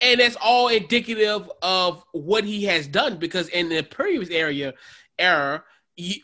and 0.00 0.20
that's 0.20 0.36
all 0.36 0.68
indicative 0.68 1.50
of 1.60 2.04
what 2.12 2.44
he 2.44 2.64
has 2.64 2.86
done. 2.86 3.18
Because 3.18 3.48
in 3.48 3.68
the 3.68 3.82
previous 3.82 4.30
area 4.30 4.72
era, 5.18 5.62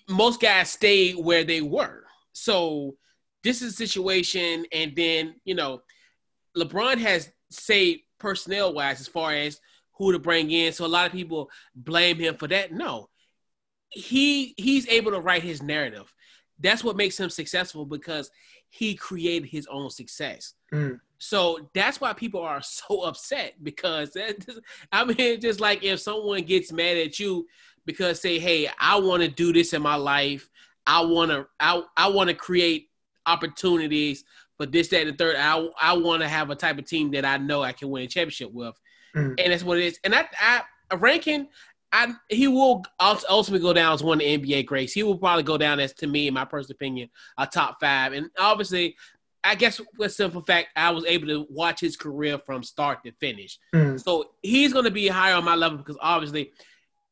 most 0.09 0.41
guys 0.41 0.71
stayed 0.71 1.17
where 1.17 1.45
they 1.45 1.61
were. 1.61 2.05
So 2.33 2.97
this 3.43 3.63
is 3.63 3.73
a 3.75 3.77
situation, 3.77 4.67
and 4.73 4.95
then 4.97 5.37
you 5.45 5.55
know, 5.55 5.83
LeBron 6.57 6.99
has 6.99 7.31
saved 7.51 8.03
personnel 8.19 8.75
wise 8.75 9.01
as 9.01 9.09
far 9.09 9.33
as 9.33 9.61
who 9.93 10.13
to 10.13 10.19
bring 10.19 10.51
in. 10.51 10.73
So 10.73 10.87
a 10.87 10.89
lot 10.89 11.07
of 11.07 11.13
people 11.13 11.51
blame 11.75 12.19
him 12.19 12.37
for 12.37 12.47
that. 12.49 12.73
No, 12.73 13.09
he 13.91 14.55
he's 14.57 14.89
able 14.89 15.13
to 15.13 15.21
write 15.21 15.43
his 15.43 15.63
narrative. 15.63 16.13
That's 16.61 16.83
what 16.83 16.97
makes 16.97 17.19
him 17.19 17.31
successful 17.31 17.85
because 17.85 18.31
he 18.71 18.95
created 18.95 19.49
his 19.49 19.67
own 19.69 19.91
success. 19.91 20.55
Mm. 20.73 21.01
So 21.19 21.69
that's 21.75 22.01
why 22.01 22.13
people 22.13 22.41
are 22.41 22.63
so 22.63 23.03
upset 23.03 23.55
because 23.63 24.13
that, 24.13 24.45
I 24.93 25.05
mean, 25.05 25.41
just 25.41 25.61
like 25.61 25.83
if 25.83 26.01
someone 26.01 26.43
gets 26.43 26.73
mad 26.73 26.97
at 26.97 27.19
you 27.19 27.47
because 27.89 28.21
say, 28.21 28.39
hey, 28.39 28.69
I 28.79 28.97
want 29.01 29.23
to 29.23 29.29
do 29.29 29.51
this 29.51 29.73
in 29.73 29.81
my 29.81 29.95
life. 29.95 30.51
I 30.87 31.01
want 31.01 31.31
to 31.31 31.47
I, 31.59 31.83
I 31.97 32.09
want 32.09 32.29
to 32.29 32.35
create 32.35 32.91
opportunities 33.25 34.25
for 34.59 34.67
this, 34.67 34.89
that, 34.89 35.07
and 35.07 35.11
the 35.11 35.17
third. 35.17 35.37
I 35.37 35.67
I 35.81 35.95
want 35.95 36.21
to 36.21 36.29
have 36.29 36.51
a 36.51 36.55
type 36.55 36.79
of 36.79 36.85
team 36.85 37.11
that 37.13 37.25
I 37.25 37.39
know 37.39 37.63
I 37.63 37.73
can 37.73 37.89
win 37.89 38.05
a 38.05 38.07
championship 38.07 38.53
with, 38.53 38.79
mm. 39.17 39.35
and 39.43 39.53
that's 39.53 39.65
what 39.65 39.79
it 39.79 39.87
is. 39.87 39.99
And 40.05 40.15
I, 40.15 40.29
I 40.39 40.63
a 40.91 40.99
ranking, 40.99 41.49
I 41.91 42.13
he 42.29 42.47
will 42.47 42.85
ultimately 43.01 43.63
go 43.63 43.73
down 43.73 43.95
as 43.95 44.03
one 44.03 44.19
of 44.19 44.21
the 44.21 44.39
NBA 44.39 44.67
greats. 44.67 44.93
He 44.93 45.03
will 45.03 45.17
probably 45.17 45.45
go 45.45 45.57
down 45.57 45.81
as 45.81 45.95
to 45.95 46.07
me, 46.07 46.29
in 46.29 46.35
my 46.35 46.45
personal 46.45 46.75
opinion, 46.75 47.09
a 47.39 47.47
top 47.47 47.81
five. 47.81 48.13
And 48.13 48.29
obviously, 48.39 48.97
I 49.43 49.55
guess 49.55 49.81
with 49.97 50.13
simple 50.13 50.43
fact, 50.43 50.69
I 50.77 50.91
was 50.91 51.07
able 51.07 51.29
to 51.29 51.47
watch 51.49 51.81
his 51.81 51.97
career 51.97 52.39
from 52.45 52.63
start 52.63 53.03
to 53.05 53.13
finish. 53.13 53.59
Mm. 53.75 53.99
So 53.99 54.33
he's 54.43 54.75
going 54.75 54.85
to 54.85 54.91
be 54.91 55.09
higher 55.09 55.37
on 55.37 55.45
my 55.45 55.55
level 55.55 55.79
because 55.79 55.97
obviously 56.03 56.53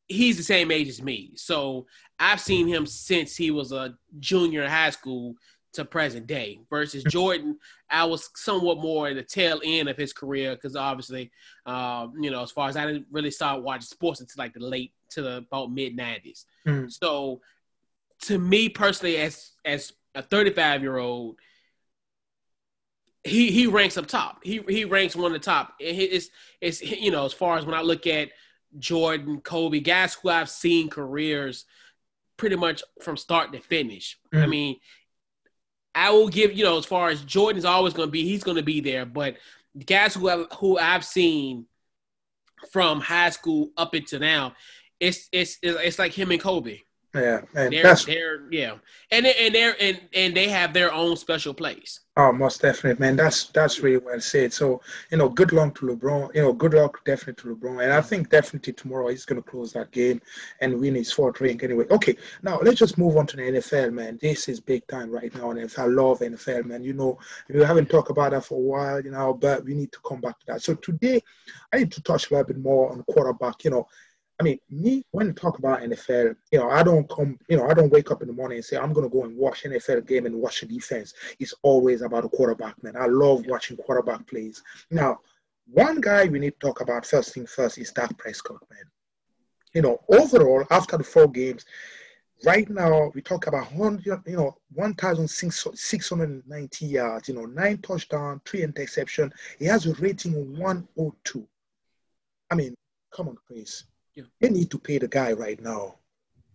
he's 0.09 0.37
the 0.37 0.43
same 0.43 0.71
age 0.71 0.89
as 0.89 1.03
me. 1.03 1.33
So 1.35 1.87
I've 2.19 2.41
seen 2.41 2.67
him 2.67 2.87
since 2.87 3.37
he 3.37 3.51
was 3.51 3.73
a 3.73 3.95
junior 4.19 4.63
in 4.63 4.71
high 4.71 4.91
school 4.91 5.35
to 5.75 5.85
present 5.85 6.27
day. 6.27 6.61
Versus 6.71 7.05
Jordan, 7.05 7.59
I 7.91 8.05
was 8.05 8.31
somewhat 8.35 8.79
more 8.79 9.09
in 9.09 9.17
the 9.17 9.23
tail 9.23 9.61
end 9.65 9.89
of 9.89 9.97
his 9.97 10.13
career 10.13 10.55
because 10.55 10.77
obviously, 10.77 11.31
um, 11.67 12.15
you 12.21 12.31
know, 12.31 12.43
as 12.43 12.51
far 12.51 12.69
as 12.69 12.77
I 12.77 12.87
didn't 12.87 13.07
really 13.11 13.31
start 13.31 13.63
watching 13.63 13.83
sports 13.83 14.21
until 14.21 14.43
like 14.43 14.55
the 14.55 14.61
late 14.61 14.93
to 15.11 15.23
the 15.23 15.37
about 15.39 15.71
mid 15.71 15.97
nineties. 15.97 16.47
Mm. 16.67 16.91
So 16.91 17.41
to 18.23 18.39
me 18.39 18.69
personally, 18.69 19.19
as 19.19 19.53
as 19.65 19.93
a 20.15 20.23
thirty 20.23 20.51
five 20.51 20.83
year 20.83 20.99
old. 20.99 21.39
He, 23.25 23.51
he 23.51 23.67
ranks 23.67 23.97
up 23.97 24.07
top. 24.07 24.39
He 24.45 24.63
he 24.69 24.85
ranks 24.85 25.17
one 25.17 25.27
of 25.27 25.33
the 25.33 25.45
top. 25.45 25.75
It's 25.81 26.29
it's 26.61 26.81
you 26.81 27.11
know 27.11 27.25
as 27.25 27.33
far 27.33 27.59
as 27.59 27.67
when 27.67 27.75
I 27.75 27.81
look 27.81 28.07
at 28.07 28.29
Jordan, 28.79 29.41
Kobe, 29.41 29.81
guys 29.81 30.15
who 30.15 30.29
I've 30.29 30.51
seen 30.51 30.89
careers 30.89 31.65
pretty 32.37 32.57
much 32.57 32.83
from 33.03 33.17
start 33.17 33.53
to 33.53 33.61
finish. 33.61 34.19
Mm. 34.35 34.43
I 34.43 34.47
mean, 34.47 34.77
I 35.95 36.11
will 36.11 36.29
give 36.29 36.53
you 36.53 36.65
know 36.65 36.79
as 36.79 36.85
far 36.85 37.09
as 37.09 37.25
Jordan's 37.25 37.65
always 37.65 37.95
going 37.95 38.09
to 38.09 38.13
be, 38.13 38.23
he's 38.23 38.45
going 38.45 38.59
to 38.59 38.63
be 38.63 38.81
there. 38.81 39.07
But 39.07 39.37
guys 39.87 40.15
who 40.15 40.27
have, 40.27 40.47
who 40.59 40.79
I've 40.79 41.05
seen 41.05 41.67
from 42.71 43.01
high 43.01 43.31
school 43.31 43.71
up 43.77 43.95
until 43.95 44.21
now, 44.21 44.55
it's 45.01 45.29
it's 45.33 45.59
it's 45.63 45.99
like 45.99 46.13
him 46.13 46.31
and 46.31 46.41
Kobe. 46.41 46.81
Yeah, 47.17 47.41
and 47.55 47.73
they're, 47.73 47.83
that's 47.83 48.05
they're 48.05 48.43
yeah, 48.51 48.75
and 49.11 49.27
and 49.27 49.55
they're 49.55 49.75
and 49.81 50.01
and 50.15 50.37
they 50.37 50.49
have 50.49 50.73
their 50.73 50.93
own 50.93 51.17
special 51.17 51.55
place. 51.55 52.01
Oh, 52.19 52.33
most 52.33 52.63
definitely, 52.63 52.99
man. 53.05 53.17
That's 53.17 53.47
that's 53.49 53.81
really 53.81 53.99
well 53.99 54.21
said. 54.21 54.53
So 54.53 54.81
you 55.11 55.19
know, 55.19 55.29
good 55.29 55.53
luck 55.53 55.75
to 55.77 55.87
LeBron. 55.87 56.35
You 56.35 56.43
know, 56.43 56.53
good 56.53 56.75
luck 56.75 57.05
definitely 57.05 57.43
to 57.43 57.57
LeBron, 57.57 57.85
and 57.85 57.93
I 57.93 57.99
mm-hmm. 57.99 58.09
think 58.09 58.31
definitely 58.31 58.73
tomorrow 58.73 59.09
he's 59.09 59.25
going 59.25 59.43
to 59.43 59.49
close 59.49 59.73
that 59.73 59.91
game 59.91 60.21
and 60.61 60.79
win 60.79 60.95
his 60.95 61.13
fourth 61.13 61.41
ring. 61.41 61.63
Anyway, 61.63 61.87
okay. 61.91 62.17
Now 62.43 62.59
let's 62.61 62.79
just 62.79 62.99
move 62.99 63.17
on 63.17 63.27
to 63.29 63.37
the 63.37 63.43
NFL, 63.43 63.93
man. 63.93 64.19
This 64.21 64.49
is 64.49 64.61
big 64.61 64.87
time 64.87 65.11
right 65.11 65.35
now, 65.35 65.51
and 65.51 65.75
I 65.77 65.87
love 65.87 66.21
NFL, 66.21 66.65
man. 66.67 66.83
You 66.83 66.95
know, 66.95 67.19
we 67.49 67.63
haven't 67.63 67.91
talked 67.91 68.11
about 68.11 68.33
that 68.33 68.45
for 68.45 68.55
a 68.55 68.61
while, 68.61 69.01
you 69.05 69.11
know, 69.11 69.35
but 69.35 69.65
we 69.65 69.75
need 69.75 69.93
to 69.93 69.99
come 70.07 70.21
back 70.21 70.39
to 70.41 70.47
that. 70.47 70.63
So 70.63 70.75
today, 70.75 71.23
I 71.73 71.79
need 71.79 71.93
to 71.93 72.03
touch 72.03 72.31
a 72.31 72.35
little 72.35 72.47
bit 72.47 72.59
more 72.59 72.93
on 72.93 73.03
quarterback. 73.05 73.65
You 73.65 73.71
know, 73.71 73.89
I 74.39 74.43
mean, 74.43 74.59
me 74.71 75.03
when 75.13 75.31
I 75.31 75.33
talk 75.33 75.59
about 75.59 75.81
NFL, 75.81 76.37
you 76.53 76.59
know, 76.59 76.69
I 76.69 76.83
don't 76.83 77.09
come, 77.09 77.39
you 77.49 77.57
know, 77.57 77.69
I 77.69 77.75
don't 77.75 77.91
wake 77.91 78.11
up 78.11 78.21
in 78.21 78.29
the 78.29 78.35
morning 78.35 78.57
and 78.57 78.65
say 78.65 78.77
I'm 78.77 78.93
gonna 78.93 79.09
go 79.09 79.25
and 79.25 79.37
watch 79.37 79.65
NFL 79.65 80.07
game 80.07 80.27
and 80.27 80.37
watch 80.37 80.61
the 80.61 80.67
defense. 80.67 81.15
It's 81.39 81.55
always 81.63 82.03
about 82.03 82.27
a 82.27 82.29
quarterback, 82.29 82.83
man. 82.83 82.97
I 82.97 83.07
love 83.07 83.47
watching 83.47 83.79
quarterback 83.79 84.27
plays. 84.27 84.63
Now, 84.91 85.21
one 85.73 86.01
guy 86.01 86.27
we 86.27 86.39
need 86.39 86.61
to 86.61 86.67
talk 86.67 86.83
about 86.83 87.07
first 87.07 87.33
thing 87.33 87.47
first 87.47 87.79
is 87.79 87.93
Dak 87.93 88.17
Prescott, 88.19 88.63
man. 88.71 88.85
You 89.73 89.83
know, 89.83 90.01
overall 90.11 90.65
after 90.71 90.99
the 90.99 91.05
four 91.05 91.29
games, 91.29 91.65
right 92.45 92.69
now 92.69 93.11
we 93.15 93.23
talk 93.23 93.47
about 93.47 93.69
hundred, 93.69 94.23
you 94.27 94.37
know, 94.37 94.55
one 94.75 94.93
thousand 94.95 95.29
six 95.29 96.09
hundred 96.11 96.43
ninety 96.47 96.87
yards, 96.87 97.29
you 97.29 97.35
know, 97.35 97.47
nine 97.47 97.79
touchdown, 97.79 98.43
three 98.45 98.65
interception. 98.65 99.33
He 99.59 99.65
has 99.65 99.87
a 99.87 99.95
rating 99.95 100.35
of 100.35 100.47
one 100.59 100.87
oh 100.99 101.15
two. 101.25 101.49
I 102.51 102.55
mean, 102.55 102.75
come 103.15 103.29
on, 103.29 103.39
Chris 103.47 103.85
yeah. 104.17 104.25
They 104.41 104.49
need 104.49 104.71
to 104.71 104.79
pay 104.79 104.99
the 104.99 105.09
guy 105.09 105.33
right 105.33 105.63
now. 105.63 105.97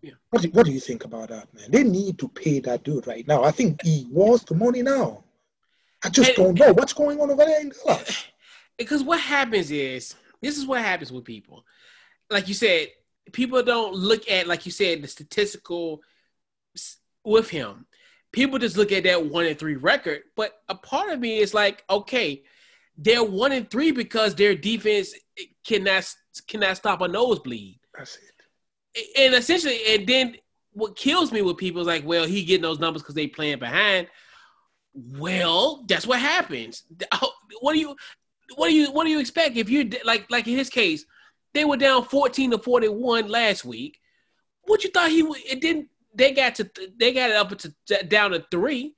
Yeah. 0.02 0.13
What 0.32 0.41
do, 0.41 0.50
what 0.50 0.65
do 0.65 0.71
you 0.71 0.80
think 0.80 1.06
about 1.06 1.30
that, 1.30 1.54
man? 1.54 1.69
They 1.69 1.84
need 1.84 2.17
to 2.19 2.28
pay 2.28 2.60
that 2.62 2.84
dude 2.84 3.06
right 3.06 3.26
now. 3.28 3.43
I 3.43 3.52
think 3.52 3.82
he 3.84 4.08
wants 4.10 4.43
the 4.43 4.56
money 4.56 4.82
now. 4.82 5.24
I 6.04 6.10
just 6.10 6.30
and, 6.30 6.38
don't 6.38 6.60
know 6.60 6.74
what's 6.74 6.93
going 6.93 7.21
on 7.21 7.30
over 7.30 7.45
there 7.45 7.62
in 7.62 7.71
Dallas. 7.86 8.26
Because 8.78 9.04
what 9.04 9.19
happens 9.19 9.69
is 9.69 10.15
this 10.41 10.58
is 10.58 10.65
what 10.65 10.82
happens 10.82 11.12
with 11.12 11.24
people. 11.24 11.63
Like 12.32 12.47
you 12.47 12.56
said, 12.56 12.88
people 13.32 13.62
don't 13.62 13.93
look 13.93 14.28
at 14.28 14.47
like 14.47 14.65
you 14.65 14.71
said 14.71 15.04
the 15.04 15.08
statistical 15.08 16.02
with 17.24 17.50
him. 17.50 17.86
People 18.32 18.58
just 18.58 18.78
look 18.78 18.91
at 18.91 19.04
that 19.04 19.24
one 19.24 19.45
and 19.45 19.60
three 19.60 19.76
record. 19.76 20.21
But 20.36 20.54
a 20.67 20.74
part 20.74 21.12
of 21.12 21.19
me 21.19 21.38
is 21.38 21.54
like, 21.54 21.84
okay, 21.91 22.41
they're 22.97 23.23
one 23.23 23.51
and 23.51 23.69
three 23.69 23.91
because 23.91 24.36
their 24.36 24.56
defense 24.56 25.13
cannot 25.65 26.13
cannot 26.47 26.77
stop 26.77 27.01
a 27.01 27.08
nosebleed. 27.08 27.80
That's 27.97 28.17
it. 28.17 28.32
and 29.17 29.34
essentially, 29.34 29.80
and 29.89 30.08
then 30.08 30.36
what 30.73 30.95
kills 30.95 31.32
me 31.32 31.41
with 31.41 31.58
people 31.58 31.82
is 31.82 31.88
like, 31.88 32.06
well, 32.06 32.25
he 32.25 32.43
getting 32.43 32.62
those 32.62 32.80
numbers 32.80 33.01
because 33.01 33.15
they 33.15 33.27
playing 33.27 33.60
behind. 33.60 34.08
Well, 34.93 35.86
that's 35.88 36.08
what 36.08 36.19
happens. 36.19 36.84
Oh, 37.13 37.32
what 37.62 37.73
do 37.73 37.80
you, 37.80 37.95
what 38.56 38.67
do 38.67 38.73
you, 38.73 38.91
what 38.91 39.06
do 39.06 39.10
you 39.10 39.19
expect 39.19 39.58
if 39.58 39.69
you 39.69 39.89
like, 40.04 40.30
like 40.30 40.47
in 40.47 40.58
his 40.58 40.69
case, 40.69 41.06
they 41.54 41.65
were 41.65 41.77
down 41.77 42.04
fourteen 42.04 42.51
to 42.51 42.58
forty 42.58 42.88
one 42.88 43.27
last 43.27 43.65
week. 43.65 43.97
What 44.63 44.84
you 44.84 44.89
thought 44.89 45.10
he 45.10 45.23
would? 45.23 45.39
It 45.45 45.62
didn't. 45.62 45.88
They 46.13 46.34
got 46.34 46.56
to, 46.56 46.69
they 46.99 47.13
got 47.13 47.30
it 47.30 47.38
up 47.38 47.58
to 47.58 48.04
down 48.06 48.32
to 48.32 48.45
three. 48.51 48.95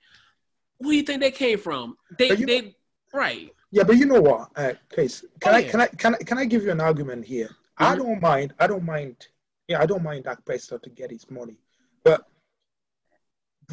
Where 0.78 0.92
do 0.92 0.98
you 0.98 1.04
think 1.04 1.22
they 1.22 1.32
came 1.32 1.60
from? 1.60 1.96
They, 2.18 2.36
they, 2.36 2.76
right. 3.14 3.52
Yeah, 3.74 3.82
but 3.82 3.98
you 3.98 4.06
know 4.06 4.22
what, 4.22 4.52
uh, 4.56 4.74
Case? 4.92 5.26
Can 5.40 5.52
oh, 5.52 5.58
I, 5.58 5.60
yeah. 5.62 5.72
can 5.72 5.82
I, 5.82 5.88
can 5.88 6.14
I, 6.14 6.18
can 6.20 6.38
I 6.38 6.46
give 6.46 6.64
you 6.64 6.70
an 6.70 6.80
argument 6.80 7.26
here? 7.26 7.48
Mm-hmm. 7.48 7.84
I 7.84 7.96
don't 7.96 8.22
mind. 8.22 8.54
I 8.60 8.68
don't 8.68 8.86
mind. 8.86 9.28
Yeah, 9.68 9.82
I 9.82 9.88
don't 9.88 10.04
mind 10.04 10.26
Dak 10.26 10.46
Prescott 10.46 10.84
to 10.84 10.92
get 10.92 11.10
his 11.10 11.28
money, 11.32 11.58
but 12.04 12.28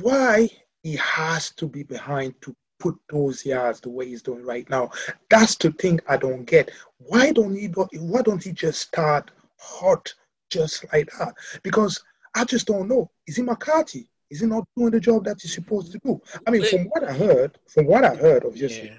why 0.00 0.48
he 0.82 0.96
has 0.96 1.50
to 1.56 1.68
be 1.68 1.82
behind 1.82 2.32
to 2.40 2.56
put 2.78 2.96
those 3.10 3.44
yards 3.44 3.78
the 3.82 3.90
way 3.90 4.06
he's 4.06 4.22
doing 4.22 4.42
right 4.42 4.68
now? 4.70 4.90
That's 5.28 5.54
the 5.56 5.70
thing 5.72 6.00
I 6.08 6.16
don't 6.16 6.46
get. 6.46 6.70
Why 6.96 7.30
don't 7.30 7.54
he? 7.54 7.66
Why 7.66 8.22
don't 8.22 8.42
he 8.42 8.52
just 8.52 8.80
start 8.80 9.30
hot 9.58 10.14
just 10.48 10.82
like 10.94 11.10
that? 11.18 11.34
Because 11.62 12.02
I 12.34 12.46
just 12.46 12.66
don't 12.66 12.88
know. 12.88 13.10
Is 13.26 13.36
he 13.36 13.42
McCarthy? 13.42 14.08
Is 14.30 14.40
he 14.40 14.46
not 14.46 14.66
doing 14.78 14.92
the 14.92 15.00
job 15.00 15.24
that 15.24 15.42
he's 15.42 15.52
supposed 15.52 15.92
to 15.92 15.98
do? 15.98 16.22
I 16.46 16.50
mean, 16.50 16.64
from 16.64 16.84
what 16.84 17.04
I 17.04 17.12
heard, 17.12 17.58
from 17.66 17.84
what 17.84 18.02
I 18.02 18.14
heard, 18.14 18.46
obviously, 18.46 18.88
yeah. 18.88 18.94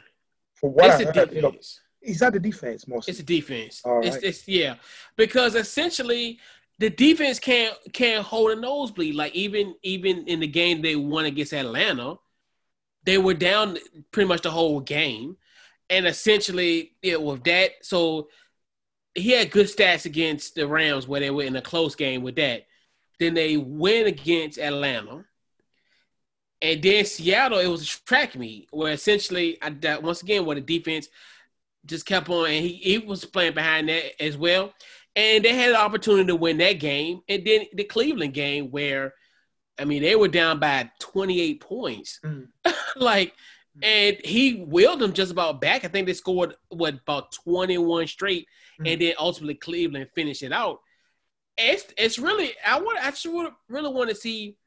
From 0.61 0.71
what 0.71 1.01
it's 1.01 1.09
I 1.09 1.19
heard, 1.19 1.33
you 1.33 1.41
know, 1.41 1.53
is 2.01 2.19
that 2.19 2.33
the 2.33 2.39
defense 2.39 2.87
mostly? 2.87 3.11
It's 3.11 3.19
a 3.19 3.23
defense. 3.23 3.81
Right. 3.85 4.05
It's, 4.05 4.17
it's 4.17 4.47
yeah, 4.47 4.75
because 5.17 5.55
essentially 5.55 6.39
the 6.79 6.89
defense 6.89 7.39
can't 7.39 7.75
can't 7.93 8.25
hold 8.25 8.51
a 8.51 8.55
nosebleed. 8.55 9.15
Like 9.15 9.35
even 9.35 9.75
even 9.83 10.27
in 10.27 10.39
the 10.39 10.47
game 10.47 10.81
they 10.81 10.95
won 10.95 11.25
against 11.25 11.53
Atlanta, 11.53 12.15
they 13.03 13.17
were 13.17 13.33
down 13.33 13.77
pretty 14.11 14.27
much 14.27 14.41
the 14.41 14.51
whole 14.51 14.79
game, 14.79 15.37
and 15.89 16.07
essentially 16.07 16.93
it 17.01 17.21
was 17.21 17.39
that. 17.45 17.71
So 17.81 18.29
he 19.13 19.31
had 19.31 19.51
good 19.51 19.67
stats 19.67 20.05
against 20.05 20.55
the 20.55 20.67
Rams 20.67 21.07
where 21.07 21.19
they 21.19 21.31
were 21.31 21.43
in 21.43 21.55
a 21.55 21.61
close 21.61 21.95
game 21.95 22.23
with 22.23 22.35
that. 22.37 22.65
Then 23.19 23.33
they 23.33 23.57
win 23.57 24.07
against 24.07 24.57
Atlanta. 24.57 25.25
And 26.61 26.81
then 26.81 27.05
Seattle, 27.05 27.59
it 27.59 27.67
was 27.67 27.81
a 27.83 28.05
track 28.05 28.35
meet 28.35 28.67
where 28.71 28.93
essentially, 28.93 29.57
I, 29.61 29.97
once 29.97 30.21
again, 30.21 30.45
where 30.45 30.55
the 30.55 30.61
defense 30.61 31.09
just 31.85 32.05
kept 32.05 32.29
on, 32.29 32.45
and 32.45 32.63
he, 32.63 32.73
he 32.73 32.97
was 32.99 33.25
playing 33.25 33.55
behind 33.55 33.89
that 33.89 34.21
as 34.21 34.37
well. 34.37 34.73
And 35.15 35.43
they 35.43 35.55
had 35.55 35.71
an 35.71 35.75
opportunity 35.75 36.27
to 36.27 36.35
win 36.35 36.57
that 36.59 36.79
game. 36.79 37.21
And 37.27 37.45
then 37.45 37.65
the 37.73 37.83
Cleveland 37.83 38.33
game, 38.33 38.69
where, 38.69 39.13
I 39.79 39.85
mean, 39.85 40.03
they 40.03 40.15
were 40.15 40.27
down 40.27 40.59
by 40.59 40.89
28 40.99 41.59
points. 41.59 42.19
Mm. 42.23 42.47
like, 42.95 43.33
and 43.81 44.17
he 44.23 44.63
willed 44.67 44.99
them 44.99 45.13
just 45.13 45.31
about 45.31 45.61
back. 45.61 45.83
I 45.83 45.87
think 45.87 46.05
they 46.05 46.13
scored, 46.13 46.55
what, 46.69 46.93
about 46.93 47.31
21 47.31 48.07
straight. 48.07 48.47
Mm. 48.79 48.93
And 48.93 49.01
then 49.01 49.13
ultimately 49.17 49.55
Cleveland 49.55 50.09
finished 50.13 50.43
it 50.43 50.53
out. 50.53 50.79
It's, 51.57 51.85
it's 51.97 52.19
really, 52.19 52.53
I 52.65 52.79
want, 52.79 53.03
I 53.03 53.11
should 53.11 53.51
really 53.67 53.91
want 53.91 54.09
to 54.09 54.15
see 54.15 54.57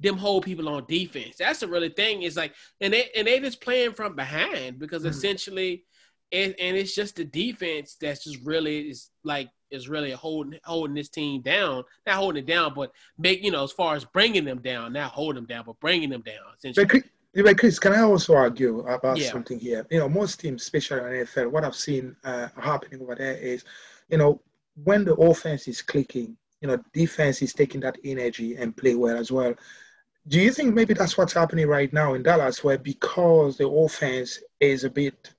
them 0.00 0.16
hold 0.16 0.44
people 0.44 0.68
on 0.68 0.84
defense. 0.88 1.36
That's 1.38 1.60
the 1.60 1.68
really 1.68 1.90
thing. 1.90 2.22
Is 2.22 2.36
like, 2.36 2.54
and 2.80 2.92
they 2.92 3.10
and 3.16 3.26
they 3.26 3.38
just 3.40 3.60
playing 3.60 3.92
from 3.92 4.16
behind 4.16 4.78
because 4.78 5.04
mm. 5.04 5.10
essentially 5.10 5.84
and, 6.32 6.54
and 6.58 6.76
it's 6.76 6.94
just 6.94 7.16
the 7.16 7.24
defense 7.24 7.96
that's 8.00 8.24
just 8.24 8.38
really 8.44 8.90
is 8.90 9.10
like 9.24 9.48
is 9.70 9.88
really 9.88 10.10
holding 10.12 10.58
holding 10.64 10.94
this 10.94 11.08
team 11.08 11.42
down, 11.42 11.84
not 12.06 12.16
holding 12.16 12.42
it 12.42 12.46
down, 12.46 12.72
but 12.74 12.92
make 13.18 13.42
you 13.42 13.50
know 13.50 13.64
as 13.64 13.72
far 13.72 13.94
as 13.94 14.04
bringing 14.04 14.44
them 14.44 14.60
down, 14.60 14.92
not 14.92 15.12
holding 15.12 15.36
them 15.36 15.46
down, 15.46 15.64
but 15.66 15.78
bringing 15.80 16.10
them 16.10 16.22
down. 16.22 16.34
Essentially. 16.56 17.02
But 17.32 17.58
Chris, 17.58 17.78
can 17.78 17.92
I 17.92 18.00
also 18.00 18.34
argue 18.34 18.80
about 18.80 19.18
yeah. 19.18 19.30
something 19.30 19.58
here? 19.58 19.86
You 19.90 20.00
know, 20.00 20.08
most 20.08 20.40
teams, 20.40 20.62
especially 20.62 20.98
in 20.98 21.26
NFL, 21.26 21.52
what 21.52 21.64
I've 21.64 21.76
seen 21.76 22.16
uh, 22.24 22.48
happening 22.60 23.00
over 23.00 23.14
there 23.14 23.36
is, 23.36 23.64
you 24.08 24.18
know, 24.18 24.40
when 24.82 25.04
the 25.04 25.14
offense 25.14 25.68
is 25.68 25.80
clicking, 25.80 26.36
you 26.60 26.66
know, 26.66 26.82
defense 26.92 27.40
is 27.40 27.52
taking 27.52 27.80
that 27.82 27.98
energy 28.04 28.56
and 28.56 28.76
play 28.76 28.96
well 28.96 29.16
as 29.16 29.30
well. 29.30 29.54
Do 30.28 30.38
you 30.40 30.52
think 30.52 30.74
maybe 30.74 30.94
that's 30.94 31.16
what's 31.16 31.32
happening 31.32 31.66
right 31.66 31.92
now 31.92 32.14
in 32.14 32.22
Dallas, 32.22 32.62
where 32.62 32.78
because 32.78 33.56
the 33.56 33.68
offense 33.68 34.40
is 34.60 34.84
a 34.84 34.90
bit 34.90 35.32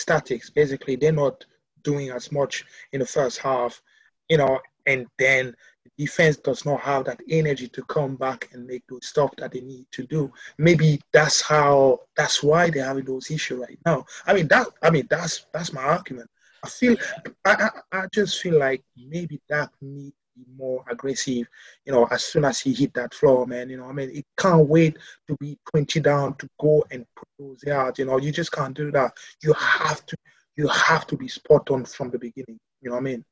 statics. 0.00 0.50
Basically, 0.50 0.96
they're 0.96 1.12
not 1.12 1.44
doing 1.82 2.10
as 2.10 2.32
much 2.32 2.64
in 2.92 3.00
the 3.00 3.06
first 3.06 3.38
half, 3.38 3.80
you 4.28 4.38
know, 4.38 4.58
and 4.86 5.06
then 5.18 5.54
the 5.84 6.04
defense 6.04 6.36
does 6.36 6.64
not 6.64 6.80
have 6.80 7.04
that 7.04 7.20
energy 7.28 7.68
to 7.68 7.82
come 7.84 8.16
back 8.16 8.48
and 8.52 8.66
make 8.66 8.82
those 8.88 9.06
stuff 9.06 9.30
that 9.36 9.52
they 9.52 9.60
need 9.60 9.86
to 9.92 10.04
do. 10.04 10.32
Maybe 10.58 11.00
that's 11.12 11.40
how 11.40 12.00
that's 12.16 12.42
why 12.42 12.70
they're 12.70 12.84
having 12.84 13.04
those 13.04 13.30
issues 13.30 13.60
right 13.60 13.78
now. 13.86 14.04
I 14.26 14.34
mean 14.34 14.48
that 14.48 14.66
I 14.82 14.90
mean 14.90 15.06
that's 15.08 15.46
that's 15.52 15.72
my 15.72 15.82
argument. 15.82 16.30
I 16.64 16.68
feel 16.68 16.96
I, 17.44 17.70
I, 17.92 17.98
I 18.00 18.06
just 18.12 18.40
feel 18.40 18.58
like 18.58 18.82
maybe 18.96 19.40
that 19.48 19.70
need 19.80 20.12
more 20.56 20.84
aggressive, 20.90 21.46
you 21.84 21.92
know, 21.92 22.06
as 22.10 22.24
soon 22.24 22.44
as 22.44 22.60
he 22.60 22.72
hit 22.72 22.94
that 22.94 23.14
floor, 23.14 23.46
man. 23.46 23.68
You 23.68 23.78
know, 23.78 23.88
I 23.88 23.92
mean, 23.92 24.10
it 24.10 24.26
can't 24.38 24.66
wait 24.68 24.96
to 25.28 25.36
be 25.40 25.58
20 25.70 26.00
down 26.00 26.34
to 26.36 26.48
go 26.60 26.84
and 26.90 27.04
put 27.16 27.28
those 27.38 27.62
yards. 27.64 27.98
You 27.98 28.06
know, 28.06 28.18
you 28.18 28.32
just 28.32 28.52
can't 28.52 28.76
do 28.76 28.90
that. 28.92 29.12
You 29.42 29.52
have 29.54 30.04
to, 30.06 30.16
you 30.56 30.68
have 30.68 31.06
to 31.08 31.16
be 31.16 31.28
spot 31.28 31.70
on 31.70 31.84
from 31.84 32.10
the 32.10 32.18
beginning. 32.18 32.58
You 32.80 32.90
know 32.90 32.96
what 32.96 33.00
I 33.00 33.04
mean? 33.04 33.24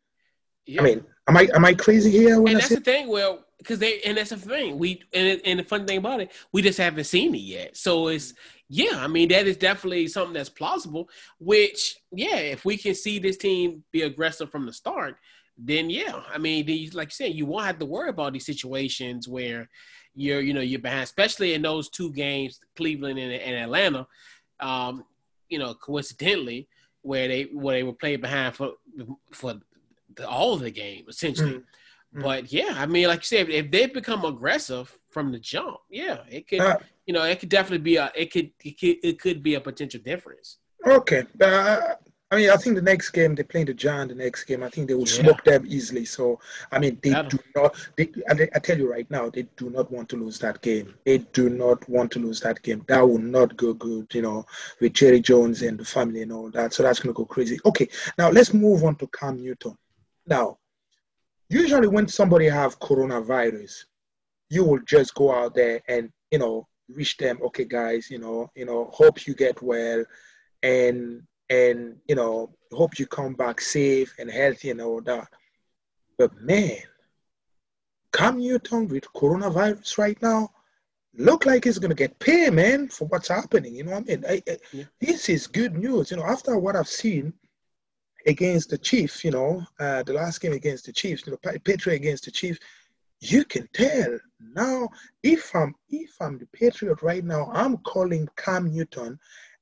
Yeah. 0.66 0.82
I 0.82 0.84
mean, 0.84 1.04
am 1.26 1.37
I 1.37 1.48
am 1.54 1.64
I 1.64 1.72
crazy 1.72 2.11
here? 2.11 2.37
and 2.37 2.48
I 2.48 2.54
that's 2.54 2.68
say- 2.68 2.74
the 2.74 2.80
thing. 2.82 3.08
Well, 3.08 3.44
because 3.56 3.78
they 3.78 4.00
and 4.02 4.18
that's 4.18 4.30
the 4.30 4.37
thing. 4.37 4.78
We 4.78 5.02
and 5.14 5.40
and 5.44 5.58
the 5.58 5.64
fun 5.64 5.87
thing 5.87 5.98
about 5.98 6.20
it, 6.20 6.30
we 6.52 6.61
just 6.61 6.78
haven't 6.78 7.04
seen 7.04 7.34
it 7.34 7.38
yet. 7.38 7.76
So 7.76 8.08
it's 8.08 8.34
yeah. 8.68 8.90
I 8.98 9.06
mean, 9.06 9.28
that 9.30 9.46
is 9.46 9.56
definitely 9.56 10.08
something 10.08 10.34
that's 10.34 10.50
plausible. 10.50 11.08
Which 11.38 11.96
yeah, 12.12 12.37
if 12.37 12.66
we 12.66 12.76
can 12.76 12.94
see 12.94 13.18
this 13.18 13.38
team 13.38 13.82
be 13.92 14.02
aggressive 14.02 14.50
from 14.50 14.66
the 14.66 14.72
start, 14.74 15.16
then 15.59 15.90
yeah, 15.90 16.21
I 16.33 16.38
mean, 16.38 16.66
these 16.66 16.94
like 16.94 17.09
you 17.09 17.27
said, 17.27 17.35
you 17.35 17.47
won't 17.47 17.66
have 17.66 17.79
to 17.81 17.87
worry 17.87 18.09
about 18.09 18.33
these 18.33 18.47
situations 18.47 19.29
where 19.29 19.68
you're, 20.14 20.40
you 20.40 20.55
know, 20.55 20.61
you're 20.61 20.81
behind, 20.81 21.03
especially 21.03 21.55
in 21.55 21.62
those 21.62 21.88
two 21.88 22.12
games, 22.12 22.61
Cleveland 22.77 23.18
and, 23.18 23.33
and 23.33 23.57
Atlanta. 23.57 24.07
Um, 24.61 25.05
you 25.49 25.59
know, 25.59 25.75
coincidentally, 25.75 26.68
where 27.03 27.29
they 27.29 27.44
where 27.53 27.77
they 27.77 27.83
were 27.83 27.92
playing 27.92 28.21
behind 28.21 28.55
for 28.55 28.73
for 29.33 29.55
the, 30.14 30.29
all 30.29 30.55
of 30.55 30.61
the 30.61 30.71
game 30.71 31.05
essentially. 31.09 31.55
Mm-hmm. 31.55 32.23
But 32.23 32.53
yeah, 32.53 32.75
I 32.77 32.87
mean, 32.87 33.07
like 33.09 33.21
you 33.21 33.25
said, 33.25 33.51
if 33.51 33.71
they 33.71 33.87
become 33.87 34.25
aggressive 34.25 34.97
from 35.11 35.31
the 35.31 35.38
jump, 35.38 35.77
yeah, 35.90 36.18
it 36.31 36.49
could, 36.49 36.61
uh, 36.61 36.79
you 37.07 37.12
know, 37.12 37.23
it 37.23 37.38
could 37.38 37.51
definitely 37.51 37.85
be 37.85 37.97
a, 37.97 38.11
it 38.14 38.33
could, 38.33 38.51
it 38.64 38.81
could, 38.81 38.97
it 39.03 39.21
could 39.21 39.42
be 39.42 39.55
a 39.55 39.61
potential 39.61 40.01
difference. 40.03 40.57
Okay, 40.87 41.25
uh, 41.40 41.81
I 42.30 42.36
mean, 42.36 42.50
I 42.50 42.56
think 42.56 42.76
the 42.76 42.82
next 42.82 43.10
game 43.10 43.34
they 43.34 43.42
play 43.42 43.64
the 43.64 43.72
Giant. 43.72 44.10
The 44.10 44.14
next 44.14 44.44
game, 44.44 44.62
I 44.62 44.68
think 44.68 44.86
they 44.86 44.94
will 44.94 45.08
yeah. 45.08 45.22
smoke 45.22 45.44
them 45.44 45.64
easily. 45.66 46.04
So, 46.04 46.38
I 46.70 46.78
mean, 46.78 46.98
they 47.02 47.10
do 47.28 47.38
not. 47.56 47.74
They, 47.96 48.10
I 48.28 48.58
tell 48.58 48.76
you 48.76 48.90
right 48.90 49.10
now, 49.10 49.30
they 49.30 49.46
do 49.56 49.70
not 49.70 49.90
want 49.90 50.10
to 50.10 50.16
lose 50.16 50.38
that 50.40 50.60
game. 50.60 50.94
They 51.06 51.18
do 51.18 51.48
not 51.48 51.88
want 51.88 52.10
to 52.12 52.18
lose 52.18 52.40
that 52.40 52.62
game. 52.62 52.84
That 52.86 53.00
will 53.00 53.18
not 53.18 53.56
go 53.56 53.72
good, 53.72 54.14
you 54.14 54.20
know, 54.20 54.44
with 54.78 54.92
Jerry 54.92 55.20
Jones 55.20 55.62
and 55.62 55.78
the 55.78 55.86
family 55.86 56.20
and 56.20 56.32
all 56.32 56.50
that. 56.50 56.74
So 56.74 56.82
that's 56.82 57.00
going 57.00 57.14
to 57.14 57.16
go 57.16 57.24
crazy. 57.24 57.58
Okay, 57.64 57.88
now 58.18 58.28
let's 58.28 58.52
move 58.52 58.84
on 58.84 58.96
to 58.96 59.06
Cam 59.06 59.42
Newton. 59.42 59.76
Now, 60.26 60.58
usually 61.48 61.88
when 61.88 62.08
somebody 62.08 62.46
have 62.46 62.78
coronavirus, 62.78 63.84
you 64.50 64.64
will 64.64 64.80
just 64.80 65.14
go 65.14 65.32
out 65.32 65.54
there 65.54 65.80
and 65.88 66.10
you 66.30 66.38
know 66.38 66.68
wish 66.94 67.16
them, 67.16 67.38
okay, 67.42 67.64
guys, 67.64 68.10
you 68.10 68.18
know, 68.18 68.50
you 68.54 68.66
know, 68.66 68.90
hope 68.92 69.26
you 69.26 69.34
get 69.34 69.62
well, 69.62 70.04
and 70.62 71.22
and 71.50 71.96
you 72.06 72.14
know 72.14 72.50
hope 72.72 72.98
you 72.98 73.06
come 73.06 73.34
back 73.34 73.61
safe 73.61 74.14
and 74.18 74.30
healthy 74.30 74.70
and 74.70 74.80
all 74.80 75.00
that. 75.02 75.28
But 76.18 76.37
man, 76.40 76.78
Cam 78.12 78.38
Newton 78.38 78.88
with 78.88 79.12
coronavirus 79.14 79.98
right 79.98 80.20
now 80.20 80.50
look 81.16 81.46
like 81.46 81.64
he's 81.64 81.78
gonna 81.78 81.94
get 81.94 82.18
paid, 82.18 82.52
man, 82.52 82.88
for 82.88 83.06
what's 83.08 83.28
happening. 83.28 83.74
You 83.74 83.84
know 83.84 83.92
what 83.92 84.11
I 84.11 84.16
mean? 84.16 84.24
I, 84.28 84.42
I, 84.48 84.58
yeah. 84.72 84.84
This 85.00 85.28
is 85.28 85.46
good 85.46 85.76
news. 85.76 86.11
You 86.11 86.18
know, 86.18 86.24
after 86.24 86.56
what 86.58 86.76
I've 86.76 86.88
seen 86.88 87.32
against 88.26 88.70
the 88.70 88.78
Chiefs, 88.78 89.24
you 89.24 89.30
know, 89.30 89.64
uh, 89.80 90.02
the 90.02 90.12
last 90.12 90.40
game 90.40 90.52
against 90.52 90.87
the 90.87 90.92
Chiefs, 90.92 91.26
you 91.26 91.32
know, 91.32 91.52
Patriot 91.64 91.96
against 91.96 92.24
the 92.24 92.30
Chiefs, 92.30 92.61
you 93.20 93.44
can 93.44 93.68
tell 93.72 94.18
now 94.54 94.88
if 95.22 95.54
I'm 95.54 95.74
if 95.90 96.11
I'm 96.20 96.38
the 96.38 96.46
Patriot 96.46 97.02
right 97.02 97.24
now, 97.24 97.50
I'm 97.52 97.78
calling 97.78 98.28
Cam 98.37 98.70
Newton 98.70 99.18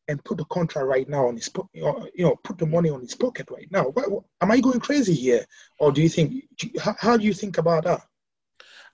and 0.08 0.22
put 0.24 0.38
the 0.38 0.44
contract 0.46 0.86
right 0.86 1.08
now 1.08 1.26
on 1.26 1.36
his, 1.36 1.50
you 1.74 2.10
know, 2.18 2.36
put 2.44 2.58
the 2.58 2.66
money 2.66 2.90
on 2.90 3.00
his 3.00 3.14
pocket 3.14 3.48
right 3.50 3.70
now. 3.70 3.84
What, 3.84 4.10
what, 4.10 4.24
am 4.40 4.50
I 4.50 4.60
going 4.60 4.80
crazy 4.80 5.14
here, 5.14 5.44
or 5.78 5.92
do 5.92 6.02
you 6.02 6.08
think? 6.08 6.44
How, 6.80 6.94
how, 6.98 7.16
do 7.16 7.24
you 7.24 7.32
think 7.32 7.58
about 7.58 7.84
that? 7.84 8.02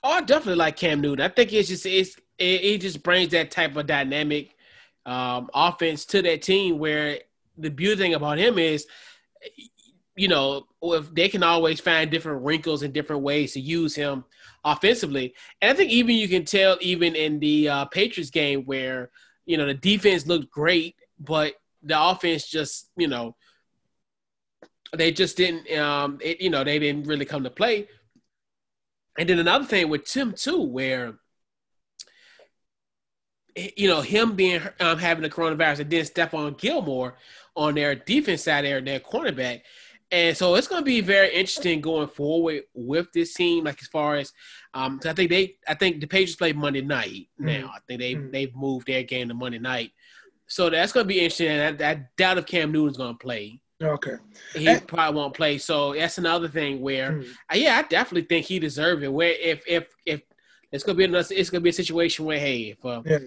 Oh, 0.03 0.11
I 0.11 0.21
definitely 0.21 0.55
like 0.55 0.75
Cam 0.75 1.01
Newton. 1.01 1.25
I 1.25 1.29
think 1.29 1.53
it's 1.53 1.69
just 1.69 1.85
it's 1.85 2.15
it, 2.37 2.63
it 2.63 2.81
just 2.81 3.03
brings 3.03 3.31
that 3.31 3.51
type 3.51 3.75
of 3.75 3.85
dynamic 3.85 4.55
um, 5.05 5.49
offense 5.53 6.05
to 6.05 6.21
that 6.23 6.41
team. 6.41 6.79
Where 6.79 7.19
the 7.57 7.69
beauty 7.69 8.01
thing 8.01 8.13
about 8.13 8.37
him 8.37 8.57
is 8.57 8.87
you 10.15 10.27
know, 10.27 10.67
if 10.81 11.13
they 11.13 11.27
can 11.27 11.43
always 11.43 11.79
find 11.79 12.11
different 12.11 12.43
wrinkles 12.43 12.83
and 12.83 12.93
different 12.93 13.23
ways 13.23 13.53
to 13.53 13.59
use 13.59 13.95
him 13.95 14.23
offensively. 14.63 15.33
And 15.61 15.71
I 15.71 15.73
think 15.73 15.91
even 15.91 16.15
you 16.15 16.27
can 16.27 16.45
tell 16.45 16.77
even 16.81 17.15
in 17.15 17.39
the 17.39 17.69
uh, 17.69 17.85
Patriots 17.85 18.29
game 18.29 18.63
where 18.65 19.09
you 19.45 19.57
know 19.57 19.65
the 19.65 19.73
defense 19.73 20.27
looked 20.27 20.51
great, 20.51 20.95
but 21.19 21.53
the 21.81 22.01
offense 22.01 22.47
just 22.47 22.89
you 22.97 23.07
know 23.07 23.35
they 24.95 25.11
just 25.11 25.37
didn't 25.37 25.69
um 25.77 26.19
it, 26.21 26.39
you 26.41 26.49
know 26.49 26.63
they 26.63 26.79
didn't 26.79 27.07
really 27.07 27.25
come 27.25 27.43
to 27.43 27.49
play. 27.49 27.87
And 29.17 29.29
then 29.29 29.39
another 29.39 29.65
thing 29.65 29.89
with 29.89 30.05
Tim 30.05 30.33
too, 30.33 30.61
where 30.61 31.19
you 33.55 33.87
know 33.87 34.01
him 34.01 34.35
being 34.35 34.61
um, 34.79 34.97
having 34.97 35.21
the 35.21 35.29
coronavirus 35.29 35.81
and 35.81 35.89
then 35.91 36.05
Stephon 36.05 36.57
Gilmore 36.57 37.17
on 37.55 37.75
their 37.75 37.95
defense 37.95 38.43
side 38.43 38.65
there, 38.65 38.81
their 38.81 38.99
cornerback. 38.99 39.61
And 40.11 40.37
so 40.37 40.53
it's 40.55 40.67
going 40.67 40.81
to 40.81 40.85
be 40.85 41.01
very 41.01 41.29
interesting 41.29 41.81
going 41.81 42.07
forward 42.07 42.63
with 42.75 43.11
this 43.13 43.33
team. 43.33 43.63
Like 43.63 43.81
as 43.81 43.87
far 43.87 44.15
as, 44.15 44.31
um, 44.75 44.99
I 45.03 45.13
think 45.13 45.31
they, 45.31 45.55
I 45.67 45.73
think 45.73 46.01
the 46.01 46.07
Patriots 46.07 46.35
play 46.35 46.53
Monday 46.53 46.81
night 46.81 47.29
now. 47.39 47.51
Mm-hmm. 47.51 47.67
I 47.67 47.79
think 47.87 47.99
they 47.99 48.13
mm-hmm. 48.13 48.31
they've 48.31 48.55
moved 48.55 48.87
their 48.87 49.03
game 49.03 49.29
to 49.29 49.33
Monday 49.33 49.59
night, 49.59 49.91
so 50.47 50.69
that's 50.69 50.91
going 50.91 51.05
to 51.05 51.07
be 51.07 51.19
interesting. 51.19 51.47
And 51.47 51.81
I, 51.81 51.91
I 51.91 52.07
doubt 52.17 52.37
if 52.37 52.45
Cam 52.45 52.71
Newton's 52.71 52.97
going 52.97 53.13
to 53.13 53.19
play. 53.19 53.59
Okay, 53.81 54.15
he 54.55 54.67
and, 54.67 54.87
probably 54.87 55.19
won't 55.19 55.33
play. 55.33 55.57
So 55.57 55.93
that's 55.93 56.17
another 56.17 56.47
thing 56.47 56.79
where, 56.79 57.21
uh, 57.51 57.55
yeah, 57.55 57.77
I 57.77 57.81
definitely 57.81 58.27
think 58.27 58.45
he 58.45 58.59
deserves 58.59 59.03
it. 59.03 59.11
Where 59.11 59.31
if 59.31 59.61
if 59.67 59.87
if 60.05 60.21
it's 60.71 60.83
going 60.83 60.95
to 60.95 60.97
be 60.97 61.03
another, 61.03 61.27
it's 61.31 61.49
going 61.49 61.61
to 61.61 61.63
be 61.63 61.69
a 61.69 61.73
situation 61.73 62.23
where 62.25 62.39
hey, 62.39 62.75
if 62.77 62.85
uh, 62.85 63.01
yeah. 63.05 63.17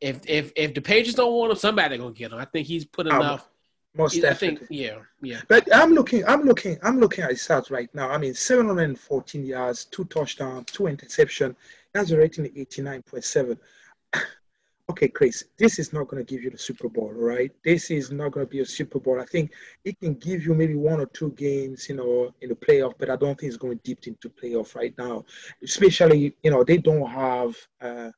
if 0.00 0.20
if 0.26 0.52
if 0.56 0.74
the 0.74 0.80
Pages 0.80 1.14
don't 1.14 1.32
want 1.32 1.52
him, 1.52 1.58
somebody 1.58 1.98
going 1.98 2.14
to 2.14 2.18
get 2.18 2.32
him. 2.32 2.38
I 2.38 2.46
think 2.46 2.66
he's 2.66 2.84
put 2.86 3.06
enough. 3.06 3.48
Most 3.94 4.16
I 4.18 4.20
definitely. 4.20 4.58
Think, 4.58 4.70
yeah, 4.70 4.98
yeah. 5.20 5.40
But 5.48 5.68
I'm 5.74 5.92
looking, 5.92 6.24
I'm 6.26 6.42
looking, 6.42 6.78
I'm 6.82 7.00
looking 7.00 7.24
at 7.24 7.30
his 7.30 7.40
stats 7.40 7.70
right 7.70 7.92
now. 7.94 8.08
I 8.08 8.18
mean, 8.18 8.32
714 8.34 9.44
yards, 9.44 9.86
two 9.86 10.04
touchdowns, 10.04 10.66
two 10.66 10.86
interception. 10.86 11.56
That's 11.92 12.10
a 12.10 12.16
rating 12.16 12.46
of 12.46 12.52
89.7. 12.52 13.58
okay, 14.90 15.08
Chris, 15.08 15.44
this 15.58 15.78
is 15.78 15.92
not 15.92 16.08
going 16.08 16.24
to 16.24 16.34
give 16.34 16.42
you 16.42 16.50
the 16.50 16.58
Super 16.58 16.88
Bowl, 16.88 17.12
right? 17.12 17.50
This 17.64 17.90
is 17.90 18.10
not 18.10 18.32
going 18.32 18.46
to 18.46 18.50
be 18.50 18.60
a 18.60 18.66
Super 18.66 18.98
Bowl. 18.98 19.20
I 19.20 19.26
think 19.26 19.52
it 19.84 20.00
can 20.00 20.14
give 20.14 20.44
you 20.44 20.54
maybe 20.54 20.74
one 20.74 21.00
or 21.00 21.06
two 21.06 21.32
games, 21.32 21.88
you 21.88 21.96
know, 21.96 22.34
in 22.40 22.48
the 22.48 22.54
playoff, 22.54 22.94
but 22.98 23.10
I 23.10 23.16
don't 23.16 23.38
think 23.38 23.50
it's 23.50 23.58
going 23.58 23.80
deep 23.84 24.06
into 24.06 24.30
playoff 24.30 24.74
right 24.74 24.94
now. 24.96 25.24
Especially, 25.62 26.34
you 26.42 26.50
know, 26.50 26.64
they 26.64 26.78
don't 26.78 27.08
have. 27.08 27.56
Uh, 27.80 28.10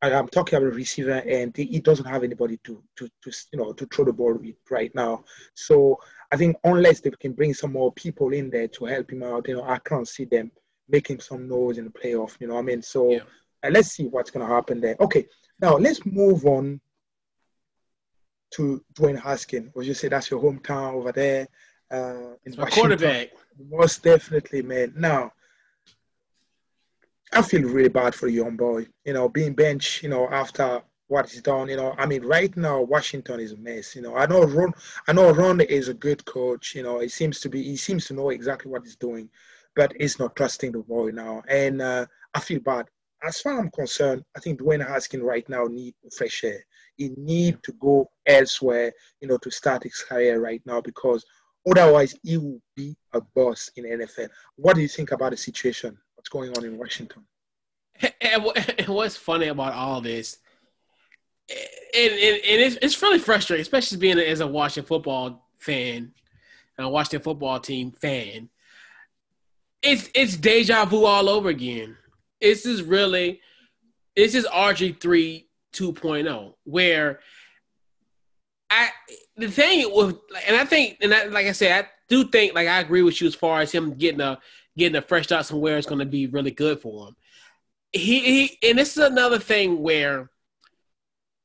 I'm 0.00 0.28
talking 0.28 0.56
about 0.56 0.72
a 0.72 0.76
receiver, 0.76 1.22
and 1.26 1.56
he 1.56 1.80
doesn't 1.80 2.04
have 2.04 2.22
anybody 2.22 2.58
to, 2.64 2.82
to, 2.96 3.08
to, 3.22 3.32
you 3.52 3.58
know, 3.58 3.72
to 3.72 3.86
throw 3.86 4.04
the 4.04 4.12
ball 4.12 4.34
with 4.34 4.54
right 4.70 4.94
now. 4.94 5.24
So 5.54 5.98
I 6.30 6.36
think 6.36 6.56
unless 6.62 7.00
they 7.00 7.10
can 7.10 7.32
bring 7.32 7.52
some 7.52 7.72
more 7.72 7.92
people 7.92 8.32
in 8.32 8.48
there 8.48 8.68
to 8.68 8.84
help 8.84 9.12
him 9.12 9.24
out, 9.24 9.48
you 9.48 9.56
know, 9.56 9.64
I 9.64 9.78
can't 9.80 10.06
see 10.06 10.24
them 10.24 10.52
making 10.88 11.18
some 11.18 11.48
noise 11.48 11.78
in 11.78 11.84
the 11.84 11.90
playoff. 11.90 12.36
You 12.38 12.46
know, 12.46 12.54
what 12.54 12.60
I 12.60 12.64
mean, 12.64 12.82
so 12.82 13.10
yeah. 13.10 13.18
uh, 13.64 13.70
let's 13.70 13.88
see 13.88 14.04
what's 14.04 14.30
going 14.30 14.46
to 14.46 14.54
happen 14.54 14.80
there. 14.80 14.94
Okay, 15.00 15.26
now 15.60 15.76
let's 15.76 16.04
move 16.06 16.44
on 16.46 16.80
to 18.52 18.82
Dwayne 18.94 19.18
Haskins. 19.18 19.70
As 19.78 19.86
you 19.86 19.94
say, 19.94 20.08
that's 20.08 20.30
your 20.30 20.42
hometown 20.42 20.94
over 20.94 21.12
there 21.12 21.46
uh, 21.90 22.34
in 22.44 22.54
Washington. 22.56 22.68
quarterback. 22.70 23.28
Most 23.70 24.02
definitely, 24.02 24.62
man. 24.62 24.92
Now 24.96 25.32
I 27.32 27.42
feel 27.42 27.62
really 27.62 27.88
bad 27.88 28.14
for 28.14 28.26
the 28.26 28.32
young 28.32 28.56
boy. 28.56 28.86
You 29.04 29.12
know, 29.12 29.28
being 29.28 29.54
benched. 29.54 30.02
You 30.02 30.08
know, 30.08 30.28
after 30.30 30.82
what 31.08 31.30
he's 31.30 31.42
done. 31.42 31.68
You 31.68 31.76
know, 31.76 31.94
I 31.98 32.06
mean, 32.06 32.24
right 32.24 32.54
now 32.56 32.80
Washington 32.82 33.40
is 33.40 33.52
a 33.52 33.56
mess. 33.56 33.96
You 33.96 34.02
know, 34.02 34.14
I 34.14 34.26
know 34.26 34.44
Ron. 34.44 34.72
I 35.08 35.12
know 35.12 35.32
Ron 35.32 35.60
is 35.60 35.88
a 35.88 35.94
good 35.94 36.24
coach. 36.24 36.74
You 36.74 36.82
know, 36.82 37.00
he 37.00 37.08
seems 37.08 37.40
to 37.40 37.48
be. 37.48 37.62
He 37.62 37.76
seems 37.76 38.06
to 38.06 38.14
know 38.14 38.30
exactly 38.30 38.70
what 38.70 38.84
he's 38.84 38.96
doing, 38.96 39.28
but 39.74 39.92
he's 39.98 40.18
not 40.18 40.36
trusting 40.36 40.72
the 40.72 40.78
boy 40.78 41.10
now, 41.10 41.42
and 41.48 41.82
uh, 41.82 42.06
I 42.34 42.40
feel 42.40 42.60
bad. 42.60 42.86
As 43.22 43.40
far 43.40 43.54
as 43.54 43.58
I'm 43.60 43.70
concerned, 43.70 44.22
I 44.36 44.40
think 44.40 44.60
Dwayne 44.60 44.86
Haskins 44.86 45.22
right 45.22 45.48
now 45.48 45.64
need 45.64 45.94
fresh 46.16 46.44
air. 46.44 46.64
He 46.96 47.10
need 47.16 47.62
to 47.64 47.72
go 47.72 48.08
elsewhere. 48.26 48.92
You 49.20 49.28
know, 49.28 49.38
to 49.38 49.50
start 49.50 49.82
his 49.82 50.04
career 50.08 50.40
right 50.40 50.62
now 50.66 50.80
because 50.80 51.24
otherwise 51.68 52.14
he 52.22 52.38
will 52.38 52.60
be 52.76 52.96
a 53.12 53.20
boss 53.34 53.70
in 53.76 53.84
NFL. 53.84 54.28
What 54.56 54.76
do 54.76 54.82
you 54.82 54.88
think 54.88 55.12
about 55.12 55.32
the 55.32 55.36
situation? 55.36 55.98
what's 56.18 56.28
going 56.28 56.50
on 56.56 56.64
in 56.64 56.78
Washington. 56.78 57.24
And, 58.20 58.44
what's 58.88 59.16
funny 59.16 59.48
about 59.48 59.72
all 59.72 60.00
this, 60.00 60.38
and, 61.48 62.12
and, 62.12 62.36
and 62.36 62.60
it's, 62.60 62.76
it's 62.80 63.02
really 63.02 63.18
frustrating, 63.18 63.62
especially 63.62 63.98
being 63.98 64.18
as 64.18 64.40
a 64.40 64.46
Washington 64.46 64.86
football 64.86 65.48
fan, 65.58 66.12
and 66.76 66.86
a 66.86 66.88
Washington 66.88 67.22
football 67.22 67.58
team 67.58 67.90
fan. 67.90 68.50
It's 69.82 70.10
it's 70.14 70.36
deja 70.36 70.84
vu 70.84 71.04
all 71.04 71.28
over 71.28 71.48
again. 71.48 71.96
This 72.40 72.66
is 72.66 72.82
really, 72.82 73.40
this 74.16 74.34
is 74.34 74.46
RG 74.46 75.00
three 75.00 75.48
2.0, 75.72 76.54
where 76.64 77.20
I 78.70 78.90
the 79.36 79.50
thing 79.50 79.88
with 79.94 80.16
and 80.46 80.56
I 80.56 80.64
think 80.64 80.98
and 81.00 81.14
I, 81.14 81.24
like 81.24 81.46
I 81.46 81.52
said, 81.52 81.84
I 81.84 81.88
do 82.08 82.24
think 82.24 82.54
like 82.54 82.68
I 82.68 82.80
agree 82.80 83.02
with 83.02 83.20
you 83.20 83.26
as 83.26 83.34
far 83.34 83.60
as 83.60 83.72
him 83.72 83.94
getting 83.94 84.20
a 84.20 84.38
getting 84.76 84.96
a 84.96 85.02
fresh 85.02 85.24
start 85.24 85.46
somewhere 85.46 85.78
is 85.78 85.86
going 85.86 86.00
to 86.00 86.06
be 86.06 86.26
really 86.26 86.50
good 86.50 86.80
for 86.80 87.08
him. 87.08 87.16
He, 87.92 88.20
he 88.20 88.68
and 88.68 88.78
this 88.78 88.96
is 88.96 89.04
another 89.04 89.38
thing 89.38 89.80
where 89.80 90.30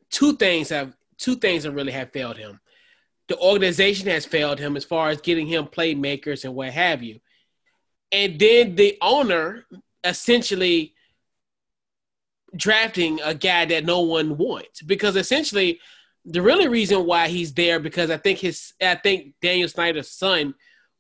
two 0.10 0.34
things 0.34 0.70
have 0.70 0.96
two 1.18 1.36
things 1.36 1.64
that 1.64 1.72
really 1.72 1.92
have 1.92 2.12
failed 2.12 2.38
him. 2.38 2.60
The 3.30 3.38
organization 3.40 4.10
has 4.10 4.26
failed 4.26 4.60
him 4.60 4.76
as 4.76 4.84
far 4.84 5.10
as 5.10 5.22
getting 5.22 5.48
him 5.48 5.66
playmakers 5.66 6.44
and 6.44 6.54
what 6.54 6.72
have 6.72 7.02
you. 7.02 7.20
And 8.12 8.38
then 8.38 8.76
the 8.76 8.98
owner 9.02 9.66
essentially 10.04 10.94
drafting 12.56 13.20
a 13.22 13.34
guy 13.34 13.66
that 13.66 13.86
no 13.86 14.02
one 14.02 14.38
wants 14.38 14.82
because 14.84 15.16
essentially 15.16 15.80
the 16.26 16.42
really 16.42 16.68
reason 16.68 17.06
why 17.06 17.28
he's 17.28 17.54
there 17.54 17.80
because 17.80 18.10
I 18.10 18.18
think 18.18 18.40
his 18.40 18.74
I 18.82 18.96
think 18.96 19.34
Daniel 19.42 19.68
Snyder's 19.68 20.12
son 20.12 20.54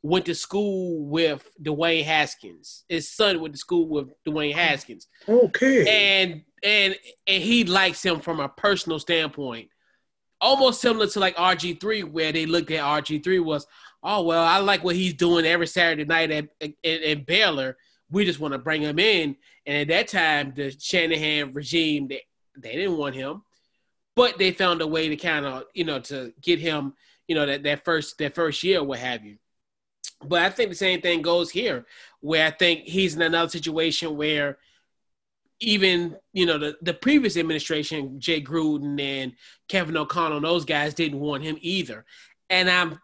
went 0.03 0.25
to 0.25 0.35
school 0.35 1.05
with 1.05 1.49
Dwayne 1.61 2.03
Haskins. 2.03 2.83
His 2.89 3.09
son 3.09 3.39
went 3.39 3.53
to 3.53 3.57
school 3.57 3.87
with 3.87 4.09
Dwayne 4.27 4.53
Haskins. 4.53 5.07
Okay. 5.27 6.21
And 6.21 6.43
and 6.61 6.95
and 7.25 7.43
he 7.43 7.63
likes 7.63 8.03
him 8.03 8.19
from 8.19 8.39
a 8.39 8.49
personal 8.49 8.99
standpoint. 8.99 9.69
Almost 10.41 10.81
similar 10.81 11.07
to 11.07 11.19
like 11.21 11.37
RG3, 11.37 12.11
where 12.11 12.33
they 12.33 12.45
looked 12.45 12.69
at 12.71 12.83
RG3 12.83 13.43
was, 13.43 13.65
oh 14.03 14.23
well, 14.23 14.43
I 14.43 14.57
like 14.57 14.83
what 14.83 14.97
he's 14.97 15.13
doing 15.13 15.45
every 15.45 15.67
Saturday 15.67 16.03
night 16.03 16.31
at 16.31 16.49
at, 16.83 17.25
Baylor. 17.25 17.77
We 18.13 18.25
just 18.25 18.39
want 18.39 18.53
to 18.53 18.59
bring 18.59 18.83
him 18.83 18.99
in. 18.99 19.35
And 19.65 19.77
at 19.81 19.87
that 19.89 20.07
time, 20.07 20.53
the 20.55 20.71
Shanahan 20.71 21.51
regime, 21.53 22.07
they, 22.07 22.21
they 22.57 22.73
didn't 22.73 22.97
want 22.97 23.15
him. 23.15 23.41
But 24.15 24.37
they 24.37 24.51
found 24.51 24.81
a 24.81 24.87
way 24.87 25.09
to 25.09 25.15
kind 25.15 25.45
of, 25.45 25.63
you 25.73 25.83
know, 25.83 25.99
to 26.01 26.33
get 26.41 26.59
him, 26.59 26.93
you 27.27 27.33
know, 27.33 27.47
that, 27.47 27.63
that 27.63 27.83
first 27.83 28.19
that 28.19 28.35
first 28.35 28.63
year, 28.63 28.83
what 28.83 28.99
have 28.99 29.25
you. 29.25 29.37
But 30.23 30.43
I 30.43 30.49
think 30.51 30.69
the 30.69 30.75
same 30.75 31.01
thing 31.01 31.23
goes 31.23 31.49
here, 31.49 31.85
where 32.21 32.45
I 32.45 32.51
think 32.51 32.81
he's 32.81 33.15
in 33.15 33.23
another 33.23 33.49
situation 33.49 34.15
where 34.15 34.59
even 35.59 36.15
you 36.33 36.45
know 36.45 36.57
the, 36.57 36.77
the 36.81 36.93
previous 36.93 37.37
administration, 37.37 38.19
Jay 38.19 38.41
Gruden 38.41 39.01
and 39.01 39.33
Kevin 39.67 39.97
O'Connell, 39.97 40.41
those 40.41 40.65
guys 40.65 40.93
didn't 40.93 41.19
want 41.19 41.43
him 41.43 41.57
either. 41.61 42.05
And 42.49 42.69
I'm 42.69 42.99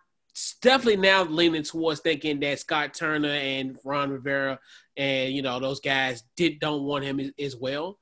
definitely 0.62 0.98
now 1.02 1.24
leaning 1.24 1.64
towards 1.64 2.02
thinking 2.02 2.40
that 2.40 2.60
Scott 2.60 2.94
Turner 2.94 3.30
and 3.30 3.78
Ron 3.84 4.12
Rivera 4.12 4.60
and 4.98 5.34
you 5.34 5.42
know 5.42 5.60
those 5.60 5.80
guys 5.80 6.24
did 6.36 6.60
don't 6.60 6.84
want 6.84 7.06
him 7.06 7.20
as, 7.40 7.56
well. 7.56 8.00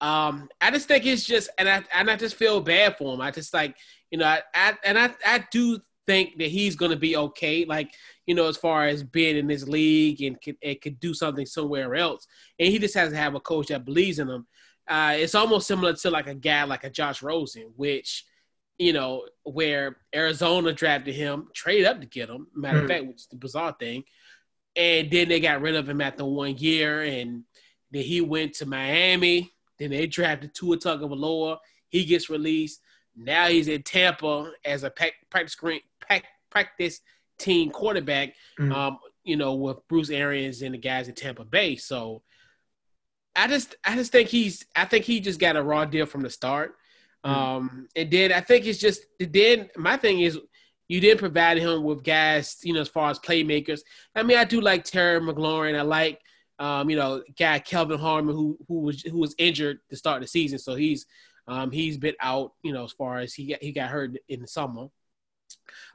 Um, 0.00 0.48
I 0.60 0.70
just 0.70 0.88
think 0.88 1.06
it's 1.06 1.24
just, 1.24 1.48
and 1.58 1.68
I 1.68 1.82
and 1.94 2.10
I 2.10 2.16
just 2.16 2.36
feel 2.36 2.60
bad 2.60 2.96
for 2.98 3.14
him. 3.14 3.20
I 3.20 3.30
just 3.30 3.54
like 3.54 3.76
you 4.10 4.18
know, 4.18 4.26
I, 4.26 4.42
I 4.54 4.74
and 4.84 4.98
I 4.98 5.10
I 5.26 5.44
do 5.50 5.78
think 6.06 6.38
that 6.38 6.48
he's 6.48 6.76
going 6.76 6.90
to 6.90 6.96
be 6.96 7.16
okay. 7.16 7.64
Like, 7.64 7.92
you 8.26 8.34
know, 8.34 8.48
as 8.48 8.56
far 8.56 8.86
as 8.86 9.02
being 9.02 9.36
in 9.36 9.46
this 9.46 9.66
league 9.66 10.22
and 10.22 10.40
could, 10.40 10.56
and 10.62 10.80
could 10.80 11.00
do 11.00 11.12
something 11.12 11.44
somewhere 11.44 11.94
else. 11.94 12.26
And 12.58 12.68
he 12.68 12.78
just 12.78 12.94
has 12.94 13.10
to 13.10 13.16
have 13.16 13.34
a 13.34 13.40
coach 13.40 13.68
that 13.68 13.84
believes 13.84 14.18
in 14.18 14.28
him. 14.28 14.46
Uh, 14.88 15.14
it's 15.16 15.34
almost 15.34 15.66
similar 15.66 15.92
to 15.92 16.10
like 16.10 16.28
a 16.28 16.34
guy 16.34 16.62
like 16.64 16.84
a 16.84 16.90
Josh 16.90 17.22
Rosen, 17.22 17.72
which, 17.76 18.24
you 18.78 18.92
know, 18.92 19.26
where 19.44 19.96
Arizona 20.14 20.72
drafted 20.72 21.14
him, 21.14 21.48
traded 21.54 21.86
up 21.86 22.00
to 22.00 22.06
get 22.06 22.28
him. 22.28 22.46
Matter 22.54 22.78
mm. 22.78 22.80
of 22.80 22.84
hmm. 22.84 22.88
fact, 22.88 23.06
which 23.06 23.16
is 23.16 23.28
the 23.30 23.36
bizarre 23.36 23.76
thing. 23.78 24.04
And 24.74 25.10
then 25.10 25.28
they 25.28 25.40
got 25.40 25.62
rid 25.62 25.74
of 25.74 25.88
him 25.88 26.00
after 26.00 26.24
one 26.24 26.56
year. 26.58 27.02
And 27.02 27.44
then 27.90 28.02
he 28.02 28.20
went 28.20 28.54
to 28.54 28.66
Miami. 28.66 29.52
Then 29.78 29.90
they 29.90 30.06
drafted 30.06 30.54
Tua 30.54 30.76
Tagovailoa. 30.76 31.58
He 31.88 32.04
gets 32.04 32.28
released. 32.28 32.80
Now 33.16 33.46
he's 33.48 33.68
in 33.68 33.82
Tampa 33.82 34.52
as 34.64 34.84
a 34.84 34.92
practice 35.30 35.56
practice 36.50 37.00
team 37.38 37.70
quarterback. 37.70 38.34
Mm-hmm. 38.60 38.72
Um, 38.72 38.98
you 39.24 39.36
know, 39.36 39.54
with 39.54 39.78
Bruce 39.88 40.10
Arians 40.10 40.62
and 40.62 40.74
the 40.74 40.78
guys 40.78 41.08
at 41.08 41.16
Tampa 41.16 41.44
Bay. 41.44 41.76
So 41.76 42.22
I 43.34 43.48
just 43.48 43.74
I 43.84 43.96
just 43.96 44.12
think 44.12 44.28
he's 44.28 44.64
I 44.74 44.84
think 44.84 45.04
he 45.04 45.20
just 45.20 45.40
got 45.40 45.56
a 45.56 45.62
raw 45.62 45.84
deal 45.84 46.06
from 46.06 46.22
the 46.22 46.30
start. 46.30 46.76
Mm-hmm. 47.26 47.34
Um, 47.34 47.88
and 47.96 48.10
then 48.10 48.32
I 48.32 48.40
think 48.40 48.66
it's 48.66 48.78
just 48.78 49.02
then 49.18 49.68
my 49.76 49.96
thing 49.96 50.20
is 50.20 50.38
You 50.88 51.00
didn't 51.00 51.18
provide 51.18 51.58
him 51.58 51.82
with 51.82 52.04
guys, 52.04 52.58
you 52.62 52.72
know, 52.72 52.80
as 52.80 52.88
far 52.88 53.10
as 53.10 53.18
playmakers. 53.18 53.80
I 54.14 54.22
mean, 54.22 54.38
I 54.38 54.44
do 54.44 54.60
like 54.60 54.84
Terry 54.84 55.20
McLaurin. 55.20 55.76
I 55.76 55.82
like, 55.82 56.20
um, 56.58 56.88
you 56.88 56.96
know, 56.96 57.22
guy 57.38 57.58
Kelvin 57.58 57.98
Harmon 57.98 58.34
who 58.34 58.56
who 58.68 58.80
was 58.80 59.02
who 59.02 59.18
was 59.18 59.34
injured 59.38 59.78
to 59.90 59.96
start 59.96 60.22
the 60.22 60.28
season, 60.28 60.58
so 60.58 60.74
he's 60.76 61.06
um, 61.48 61.70
he's 61.70 61.96
been 61.98 62.14
out, 62.20 62.52
you 62.62 62.72
know, 62.72 62.84
as 62.84 62.92
far 62.92 63.18
as 63.18 63.34
he 63.34 63.48
got 63.48 63.62
he 63.62 63.72
got 63.72 63.90
hurt 63.90 64.16
in 64.28 64.40
the 64.40 64.46
summer. 64.46 64.86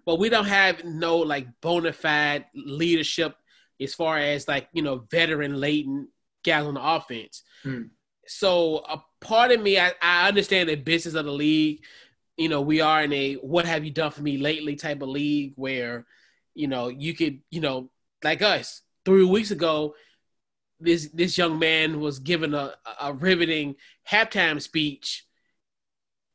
But 0.06 0.20
we 0.20 0.30
don't 0.30 0.46
have 0.46 0.84
no 0.84 1.18
like 1.18 1.48
bona 1.62 1.94
fide 1.94 2.46
leadership 2.54 3.36
as 3.80 3.94
far 3.94 4.18
as 4.18 4.48
like 4.48 4.68
you 4.74 4.82
know 4.82 5.06
veteran 5.10 5.60
laden 5.60 6.10
guys 6.44 6.66
on 6.66 6.76
the 6.76 6.84
offense. 6.84 7.44
Mm. 7.66 7.90
So 8.28 8.84
a 8.88 9.02
part 9.22 9.52
of 9.52 9.62
me, 9.62 9.80
I, 9.80 9.94
I 10.02 10.28
understand 10.28 10.68
the 10.68 10.76
business 10.76 11.16
of 11.16 11.26
the 11.26 11.32
league. 11.32 11.84
You 12.38 12.50
know, 12.50 12.62
we 12.62 12.82
are 12.82 13.04
in 13.04 13.14
a 13.14 13.36
"what 13.36 13.66
have 13.66 13.86
you 13.86 13.92
done 13.92 14.12
for 14.12 14.22
me 14.22 14.38
lately" 14.38 14.76
type 14.76 15.02
of 15.02 15.10
league 15.10 15.54
where, 15.56 16.06
you 16.54 16.68
know, 16.68 16.90
you 16.90 17.14
could, 17.14 17.40
you 17.50 17.62
know, 17.62 17.90
like 18.24 18.42
us 18.42 18.82
three 19.06 19.26
weeks 19.26 19.52
ago, 19.52 19.96
this 20.80 21.10
this 21.14 21.38
young 21.38 21.60
man 21.60 22.00
was 22.00 22.20
given 22.20 22.54
a, 22.54 22.74
a 23.00 23.14
riveting 23.14 23.76
halftime 24.10 24.62
speech 24.62 25.26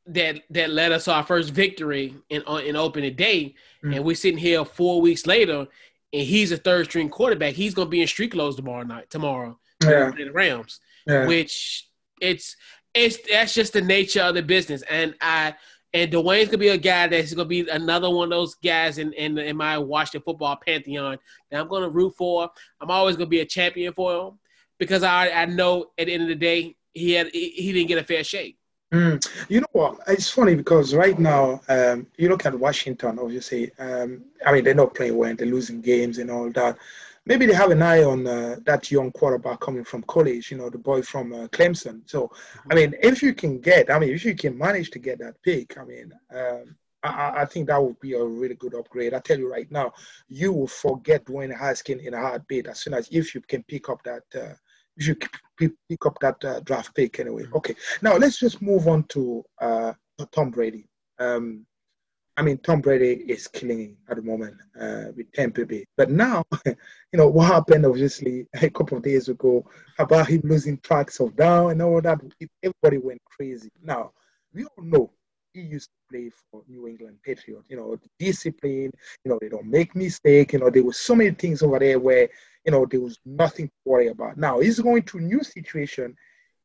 that 0.07 0.41
that 0.49 0.69
led 0.69 0.91
us 0.91 1.05
to 1.05 1.13
our 1.13 1.23
first 1.23 1.51
victory 1.51 2.15
in 2.29 2.41
in 2.63 2.75
opening 2.75 3.15
day, 3.15 3.55
mm. 3.83 3.95
and 3.95 4.05
we're 4.05 4.15
sitting 4.15 4.37
here 4.37 4.63
four 4.63 5.01
weeks 5.01 5.27
later, 5.27 5.67
and 6.13 6.21
he's 6.21 6.51
a 6.51 6.57
third 6.57 6.85
string 6.85 7.09
quarterback. 7.09 7.53
He's 7.53 7.73
going 7.73 7.87
to 7.87 7.91
be 7.91 8.01
in 8.01 8.07
street 8.07 8.31
clothes 8.31 8.55
tomorrow 8.55 8.83
night. 8.83 9.09
Tomorrow, 9.09 9.59
yeah. 9.83 10.11
the 10.11 10.31
Rams, 10.31 10.79
yeah. 11.05 11.27
which 11.27 11.87
it's 12.21 12.55
it's 12.97 13.17
that's 13.29 13.53
just 13.53 13.73
the 13.73 13.81
nature 13.81 14.21
of 14.21 14.35
the 14.35 14.41
business. 14.41 14.83
And 14.89 15.15
I 15.21 15.55
and 15.93 16.11
Dwayne's 16.11 16.47
gonna 16.47 16.57
be 16.57 16.69
a 16.69 16.77
guy 16.77 17.07
that's 17.07 17.33
gonna 17.33 17.47
be 17.47 17.67
another 17.69 18.09
one 18.09 18.25
of 18.25 18.29
those 18.31 18.55
guys 18.55 18.97
in 18.97 19.13
in, 19.13 19.37
in 19.37 19.55
my 19.55 19.77
Washington 19.77 20.23
football 20.25 20.57
pantheon 20.65 21.17
that 21.49 21.59
I'm 21.59 21.67
gonna 21.67 21.89
root 21.89 22.15
for. 22.17 22.49
I'm 22.81 22.91
always 22.91 23.15
gonna 23.15 23.27
be 23.27 23.39
a 23.39 23.45
champion 23.45 23.93
for 23.93 24.27
him 24.27 24.39
because 24.79 25.03
I 25.03 25.29
I 25.29 25.45
know 25.45 25.87
at 25.97 26.07
the 26.07 26.13
end 26.13 26.23
of 26.23 26.29
the 26.29 26.35
day 26.35 26.75
he 26.93 27.13
had 27.13 27.27
he, 27.27 27.71
didn't 27.71 27.87
get 27.87 27.99
a 27.99 28.03
fair 28.03 28.23
shake. 28.23 28.57
Mm. 28.93 29.25
You 29.49 29.61
know 29.61 29.67
what? 29.73 29.99
It's 30.07 30.29
funny 30.29 30.55
because 30.55 30.95
right 30.95 31.19
now, 31.19 31.59
um, 31.67 32.07
you 32.17 32.29
look 32.29 32.45
at 32.45 32.57
Washington. 32.57 33.19
Obviously, 33.19 33.71
um, 33.79 34.23
I 34.45 34.51
mean 34.53 34.63
they're 34.63 34.73
not 34.73 34.95
playing 34.95 35.17
well. 35.17 35.35
They're 35.35 35.47
losing 35.47 35.81
games 35.81 36.17
and 36.17 36.31
all 36.31 36.51
that 36.51 36.77
maybe 37.27 37.45
they 37.45 37.53
have 37.53 37.71
an 37.71 37.81
eye 37.81 38.03
on 38.03 38.25
uh, 38.25 38.55
that 38.65 38.89
young 38.89 39.11
quarterback 39.11 39.59
coming 39.59 39.83
from 39.83 40.03
college, 40.03 40.49
you 40.49 40.57
know, 40.57 40.69
the 40.69 40.77
boy 40.77 41.01
from 41.01 41.33
uh, 41.33 41.47
Clemson. 41.47 42.01
So, 42.05 42.31
I 42.71 42.75
mean, 42.75 42.95
if 43.01 43.21
you 43.21 43.33
can 43.33 43.59
get, 43.59 43.91
I 43.91 43.99
mean, 43.99 44.13
if 44.13 44.23
you 44.23 44.35
can 44.35 44.57
manage 44.57 44.91
to 44.91 44.99
get 44.99 45.19
that 45.19 45.41
pick, 45.43 45.77
I 45.77 45.83
mean, 45.83 46.11
um, 46.33 46.75
I, 47.03 47.41
I, 47.41 47.45
think 47.45 47.67
that 47.67 47.83
would 47.83 47.99
be 47.99 48.13
a 48.13 48.23
really 48.23 48.55
good 48.55 48.73
upgrade. 48.73 49.13
I 49.13 49.19
tell 49.19 49.37
you 49.37 49.51
right 49.51 49.69
now, 49.71 49.91
you 50.29 50.53
will 50.53 50.67
forget 50.67 51.25
Dwayne 51.25 51.55
Haskins 51.55 52.05
in 52.05 52.13
a 52.13 52.19
heartbeat 52.19 52.67
as 52.67 52.79
soon 52.79 52.93
as 52.93 53.07
if 53.11 53.35
you 53.35 53.41
can 53.41 53.63
pick 53.63 53.89
up 53.89 54.01
that. 54.03 54.23
Uh, 54.33 54.53
if 54.97 55.07
you 55.07 55.15
pick 55.89 56.05
up 56.05 56.17
that 56.21 56.43
uh, 56.43 56.59
draft 56.61 56.95
pick 56.95 57.19
anyway. 57.19 57.43
Mm-hmm. 57.43 57.57
Okay, 57.57 57.75
now 58.01 58.17
let's 58.17 58.39
just 58.39 58.61
move 58.61 58.87
on 58.87 59.03
to 59.09 59.43
uh, 59.61 59.93
Tom 60.31 60.49
Brady. 60.49 60.89
Um, 61.19 61.65
I 62.37 62.43
mean, 62.43 62.59
Tom 62.59 62.81
Brady 62.81 63.23
is 63.27 63.47
killing 63.47 63.97
at 64.07 64.17
the 64.17 64.21
moment 64.21 64.55
uh, 64.79 65.05
with 65.15 65.31
Tampa 65.31 65.65
Bay. 65.65 65.85
But 65.97 66.11
now, 66.11 66.45
you 66.65 66.75
know, 67.13 67.27
what 67.27 67.47
happened 67.47 67.83
obviously 67.83 68.45
a 68.53 68.69
couple 68.69 68.95
of 68.95 69.03
days 69.03 69.27
ago 69.27 69.65
about 69.97 70.27
him 70.27 70.41
losing 70.43 70.77
tracks 70.77 71.19
of 71.19 71.35
down 71.35 71.71
and 71.71 71.81
all 71.81 71.99
that, 71.99 72.19
everybody 72.61 72.99
went 72.99 73.21
crazy. 73.25 73.71
Now, 73.83 74.11
we 74.53 74.65
all 74.65 74.83
know 74.83 75.11
he 75.51 75.61
used 75.61 75.89
to 75.89 76.15
play 76.15 76.29
for 76.51 76.61
New 76.67 76.87
England 76.87 77.17
Patriots. 77.25 77.65
You 77.69 77.77
know, 77.77 77.99
discipline, 78.19 78.91
you 79.25 79.31
know, 79.31 79.39
they 79.41 79.49
don't 79.49 79.65
make 79.65 79.95
mistake. 79.95 80.53
You 80.53 80.59
know, 80.59 80.69
there 80.69 80.83
was 80.83 80.99
so 80.99 81.15
many 81.15 81.31
things 81.31 81.63
over 81.63 81.79
there 81.79 81.99
where, 81.99 82.29
you 82.63 82.71
know, 82.71 82.85
there 82.85 83.01
was 83.01 83.17
nothing 83.25 83.65
to 83.67 83.73
worry 83.83 84.09
about. 84.09 84.37
Now, 84.37 84.59
he's 84.59 84.79
going 84.79 85.01
to 85.03 85.17
a 85.17 85.21
new 85.21 85.43
situation. 85.43 86.15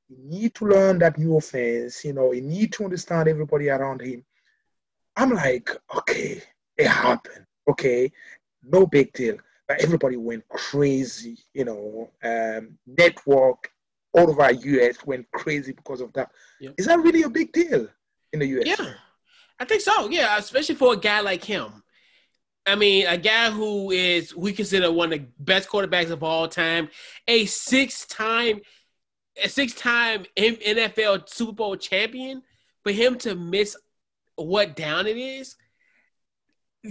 He 0.07 0.17
need 0.19 0.55
to 0.57 0.67
learn 0.67 0.99
that 0.99 1.17
new 1.17 1.39
offense. 1.39 2.05
You 2.05 2.13
know, 2.13 2.33
he 2.33 2.43
need 2.43 2.75
to 2.75 2.85
understand 2.85 3.27
everybody 3.27 3.71
around 3.71 4.03
him 4.03 4.23
I'm 5.17 5.31
like, 5.31 5.71
okay, 5.97 6.43
it 6.77 6.87
happened. 6.87 7.45
Okay, 7.69 8.11
no 8.63 8.87
big 8.87 9.13
deal. 9.13 9.37
But 9.69 9.83
everybody 9.83 10.17
went 10.17 10.49
crazy, 10.49 11.39
you 11.55 11.65
know. 11.65 12.11
Um, 12.23 12.79
network 12.87 13.71
all 14.15 14.31
over 14.31 14.51
US 14.51 15.05
went 15.07 15.31
crazy 15.33 15.73
because 15.73 16.01
of 16.01 16.13
that. 16.15 16.31
Yep. 16.61 16.75
Is 16.79 16.87
that 16.87 16.99
really 17.01 17.23
a 17.23 17.31
big 17.31 17.53
deal 17.53 17.89
in 18.33 18.41
the 18.41 18.47
US? 18.47 18.67
Yeah, 18.67 18.95
I 19.59 19.65
think 19.65 19.83
so. 19.83 20.09
Yeah, 20.09 20.37
especially 20.39 20.75
for 20.75 20.95
a 20.95 20.97
guy 20.97 21.21
like 21.21 21.45
him. 21.45 21.83
I 22.65 22.77
mean, 22.77 23.07
a 23.07 23.19
guy 23.19 23.51
who 23.51 23.91
is 23.91 24.35
we 24.37 24.53
consider 24.53 24.93
one 24.93 25.13
of 25.13 25.19
the 25.19 25.27
best 25.39 25.69
quarterbacks 25.69 26.11
of 26.11 26.23
all 26.23 26.47
time, 26.47 26.89
a 27.27 27.45
six-time, 27.47 28.61
a 29.43 29.49
six-time 29.49 30.27
NFL 30.37 31.29
Super 31.29 31.53
Bowl 31.53 31.77
champion. 31.77 32.43
For 32.85 32.91
him 32.91 33.17
to 33.19 33.37
miss 33.37 33.77
what 34.37 34.77
down 34.77 35.07
it 35.07 35.17
is? 35.17 35.57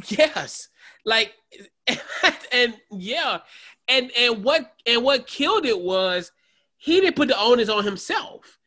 Yes. 0.07 0.69
Like 1.05 1.33
and 2.51 2.75
yeah. 2.91 3.39
And 3.87 4.11
and 4.17 4.43
what 4.43 4.73
and 4.85 5.03
what 5.03 5.27
killed 5.27 5.65
it 5.65 5.79
was 5.79 6.31
he 6.77 6.99
didn't 6.99 7.15
put 7.15 7.27
the 7.27 7.39
onus 7.39 7.69
on 7.69 7.83
himself. 7.83 8.57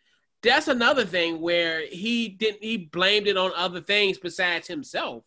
That's 0.43 0.69
another 0.69 1.05
thing 1.05 1.41
where 1.41 1.87
he 1.87 2.29
didn't 2.29 2.63
he 2.63 2.77
blamed 2.77 3.27
it 3.27 3.37
on 3.37 3.53
other 3.57 3.81
things 3.81 4.19
besides 4.19 4.69
himself. 4.69 5.25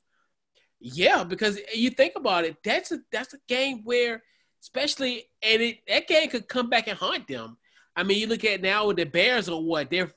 Yeah, 0.80 1.24
because 1.24 1.60
you 1.74 1.90
think 1.90 2.14
about 2.16 2.46
it, 2.46 2.58
that's 2.64 2.92
a 2.92 3.00
that's 3.12 3.34
a 3.34 3.40
game 3.48 3.82
where 3.84 4.22
especially 4.62 5.26
and 5.42 5.62
it 5.62 5.80
that 5.88 6.08
game 6.08 6.30
could 6.30 6.48
come 6.48 6.70
back 6.70 6.88
and 6.88 6.98
haunt 6.98 7.28
them. 7.28 7.58
I 7.96 8.04
mean, 8.04 8.20
you 8.20 8.28
look 8.28 8.46
at 8.46 8.62
now 8.62 8.86
with 8.88 8.98
the 8.98 9.06
Bears 9.06 9.50
or 9.50 9.64
what, 9.64 9.90
they're 9.90 10.12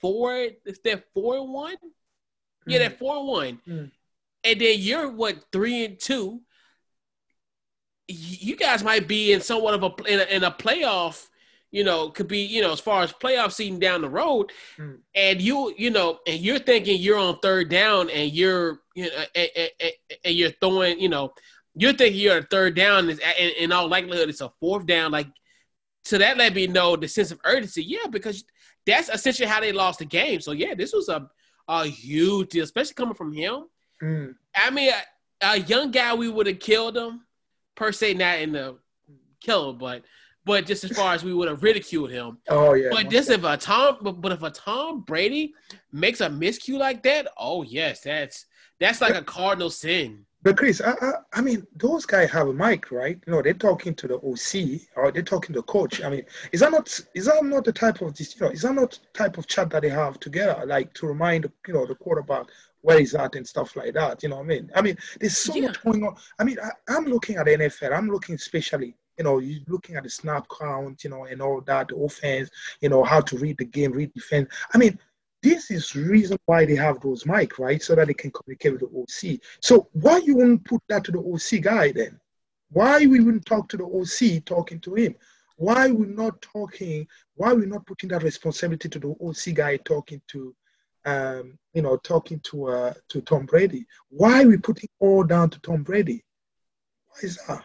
four 0.00 0.48
they're 0.82 1.04
four 1.12 1.36
and 1.36 1.52
yeah, 2.66 2.78
they're 2.78 2.90
four 2.90 3.16
and 3.16 3.28
one, 3.28 3.60
mm. 3.66 3.90
and 4.44 4.60
then 4.60 4.76
you're 4.78 5.10
what 5.10 5.36
three 5.52 5.84
and 5.84 5.98
two. 5.98 6.40
You 8.08 8.56
guys 8.56 8.84
might 8.84 9.08
be 9.08 9.32
in 9.32 9.40
somewhat 9.40 9.74
of 9.74 9.82
a 9.82 10.12
in 10.12 10.20
a, 10.20 10.24
in 10.24 10.44
a 10.44 10.50
playoff. 10.50 11.26
You 11.72 11.84
know, 11.84 12.10
could 12.10 12.28
be 12.28 12.40
you 12.40 12.62
know 12.62 12.72
as 12.72 12.80
far 12.80 13.02
as 13.02 13.12
playoff 13.12 13.52
season 13.52 13.78
down 13.78 14.02
the 14.02 14.08
road, 14.08 14.52
mm. 14.78 14.98
and 15.14 15.40
you 15.40 15.74
you 15.76 15.90
know, 15.90 16.18
and 16.26 16.40
you're 16.40 16.58
thinking 16.58 17.00
you're 17.00 17.18
on 17.18 17.38
third 17.40 17.68
down, 17.68 18.10
and 18.10 18.32
you're 18.32 18.80
you 18.94 19.04
know, 19.04 19.24
and, 19.34 19.50
and, 19.80 19.92
and 20.24 20.34
you're 20.34 20.52
throwing 20.60 20.98
you 21.00 21.08
know, 21.08 21.34
you're 21.74 21.92
thinking 21.92 22.20
you're 22.20 22.38
a 22.38 22.42
third 22.42 22.74
down, 22.74 23.08
and 23.10 23.20
in 23.58 23.72
all 23.72 23.88
likelihood 23.88 24.28
it's 24.28 24.40
a 24.40 24.50
fourth 24.60 24.86
down. 24.86 25.10
Like, 25.10 25.28
so 26.04 26.18
that 26.18 26.36
let 26.36 26.54
me 26.54 26.66
know 26.66 26.96
the 26.96 27.08
sense 27.08 27.30
of 27.30 27.40
urgency. 27.44 27.84
Yeah, 27.84 28.06
because 28.10 28.44
that's 28.86 29.08
essentially 29.08 29.48
how 29.48 29.60
they 29.60 29.72
lost 29.72 29.98
the 29.98 30.04
game. 30.04 30.40
So 30.40 30.52
yeah, 30.52 30.74
this 30.74 30.92
was 30.92 31.08
a 31.08 31.28
a 31.68 31.86
huge 31.86 32.50
deal, 32.50 32.64
especially 32.64 32.94
coming 32.94 33.14
from 33.14 33.32
him. 33.32 33.64
Mm. 34.02 34.34
I 34.54 34.70
mean, 34.70 34.92
a, 35.42 35.46
a, 35.46 35.58
young 35.58 35.90
guy, 35.90 36.14
we 36.14 36.28
would 36.28 36.46
have 36.46 36.58
killed 36.58 36.96
him 36.96 37.22
per 37.74 37.92
se, 37.92 38.14
not 38.14 38.40
in 38.40 38.52
the 38.52 38.76
kill 39.40 39.70
him, 39.70 39.78
but 39.78 40.02
but 40.44 40.64
just 40.64 40.84
as 40.84 40.92
far 40.92 41.12
as 41.12 41.24
we 41.24 41.34
would 41.34 41.48
have 41.48 41.62
ridiculed 41.62 42.10
him. 42.10 42.38
Oh 42.48 42.74
yeah. 42.74 42.90
But 42.92 43.10
just 43.10 43.30
if 43.30 43.42
a 43.42 43.56
Tom, 43.56 43.98
but, 44.00 44.20
but 44.20 44.32
if 44.32 44.42
a 44.42 44.50
Tom 44.50 45.00
Brady 45.00 45.54
makes 45.92 46.20
a 46.20 46.28
miscue 46.28 46.78
like 46.78 47.02
that, 47.02 47.28
oh 47.38 47.62
yes, 47.62 48.02
that's 48.02 48.46
that's 48.78 49.00
like 49.00 49.14
a 49.14 49.22
cardinal 49.22 49.70
sin. 49.70 50.25
But 50.46 50.58
Chris, 50.58 50.80
I, 50.80 50.92
I, 50.92 51.12
I, 51.32 51.40
mean, 51.40 51.66
those 51.74 52.06
guys 52.06 52.30
have 52.30 52.46
a 52.46 52.52
mic, 52.52 52.92
right? 52.92 53.18
You 53.26 53.32
know, 53.32 53.42
they're 53.42 53.52
talking 53.52 53.96
to 53.96 54.06
the 54.06 54.14
OC 54.18 54.80
or 54.94 55.10
they're 55.10 55.22
talking 55.22 55.52
to 55.54 55.58
the 55.58 55.64
coach. 55.64 56.04
I 56.04 56.08
mean, 56.08 56.22
is 56.52 56.60
that 56.60 56.70
not 56.70 56.86
is 57.16 57.24
that 57.24 57.44
not 57.44 57.64
the 57.64 57.72
type 57.72 58.00
of 58.00 58.14
this? 58.14 58.36
You 58.36 58.46
know, 58.46 58.52
is 58.52 58.62
that 58.62 58.72
not 58.72 58.92
the 58.92 59.18
type 59.18 59.38
of 59.38 59.48
chat 59.48 59.70
that 59.70 59.82
they 59.82 59.88
have 59.88 60.20
together, 60.20 60.62
like 60.64 60.94
to 60.94 61.08
remind 61.08 61.50
you 61.66 61.74
know 61.74 61.84
the 61.84 61.96
quarterback 61.96 62.46
where 62.82 63.00
he's 63.00 63.16
at 63.16 63.34
and 63.34 63.44
stuff 63.44 63.74
like 63.74 63.94
that? 63.94 64.22
You 64.22 64.28
know 64.28 64.36
what 64.36 64.44
I 64.44 64.46
mean? 64.46 64.70
I 64.76 64.82
mean, 64.82 64.96
there's 65.18 65.36
so 65.36 65.52
yeah. 65.52 65.66
much 65.66 65.82
going 65.82 66.04
on. 66.04 66.14
I 66.38 66.44
mean, 66.44 66.58
I, 66.62 66.70
I'm 66.94 67.06
looking 67.06 67.38
at 67.38 67.46
the 67.46 67.56
NFL. 67.56 67.92
I'm 67.92 68.08
looking 68.08 68.36
especially 68.36 68.94
you 69.18 69.24
know, 69.24 69.38
you're 69.38 69.60
looking 69.66 69.96
at 69.96 70.02
the 70.02 70.10
snap 70.10 70.46
count, 70.60 71.02
you 71.02 71.10
know, 71.10 71.24
and 71.24 71.40
all 71.40 71.60
that, 71.62 71.88
the 71.88 71.96
offense, 71.96 72.50
you 72.80 72.88
know, 72.88 73.02
how 73.02 73.20
to 73.20 73.38
read 73.38 73.56
the 73.58 73.64
game, 73.64 73.92
read 73.92 74.12
defense. 74.12 74.48
I 74.74 74.78
mean, 74.78 74.98
this 75.46 75.70
is 75.70 75.94
reason 75.94 76.36
why 76.46 76.64
they 76.64 76.74
have 76.74 77.00
those 77.00 77.24
mic, 77.24 77.58
right? 77.58 77.80
So 77.80 77.94
that 77.94 78.08
they 78.08 78.14
can 78.14 78.32
communicate 78.32 78.72
with 78.72 78.80
the 78.80 79.32
OC. 79.32 79.38
So 79.60 79.88
why 79.92 80.18
you 80.18 80.36
wouldn't 80.36 80.64
put 80.64 80.82
that 80.88 81.04
to 81.04 81.12
the 81.12 81.20
OC 81.20 81.62
guy 81.62 81.92
then? 81.92 82.18
Why 82.70 83.06
we 83.06 83.20
wouldn't 83.20 83.46
talk 83.46 83.68
to 83.68 83.76
the 83.76 83.84
OC 83.84 84.44
talking 84.44 84.80
to 84.80 84.94
him? 84.94 85.14
Why 85.56 85.92
we're 85.92 86.06
not 86.06 86.42
talking? 86.42 87.06
Why 87.36 87.52
we're 87.52 87.66
not 87.66 87.86
putting 87.86 88.08
that 88.08 88.24
responsibility 88.24 88.88
to 88.88 88.98
the 88.98 89.14
OC 89.22 89.54
guy 89.54 89.76
talking 89.76 90.20
to, 90.32 90.54
um, 91.04 91.58
you 91.74 91.82
know, 91.82 91.96
talking 91.98 92.40
to 92.50 92.66
uh, 92.66 92.94
to 93.10 93.20
Tom 93.20 93.46
Brady? 93.46 93.86
Why 94.08 94.44
we 94.44 94.56
putting 94.56 94.88
all 94.98 95.22
down 95.22 95.50
to 95.50 95.60
Tom 95.60 95.84
Brady? 95.84 96.24
Why 97.08 97.20
is 97.22 97.38
that? 97.46 97.64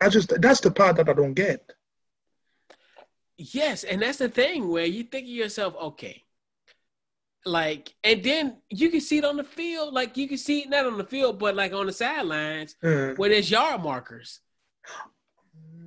I 0.00 0.08
just 0.08 0.40
that's 0.42 0.60
the 0.60 0.72
part 0.72 0.96
that 0.96 1.08
I 1.08 1.12
don't 1.12 1.34
get. 1.34 1.72
Yes, 3.36 3.84
and 3.84 4.02
that's 4.02 4.18
the 4.18 4.28
thing 4.28 4.68
where 4.68 4.86
you 4.86 5.04
think 5.04 5.24
of 5.24 5.30
yourself, 5.30 5.74
okay, 5.80 6.24
Like, 7.44 7.92
and 8.04 8.22
then 8.22 8.58
you 8.70 8.88
can 8.90 9.00
see 9.00 9.18
it 9.18 9.24
on 9.24 9.36
the 9.36 9.44
field. 9.44 9.92
Like, 9.92 10.16
you 10.16 10.28
can 10.28 10.38
see 10.38 10.60
it 10.60 10.70
not 10.70 10.86
on 10.86 10.96
the 10.96 11.04
field, 11.04 11.38
but 11.38 11.56
like 11.56 11.72
on 11.72 11.86
the 11.86 11.92
sidelines 11.92 12.76
Mm. 12.82 13.18
where 13.18 13.30
there's 13.30 13.50
yard 13.50 13.82
markers. 13.82 14.40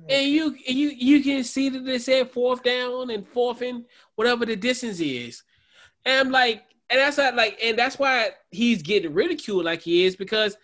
And 0.08 0.28
you 0.28 0.54
and 0.68 0.76
you 0.78 0.90
you 0.90 1.22
can 1.22 1.42
see 1.42 1.68
that 1.68 1.84
they 1.84 1.98
said 1.98 2.30
fourth 2.30 2.62
down 2.62 3.10
and 3.10 3.26
fourth 3.26 3.60
and 3.62 3.84
whatever 4.14 4.46
the 4.46 4.54
distance 4.54 5.00
is. 5.00 5.42
And 6.04 6.26
I'm 6.28 6.30
like, 6.32 6.62
and 6.88 7.00
that's 7.00 7.18
not 7.18 7.34
like, 7.34 7.58
and 7.60 7.76
that's 7.76 7.98
why 7.98 8.30
he's 8.52 8.82
getting 8.82 9.14
ridiculed 9.14 9.64
like 9.64 9.82
he 9.82 10.04
is 10.04 10.14
because 10.14 10.56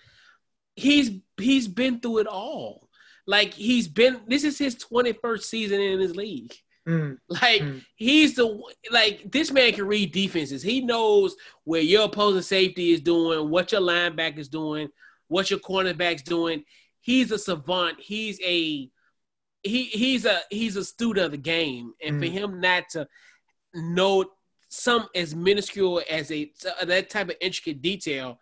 he's 0.76 1.10
he's 1.40 1.66
been 1.66 1.98
through 1.98 2.18
it 2.18 2.26
all. 2.28 2.88
Like 3.26 3.52
he's 3.52 3.88
been 3.88 4.20
this 4.28 4.44
is 4.44 4.58
his 4.58 4.76
21st 4.76 5.42
season 5.42 5.80
in 5.80 5.98
his 5.98 6.14
league. 6.14 6.54
Mm. 6.88 7.18
Like 7.28 7.62
Mm. 7.62 7.84
he's 7.94 8.34
the 8.34 8.60
like 8.90 9.30
this 9.30 9.52
man 9.52 9.72
can 9.72 9.86
read 9.86 10.12
defenses. 10.12 10.62
He 10.62 10.80
knows 10.80 11.36
where 11.64 11.80
your 11.80 12.04
opposing 12.04 12.42
safety 12.42 12.90
is 12.92 13.00
doing, 13.00 13.50
what 13.50 13.70
your 13.72 13.80
linebacker 13.82 14.38
is 14.38 14.48
doing, 14.48 14.88
what 15.28 15.48
your 15.50 15.60
cornerback's 15.60 16.22
doing. 16.22 16.64
He's 17.00 17.30
a 17.30 17.38
savant. 17.38 18.00
He's 18.00 18.40
a 18.40 18.90
he 19.62 19.84
he's 19.84 20.24
a 20.24 20.40
he's 20.50 20.74
a 20.76 20.84
student 20.84 21.26
of 21.26 21.30
the 21.32 21.36
game, 21.38 21.94
and 22.04 22.18
for 22.20 22.26
Mm. 22.26 22.32
him 22.32 22.60
not 22.60 22.88
to 22.90 23.06
know 23.74 24.24
some 24.68 25.06
as 25.14 25.34
minuscule 25.36 26.02
as 26.10 26.32
a 26.32 26.50
that 26.84 27.10
type 27.10 27.28
of 27.28 27.36
intricate 27.40 27.80
detail, 27.80 28.40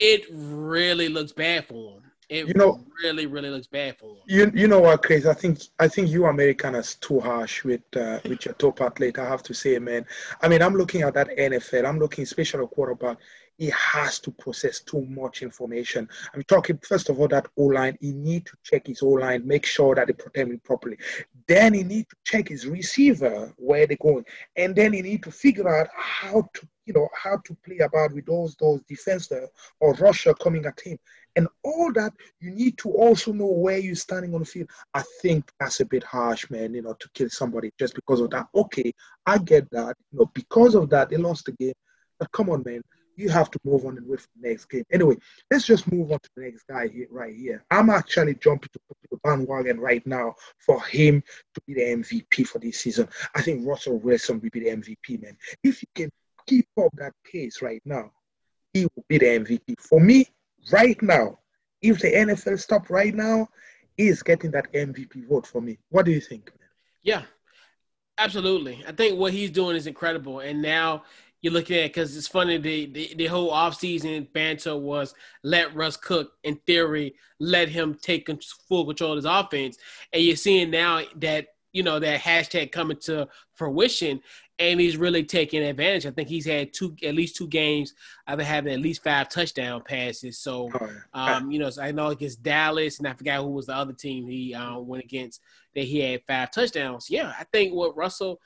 it 0.00 0.24
really 0.32 1.08
looks 1.08 1.32
bad 1.32 1.66
for 1.66 2.00
him. 2.00 2.10
It 2.28 2.48
You 2.48 2.54
know- 2.54 2.84
really 3.04 3.26
really 3.26 3.50
looks 3.50 3.68
bad 3.68 3.96
for 3.98 4.10
him. 4.16 4.22
You 4.26 4.50
you 4.54 4.66
know 4.68 4.80
what, 4.80 5.02
Chris? 5.02 5.26
I 5.26 5.34
think 5.34 5.60
I 5.78 5.86
think 5.86 6.08
you 6.08 6.26
Americans 6.26 6.96
too 6.96 7.20
harsh 7.20 7.62
with 7.62 7.82
uh, 7.94 8.20
with 8.24 8.44
your 8.44 8.54
top 8.54 8.80
athlete. 8.80 9.18
I 9.18 9.28
have 9.28 9.42
to 9.44 9.54
say, 9.54 9.78
man. 9.78 10.04
I 10.42 10.48
mean, 10.48 10.60
I'm 10.62 10.74
looking 10.74 11.02
at 11.02 11.14
that 11.14 11.28
NFL. 11.36 11.86
I'm 11.86 11.98
looking, 11.98 12.22
especially 12.24 12.64
a 12.64 12.66
quarterback. 12.66 13.18
He 13.58 13.70
has 13.70 14.18
to 14.20 14.30
process 14.32 14.80
too 14.80 15.02
much 15.06 15.42
information. 15.42 16.08
I'm 16.34 16.42
talking 16.42 16.78
first 16.78 17.08
of 17.08 17.18
all 17.20 17.28
that 17.28 17.46
O 17.56 17.64
line. 17.64 17.96
He 18.00 18.12
need 18.12 18.44
to 18.46 18.56
check 18.64 18.86
his 18.88 19.02
O 19.02 19.08
line, 19.08 19.46
make 19.46 19.64
sure 19.64 19.94
that 19.94 20.08
they 20.08 20.12
protect 20.12 20.50
him 20.50 20.60
properly. 20.64 20.98
Then 21.46 21.74
he 21.74 21.84
need 21.84 22.08
to 22.10 22.16
check 22.24 22.48
his 22.48 22.66
receiver 22.66 23.54
where 23.56 23.86
they're 23.86 23.96
going, 24.00 24.24
and 24.56 24.74
then 24.74 24.92
he 24.92 25.00
need 25.00 25.22
to 25.22 25.30
figure 25.30 25.68
out 25.74 25.88
how 25.94 26.48
to 26.54 26.68
you 26.86 26.94
know 26.94 27.08
how 27.14 27.36
to 27.44 27.56
play 27.64 27.78
about 27.78 28.12
with 28.14 28.26
those 28.26 28.56
those 28.56 28.80
defender 28.88 29.46
or 29.80 29.94
rusher 29.94 30.32
coming 30.34 30.64
at 30.64 30.80
him 30.80 30.98
and 31.36 31.46
all 31.62 31.92
that 31.92 32.12
you 32.40 32.50
need 32.50 32.76
to 32.78 32.90
also 32.90 33.32
know 33.32 33.46
where 33.46 33.78
you're 33.78 33.94
standing 33.94 34.34
on 34.34 34.40
the 34.40 34.46
field. 34.46 34.70
I 34.94 35.02
think 35.20 35.50
that's 35.60 35.80
a 35.80 35.84
bit 35.84 36.02
harsh, 36.02 36.50
man, 36.50 36.74
you 36.74 36.82
know, 36.82 36.94
to 36.94 37.08
kill 37.14 37.28
somebody 37.28 37.70
just 37.78 37.94
because 37.94 38.20
of 38.20 38.30
that. 38.30 38.46
Okay, 38.54 38.92
I 39.26 39.38
get 39.38 39.70
that. 39.70 39.96
You 40.12 40.20
know, 40.20 40.30
because 40.34 40.74
of 40.74 40.88
that, 40.90 41.10
they 41.10 41.18
lost 41.18 41.44
the 41.44 41.52
game. 41.52 41.74
But 42.18 42.32
come 42.32 42.50
on, 42.50 42.62
man. 42.64 42.80
You 43.18 43.30
have 43.30 43.50
to 43.50 43.58
move 43.64 43.86
on 43.86 43.96
and 43.96 44.06
wait 44.06 44.20
for 44.20 44.28
the 44.40 44.48
next 44.48 44.66
game. 44.66 44.84
Anyway, 44.92 45.16
let's 45.50 45.64
just 45.66 45.90
move 45.90 46.12
on 46.12 46.18
to 46.18 46.30
the 46.36 46.42
next 46.42 46.64
guy 46.68 46.88
here, 46.88 47.06
right 47.10 47.34
here. 47.34 47.64
I'm 47.70 47.88
actually 47.88 48.34
jumping 48.34 48.68
to 48.72 48.80
the 49.10 49.18
bandwagon 49.24 49.80
right 49.80 50.06
now 50.06 50.34
for 50.58 50.82
him 50.84 51.22
to 51.54 51.60
be 51.66 51.74
the 51.74 51.80
MVP 51.80 52.46
for 52.46 52.58
this 52.58 52.80
season. 52.80 53.08
I 53.34 53.40
think 53.40 53.66
Russell 53.66 53.98
Wilson 53.98 54.36
will 54.40 54.50
be 54.50 54.60
the 54.60 54.66
MVP, 54.66 55.22
man. 55.22 55.36
If 55.62 55.80
he 55.80 55.88
can 55.94 56.10
keep 56.46 56.66
up 56.78 56.92
that 56.94 57.12
pace 57.30 57.62
right 57.62 57.82
now, 57.84 58.10
he 58.72 58.84
will 58.84 59.04
be 59.08 59.18
the 59.18 59.26
MVP. 59.26 59.80
For 59.80 60.00
me, 60.00 60.26
right 60.70 61.00
now, 61.02 61.38
if 61.82 62.00
the 62.00 62.12
NFL 62.12 62.58
stop 62.60 62.90
right 62.90 63.14
now, 63.14 63.48
he 63.96 64.08
is 64.08 64.22
getting 64.22 64.50
that 64.52 64.72
MVP 64.72 65.28
vote 65.28 65.46
for 65.46 65.60
me. 65.60 65.78
What 65.90 66.04
do 66.04 66.12
you 66.12 66.20
think? 66.20 66.46
Man? 66.46 66.68
Yeah, 67.02 67.22
absolutely. 68.18 68.84
I 68.86 68.92
think 68.92 69.18
what 69.18 69.32
he's 69.32 69.50
doing 69.50 69.76
is 69.76 69.86
incredible. 69.86 70.40
And 70.40 70.60
now 70.60 71.04
you 71.42 71.50
look 71.50 71.70
at 71.70 71.76
it 71.76 71.92
because 71.92 72.16
it's 72.16 72.28
funny 72.28 72.58
the, 72.58 72.86
the 72.86 73.14
the 73.14 73.26
whole 73.26 73.52
offseason 73.52 74.32
banter 74.32 74.76
was 74.76 75.14
let 75.44 75.74
Russ 75.74 75.96
cook. 75.96 76.32
In 76.42 76.56
theory, 76.66 77.14
let 77.38 77.68
him 77.68 77.94
take 77.94 78.28
full 78.68 78.86
control 78.86 79.12
of 79.12 79.16
his 79.16 79.24
offense. 79.24 79.78
And 80.12 80.22
you're 80.22 80.36
seeing 80.36 80.70
now 80.70 81.02
that 81.16 81.48
you 81.76 81.82
know 81.82 81.98
that 81.98 82.20
hashtag 82.20 82.72
coming 82.72 82.96
to 83.02 83.28
fruition, 83.52 84.18
and 84.58 84.80
he's 84.80 84.96
really 84.96 85.22
taking 85.22 85.62
advantage. 85.62 86.06
I 86.06 86.10
think 86.10 86.28
he's 86.28 86.46
had 86.46 86.72
two 86.72 86.96
at 87.02 87.14
least 87.14 87.36
two 87.36 87.48
games 87.48 87.92
of 88.26 88.40
having 88.40 88.72
at 88.72 88.80
least 88.80 89.04
five 89.04 89.28
touchdown 89.28 89.82
passes. 89.86 90.38
So. 90.38 90.70
Oh. 90.80 90.90
Um, 91.12 91.50
you 91.50 91.58
know, 91.58 91.68
so 91.68 91.82
I 91.82 91.92
know 91.92 92.08
against 92.08 92.42
Dallas, 92.42 92.98
and 92.98 93.06
I 93.06 93.12
forgot 93.12 93.42
who 93.42 93.50
was 93.50 93.66
the 93.66 93.76
other 93.76 93.92
team 93.92 94.26
he 94.26 94.54
uh, 94.54 94.78
went 94.78 95.04
against 95.04 95.42
that 95.74 95.84
he 95.84 96.00
had 96.00 96.22
five 96.26 96.50
touchdowns. 96.50 97.10
Yeah, 97.10 97.32
I 97.38 97.44
think 97.52 97.74
what 97.74 97.96
Russell 97.96 98.40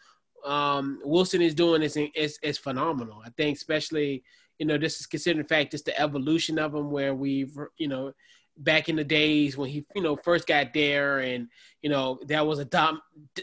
um, 0.44 1.00
Wilson 1.04 1.40
is 1.40 1.54
doing 1.54 1.82
is, 1.82 1.96
is 1.96 2.38
is 2.42 2.58
phenomenal. 2.58 3.22
I 3.24 3.30
think, 3.30 3.56
especially 3.56 4.24
you 4.58 4.66
know, 4.66 4.76
this 4.76 5.00
is 5.00 5.06
considering 5.06 5.42
the 5.42 5.48
fact 5.48 5.70
just 5.70 5.86
the 5.86 5.98
evolution 5.98 6.58
of 6.58 6.74
him, 6.74 6.90
where 6.90 7.14
we've 7.14 7.56
you 7.78 7.86
know 7.86 8.12
back 8.61 8.88
in 8.88 8.96
the 8.96 9.04
days 9.04 9.56
when 9.56 9.68
he 9.68 9.84
you 9.94 10.02
know 10.02 10.16
first 10.16 10.46
got 10.46 10.72
there, 10.72 11.20
and 11.20 11.48
you 11.82 11.90
know 11.90 12.20
that 12.28 12.46
was 12.46 12.58
a 12.58 12.64
dom 12.64 13.00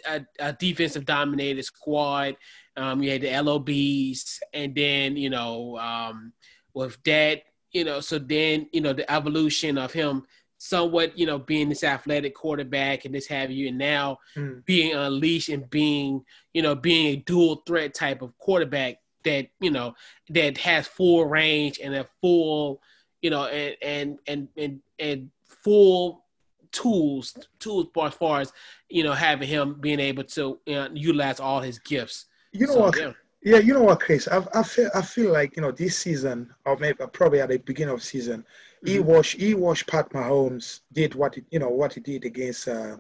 a, 0.08 0.26
a 0.40 0.54
defensive 0.54 1.06
dominated 1.06 1.64
squad. 1.64 2.38
Um, 2.76 3.02
you 3.02 3.12
had 3.12 3.22
the 3.22 3.42
LOBs, 3.42 4.40
and 4.54 4.74
then 4.74 5.18
you 5.18 5.30
know 5.30 5.78
um, 5.78 6.34
with 6.74 6.98
that 7.04 7.44
you 7.72 7.84
know, 7.84 8.00
so 8.00 8.18
then, 8.18 8.68
you 8.72 8.82
know, 8.82 8.94
the 8.94 9.10
evolution 9.12 9.78
of 9.78 9.92
him 9.92 10.24
somewhat, 10.58 11.18
you 11.18 11.26
know, 11.26 11.38
being 11.38 11.70
this 11.70 11.84
athletic 11.84 12.34
quarterback 12.34 13.06
and 13.06 13.14
this 13.14 13.28
have 13.28 13.52
you, 13.52 13.68
and 13.68 13.78
now 13.78 14.18
Mm. 14.36 14.66
being 14.66 14.96
unleashed 14.96 15.50
and 15.50 15.70
being, 15.70 16.24
you 16.54 16.62
know, 16.62 16.74
being 16.74 17.08
a 17.08 17.16
dual 17.18 17.58
threat 17.68 17.94
type 17.94 18.22
of 18.22 18.36
quarterback 18.40 18.96
that, 19.24 19.50
you 19.60 19.70
know, 19.70 19.94
that 20.30 20.58
has 20.58 20.88
full 20.88 21.26
range 21.26 21.80
and 21.84 21.94
a 21.94 22.08
full, 22.22 22.82
you 23.22 23.30
know, 23.30 23.46
and 23.46 23.76
and 23.82 24.20
and 24.28 24.48
and, 24.58 24.82
and 25.00 25.30
full 25.46 26.24
tools 26.72 27.36
tools 27.60 27.88
as 28.04 28.14
far 28.14 28.42
as 28.42 28.52
you 28.90 29.04
know 29.04 29.14
having 29.14 29.48
him 29.48 29.76
being 29.80 30.00
able 30.00 30.24
to 30.24 30.60
you 30.66 30.76
know, 30.76 30.90
utilize 30.94 31.40
all 31.40 31.62
his 31.62 31.80
gifts. 31.80 32.26
You 32.52 32.68
know 32.68 32.74
So, 32.74 32.80
what? 32.82 32.98
yeah. 33.00 33.12
Yeah, 33.44 33.60
you 33.60 33.74
know 33.74 33.84
what, 33.84 34.00
Chris? 34.02 34.28
I, 34.28 34.46
I 34.54 34.64
feel 34.64 34.90
I 34.94 35.02
feel 35.02 35.32
like 35.32 35.56
you 35.56 35.62
know 35.62 35.72
this 35.72 35.98
season, 35.98 36.54
or 36.66 36.76
maybe 36.78 36.98
probably 37.14 37.40
at 37.40 37.50
the 37.50 37.58
beginning 37.58 37.94
of 37.94 38.04
season, 38.04 38.44
he 38.84 38.98
Mhm. 38.98 39.06
watched 39.06 39.40
he 39.40 39.54
watched 39.54 39.88
Pat 39.88 40.10
Mahomes 40.10 40.82
did 40.92 41.16
what 41.16 41.36
he, 41.36 41.44
you 41.52 41.60
know 41.60 41.70
what 41.70 41.94
he 41.94 42.02
did 42.02 42.26
against 42.26 42.68
uh, 42.68 42.98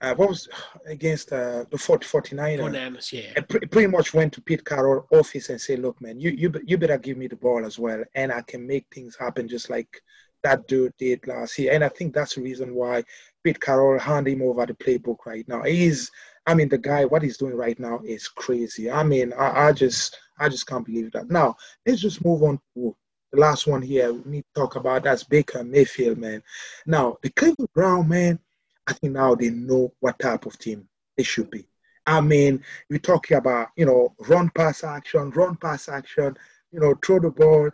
uh 0.00 0.14
what 0.14 0.28
was 0.28 0.48
against 0.86 1.32
uh, 1.32 1.64
the 1.70 1.78
40, 1.78 2.06
49ers. 2.06 2.58
Bananas, 2.58 3.12
yeah. 3.12 3.32
and 3.34 3.48
pre- 3.48 3.60
pretty 3.60 3.88
much 3.88 4.12
went 4.12 4.32
to 4.34 4.40
Pete 4.42 4.64
Carroll 4.64 5.06
office 5.10 5.48
and 5.48 5.60
said, 5.60 5.78
"Look, 5.80 6.00
man, 6.00 6.20
you 6.20 6.30
you 6.30 6.52
you 6.64 6.76
better 6.76 6.98
give 6.98 7.16
me 7.16 7.28
the 7.28 7.36
ball 7.36 7.64
as 7.64 7.78
well, 7.78 8.02
and 8.14 8.32
I 8.32 8.42
can 8.42 8.66
make 8.66 8.86
things 8.92 9.16
happen 9.18 9.48
just 9.48 9.70
like 9.70 9.88
that 10.42 10.68
dude 10.68 10.92
did 10.98 11.26
last 11.26 11.58
year." 11.58 11.72
And 11.72 11.82
I 11.82 11.88
think 11.88 12.14
that's 12.14 12.34
the 12.34 12.42
reason 12.42 12.74
why 12.74 13.04
Pete 13.42 13.60
Carroll 13.60 13.98
handed 13.98 14.32
him 14.32 14.42
over 14.42 14.66
the 14.66 14.74
playbook 14.74 15.24
right 15.24 15.46
now. 15.48 15.62
He's, 15.62 16.10
I 16.46 16.54
mean, 16.54 16.68
the 16.68 16.78
guy, 16.78 17.04
what 17.04 17.22
he's 17.22 17.38
doing 17.38 17.54
right 17.54 17.78
now 17.78 18.00
is 18.04 18.28
crazy. 18.28 18.90
I 18.90 19.02
mean, 19.02 19.32
I, 19.32 19.68
I 19.68 19.72
just 19.72 20.18
I 20.38 20.48
just 20.48 20.66
can't 20.66 20.84
believe 20.84 21.12
that. 21.12 21.30
Now 21.30 21.56
let's 21.86 22.00
just 22.00 22.24
move 22.24 22.42
on 22.42 22.58
to 22.74 22.94
the 23.32 23.40
last 23.40 23.66
one 23.66 23.82
here. 23.82 24.12
We 24.12 24.30
need 24.30 24.44
to 24.54 24.60
talk 24.60 24.76
about 24.76 25.04
that's 25.04 25.24
Baker 25.24 25.64
Mayfield, 25.64 26.18
man. 26.18 26.42
Now 26.86 27.16
the 27.22 27.30
Cleveland 27.30 27.70
Brown, 27.74 28.08
man. 28.08 28.38
I 28.86 28.92
think 28.92 29.12
now 29.14 29.34
they 29.34 29.50
know 29.50 29.92
what 30.00 30.18
type 30.18 30.46
of 30.46 30.58
team 30.58 30.88
they 31.16 31.22
should 31.22 31.50
be. 31.50 31.66
I 32.06 32.20
mean, 32.20 32.62
we're 32.88 32.98
talking 33.00 33.36
about, 33.36 33.68
you 33.76 33.84
know, 33.86 34.14
run 34.28 34.50
pass 34.50 34.84
action, 34.84 35.30
run 35.30 35.56
pass 35.56 35.88
action, 35.88 36.36
you 36.70 36.80
know, 36.80 36.94
throw 37.04 37.18
the 37.18 37.30
ball. 37.30 37.70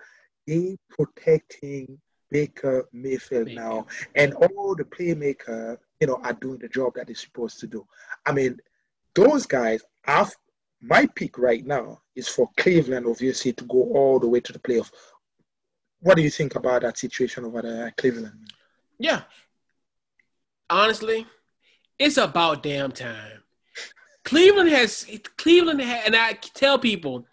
They 0.46 0.78
protecting 0.88 1.98
Baker 2.30 2.88
Mayfield 2.92 3.48
Mayfield. 3.48 3.64
now. 3.64 3.86
And 4.14 4.32
all 4.34 4.74
the 4.74 4.84
playmaker, 4.84 5.76
you 6.00 6.06
know, 6.06 6.20
are 6.24 6.32
doing 6.32 6.58
the 6.58 6.68
job 6.68 6.94
that 6.94 7.06
they're 7.06 7.14
supposed 7.14 7.60
to 7.60 7.66
do. 7.66 7.86
I 8.24 8.32
mean, 8.32 8.58
those 9.14 9.44
guys 9.44 9.82
have 10.04 10.34
my 10.80 11.06
pick 11.14 11.38
right 11.38 11.64
now 11.64 12.00
is 12.16 12.26
for 12.26 12.50
Cleveland, 12.56 13.06
obviously, 13.06 13.52
to 13.52 13.64
go 13.64 13.82
all 13.92 14.18
the 14.18 14.28
way 14.28 14.40
to 14.40 14.52
the 14.52 14.58
playoff. 14.58 14.90
What 16.00 16.16
do 16.16 16.22
you 16.22 16.30
think 16.30 16.56
about 16.56 16.82
that 16.82 16.98
situation 16.98 17.44
over 17.44 17.62
there 17.62 17.86
at 17.86 17.96
Cleveland? 17.96 18.50
Yeah. 18.98 19.22
Honestly, 20.70 21.26
it's 21.98 22.16
about 22.16 22.62
damn 22.62 22.92
time. 22.92 23.42
Cleveland 24.24 24.70
has 24.70 25.06
Cleveland 25.36 25.82
ha- 25.82 26.02
and 26.06 26.14
I 26.14 26.34
tell 26.54 26.78
people, 26.78 27.26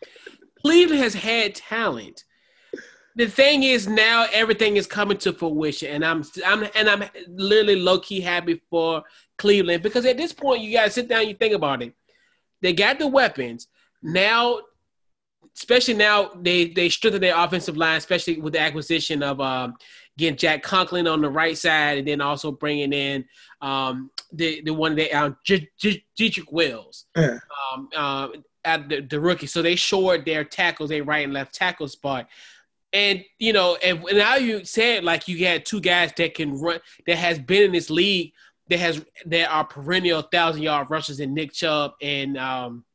Cleveland 0.61 1.01
has 1.01 1.13
had 1.13 1.55
talent. 1.55 2.23
The 3.15 3.27
thing 3.27 3.63
is 3.63 3.87
now 3.87 4.27
everything 4.31 4.77
is 4.77 4.87
coming 4.87 5.17
to 5.19 5.33
fruition, 5.33 5.91
and 5.91 6.05
I'm 6.05 6.23
I'm 6.45 6.67
and 6.75 6.89
I'm 6.89 7.03
literally 7.27 7.75
low 7.75 7.99
key 7.99 8.21
happy 8.21 8.61
for 8.69 9.03
Cleveland 9.37 9.83
because 9.83 10.05
at 10.05 10.17
this 10.17 10.33
point 10.33 10.61
you 10.61 10.73
gotta 10.73 10.91
sit 10.91 11.07
down 11.07 11.21
and 11.21 11.29
you 11.29 11.35
think 11.35 11.53
about 11.53 11.81
it. 11.81 11.93
They 12.61 12.73
got 12.73 12.99
the 12.99 13.07
weapons 13.07 13.67
now, 14.01 14.59
especially 15.59 15.93
now 15.93 16.31
they 16.41 16.69
they 16.69 16.89
strengthen 16.89 17.21
their 17.21 17.37
offensive 17.37 17.75
line, 17.75 17.97
especially 17.97 18.39
with 18.39 18.53
the 18.53 18.59
acquisition 18.59 19.21
of 19.21 19.41
um, 19.41 19.75
getting 20.17 20.37
Jack 20.37 20.63
Conklin 20.63 21.05
on 21.05 21.21
the 21.21 21.29
right 21.29 21.57
side, 21.57 21.97
and 21.97 22.07
then 22.07 22.21
also 22.21 22.51
bringing 22.51 22.93
in 22.93 23.25
um, 23.61 24.09
the 24.31 24.61
the 24.61 24.73
one 24.73 24.95
that 24.95 25.13
um, 25.13 25.37
J- 25.45 25.69
J- 25.77 26.03
Jedrick 26.17 26.51
Wills. 26.51 27.05
Yeah. 27.15 27.39
Um, 27.73 27.89
uh, 27.95 28.27
at 28.65 28.89
the, 28.89 29.01
the 29.01 29.19
rookie, 29.19 29.47
so 29.47 29.61
they 29.61 29.75
shored 29.75 30.25
their 30.25 30.43
tackles, 30.43 30.89
they 30.89 31.01
right 31.01 31.23
and 31.23 31.33
left 31.33 31.55
tackle 31.55 31.87
spot. 31.87 32.27
And 32.91 33.23
you 33.37 33.53
know, 33.53 33.77
and, 33.83 34.03
and 34.03 34.17
now 34.17 34.35
you 34.35 34.65
said 34.65 35.03
like 35.03 35.27
you 35.27 35.45
had 35.45 35.65
two 35.65 35.81
guys 35.81 36.11
that 36.17 36.35
can 36.35 36.59
run 36.59 36.79
that 37.05 37.17
has 37.17 37.37
been 37.37 37.63
in 37.63 37.71
this 37.71 37.89
league 37.89 38.33
that 38.69 38.79
has 38.79 39.03
that 39.25 39.51
are 39.51 39.65
perennial 39.65 40.21
thousand 40.21 40.63
yard 40.63 40.89
rushers 40.89 41.19
in 41.19 41.33
Nick 41.33 41.53
Chubb 41.53 41.93
and 42.01 42.37
um 42.37 42.85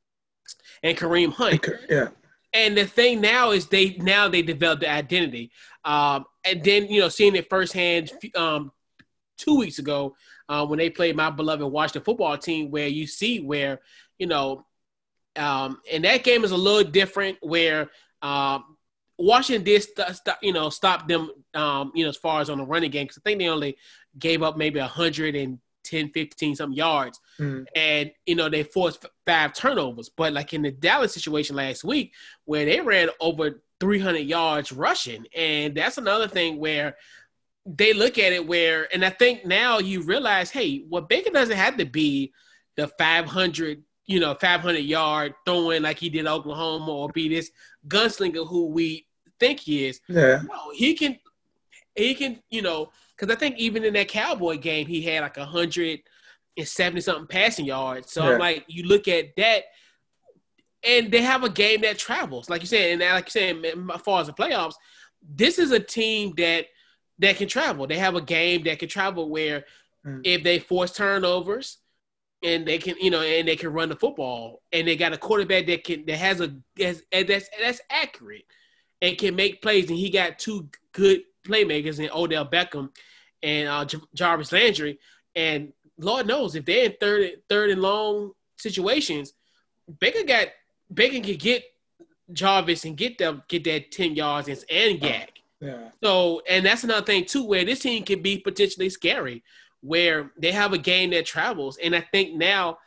and 0.83 0.97
Kareem 0.97 1.33
Hunt. 1.33 1.67
Yeah. 1.89 2.09
And 2.55 2.79
the 2.79 2.87
thing 2.87 3.21
now 3.21 3.51
is 3.51 3.67
they 3.67 3.97
now 3.97 4.29
they 4.29 4.41
developed 4.41 4.83
the 4.83 4.91
identity. 4.91 5.51
Um, 5.85 6.25
and 6.45 6.63
then 6.63 6.87
you 6.87 7.01
know 7.01 7.09
seeing 7.09 7.35
it 7.35 7.51
firsthand 7.51 8.13
um, 8.37 8.73
two 9.37 9.59
weeks 9.59 9.79
ago 9.79 10.15
uh, 10.49 10.65
when 10.65 10.79
they 10.79 10.89
played 10.89 11.17
my 11.17 11.31
beloved 11.31 11.67
Washington 11.67 12.05
football 12.05 12.39
team, 12.39 12.71
where 12.71 12.87
you 12.87 13.07
see 13.07 13.41
where 13.41 13.81
you 14.19 14.27
know, 14.27 14.65
um, 15.37 15.81
and 15.93 16.05
that 16.05 16.23
game 16.23 16.45
is 16.45 16.53
a 16.53 16.57
little 16.57 16.89
different 16.89 17.39
where 17.43 17.91
um, 18.23 18.77
Washington 19.19 19.65
did 19.65 19.83
st- 19.83 20.17
st- 20.17 20.37
you 20.43 20.53
know 20.53 20.71
stop 20.71 21.09
them 21.09 21.31
um, 21.55 21.91
you 21.95 22.05
know 22.05 22.09
as 22.09 22.17
far 22.17 22.41
as 22.41 22.51
on 22.51 22.59
the 22.59 22.65
running 22.65 22.91
game 22.91 23.05
because 23.05 23.19
I 23.19 23.23
think 23.25 23.41
they 23.41 23.49
only 23.49 23.77
gave 24.19 24.43
up 24.43 24.57
maybe 24.57 24.81
110, 25.91 26.11
15 26.13 26.57
some 26.57 26.73
yards, 26.73 27.21
Mm. 27.39 27.67
and 27.75 28.13
you 28.27 28.35
know 28.35 28.49
they 28.49 28.63
forced 28.63 29.05
five 29.27 29.53
turnovers. 29.53 30.09
But 30.09 30.33
like 30.33 30.55
in 30.55 30.63
the 30.63 30.71
Dallas 30.71 31.13
situation 31.13 31.57
last 31.57 31.85
week, 31.85 32.13
where 32.45 32.65
they 32.65 32.81
ran 32.81 33.11
over 33.21 33.63
300 33.81 34.21
yards 34.21 34.73
rushing, 34.73 35.27
and 35.37 35.75
that's 35.75 35.99
another 35.99 36.29
thing 36.29 36.59
where 36.59 36.97
they 37.67 37.93
look 37.93 38.19
at 38.19 38.33
it 38.33 38.47
where, 38.47 38.89
and 38.93 39.05
I 39.05 39.11
think 39.11 39.47
now 39.47 39.79
you 39.79 40.03
realize, 40.03 40.51
hey, 40.51 40.85
well 40.89 41.03
Baker 41.03 41.31
doesn't 41.31 41.57
have 41.57 41.77
to 41.79 41.87
be 41.87 42.33
the 42.77 42.89
500 42.89 43.83
you 44.07 44.21
know 44.21 44.35
500 44.35 44.79
yard 44.81 45.33
throwing 45.47 45.83
like 45.83 45.99
he 45.99 46.11
did 46.11 46.27
Oklahoma 46.27 46.93
or 46.93 47.09
be 47.09 47.29
this 47.29 47.51
gunslinger 47.89 48.47
who 48.47 48.67
we 48.67 49.07
think 49.41 49.61
he 49.61 49.87
is. 49.87 50.01
Yeah. 50.09 50.43
No, 50.47 50.71
he 50.75 50.95
can, 50.95 51.19
he 51.97 52.15
can, 52.15 52.43
you 52.51 52.61
know, 52.63 52.91
because 53.17 53.35
I 53.35 53.39
think 53.39 53.57
even 53.59 53.85
in 53.85 53.95
that 53.95 54.09
Cowboy 54.09 54.59
game, 54.59 54.87
he 54.87 55.03
had 55.03 55.23
like 55.23 55.37
a 55.37 55.45
hundred 55.45 56.01
and 56.57 56.69
seventy 56.69 57.01
something 57.01 57.27
passing 57.27 57.67
yards. 57.67 58.13
So 58.13 58.25
Yeah. 58.25 58.33
I'm 58.35 58.39
like, 58.39 58.65
you 58.69 58.85
look 58.85 59.09
at 59.09 59.37
that, 59.37 59.65
and 60.83 61.11
they 61.11 61.23
have 61.23 61.45
a 61.45 61.49
game 61.49 61.81
that 61.83 61.99
travels, 61.99 62.51
like 62.51 62.61
you 62.61 62.67
said, 62.67 62.93
and 62.93 63.01
like 63.01 63.27
you 63.27 63.31
said, 63.31 63.65
as 63.95 64.01
far 64.03 64.21
as 64.21 64.27
the 64.27 64.33
playoffs, 64.33 64.75
this 65.23 65.59
is 65.59 65.71
a 65.73 65.81
team 65.81 66.35
that 66.37 66.67
that 67.21 67.37
can 67.37 67.49
travel. 67.49 67.87
They 67.87 67.99
have 67.99 68.17
a 68.17 68.21
game 68.21 68.65
that 68.65 68.79
can 68.79 68.89
travel 68.89 69.29
where 69.29 69.65
Mm. 70.07 70.21
if 70.23 70.43
they 70.43 70.59
force 70.59 70.93
turnovers. 70.93 71.79
And 72.43 72.67
they 72.67 72.77
can, 72.77 72.95
you 73.01 73.11
know, 73.11 73.23
and 73.23 73.49
they 73.49 73.57
can 73.57 73.73
run 73.73 73.89
the 73.89 73.97
football, 73.97 74.61
and 74.71 74.87
they 74.87 74.97
got 74.97 75.15
a 75.15 75.17
quarterback 75.17 75.65
that 75.65 75.83
can 75.83 76.05
that 76.05 76.19
has 76.19 76.43
a 76.43 76.55
that's 76.77 77.01
that's, 77.11 77.49
that's 77.59 77.81
accurate 77.89 78.45
and 79.01 79.17
can 79.17 79.35
make 79.35 79.63
plays. 79.63 79.89
And 79.89 79.97
he 79.97 80.11
got 80.11 80.39
two 80.39 80.69
good 80.93 81.23
playmakers 81.47 81.99
in 81.99 82.11
Odell 82.15 82.47
Beckham 82.47 82.91
and 83.43 83.69
uh, 83.69 83.85
J- 83.85 83.99
Jarvis 84.15 84.53
Landry. 84.53 84.99
And 85.35 85.73
Lord 85.99 86.27
knows 86.27 86.55
if 86.55 86.65
they're 86.65 86.87
in 86.87 86.95
third, 87.01 87.33
third 87.49 87.71
and 87.71 87.83
long 87.83 88.33
situations, 88.57 89.33
Baker 90.01 90.25
got 90.25 90.49
Baker 90.93 91.21
can 91.25 91.37
get 91.37 91.63
Jarvis 92.33 92.85
and 92.85 92.97
get 92.97 93.19
them 93.19 93.43
get 93.49 93.65
that 93.65 93.91
ten 93.91 94.15
yards 94.15 94.49
and, 94.49 94.65
and 94.71 95.01
gag. 95.01 95.31
Yeah. 95.61 95.91
So, 96.03 96.43
and 96.49 96.65
that's 96.65 96.85
another 96.85 97.05
thing 97.05 97.25
too, 97.25 97.45
where 97.45 97.65
this 97.65 97.81
team 97.81 98.03
can 98.05 98.23
be 98.23 98.39
potentially 98.39 98.91
scary, 98.91 99.43
where 99.81 100.31
they 100.39 100.53
have 100.53 100.73
a 100.73 100.79
game 100.79 101.11
that 101.11 101.27
travels, 101.27 101.79
and 101.79 101.95
I 101.95 102.01
think 102.01 102.35
now 102.35 102.79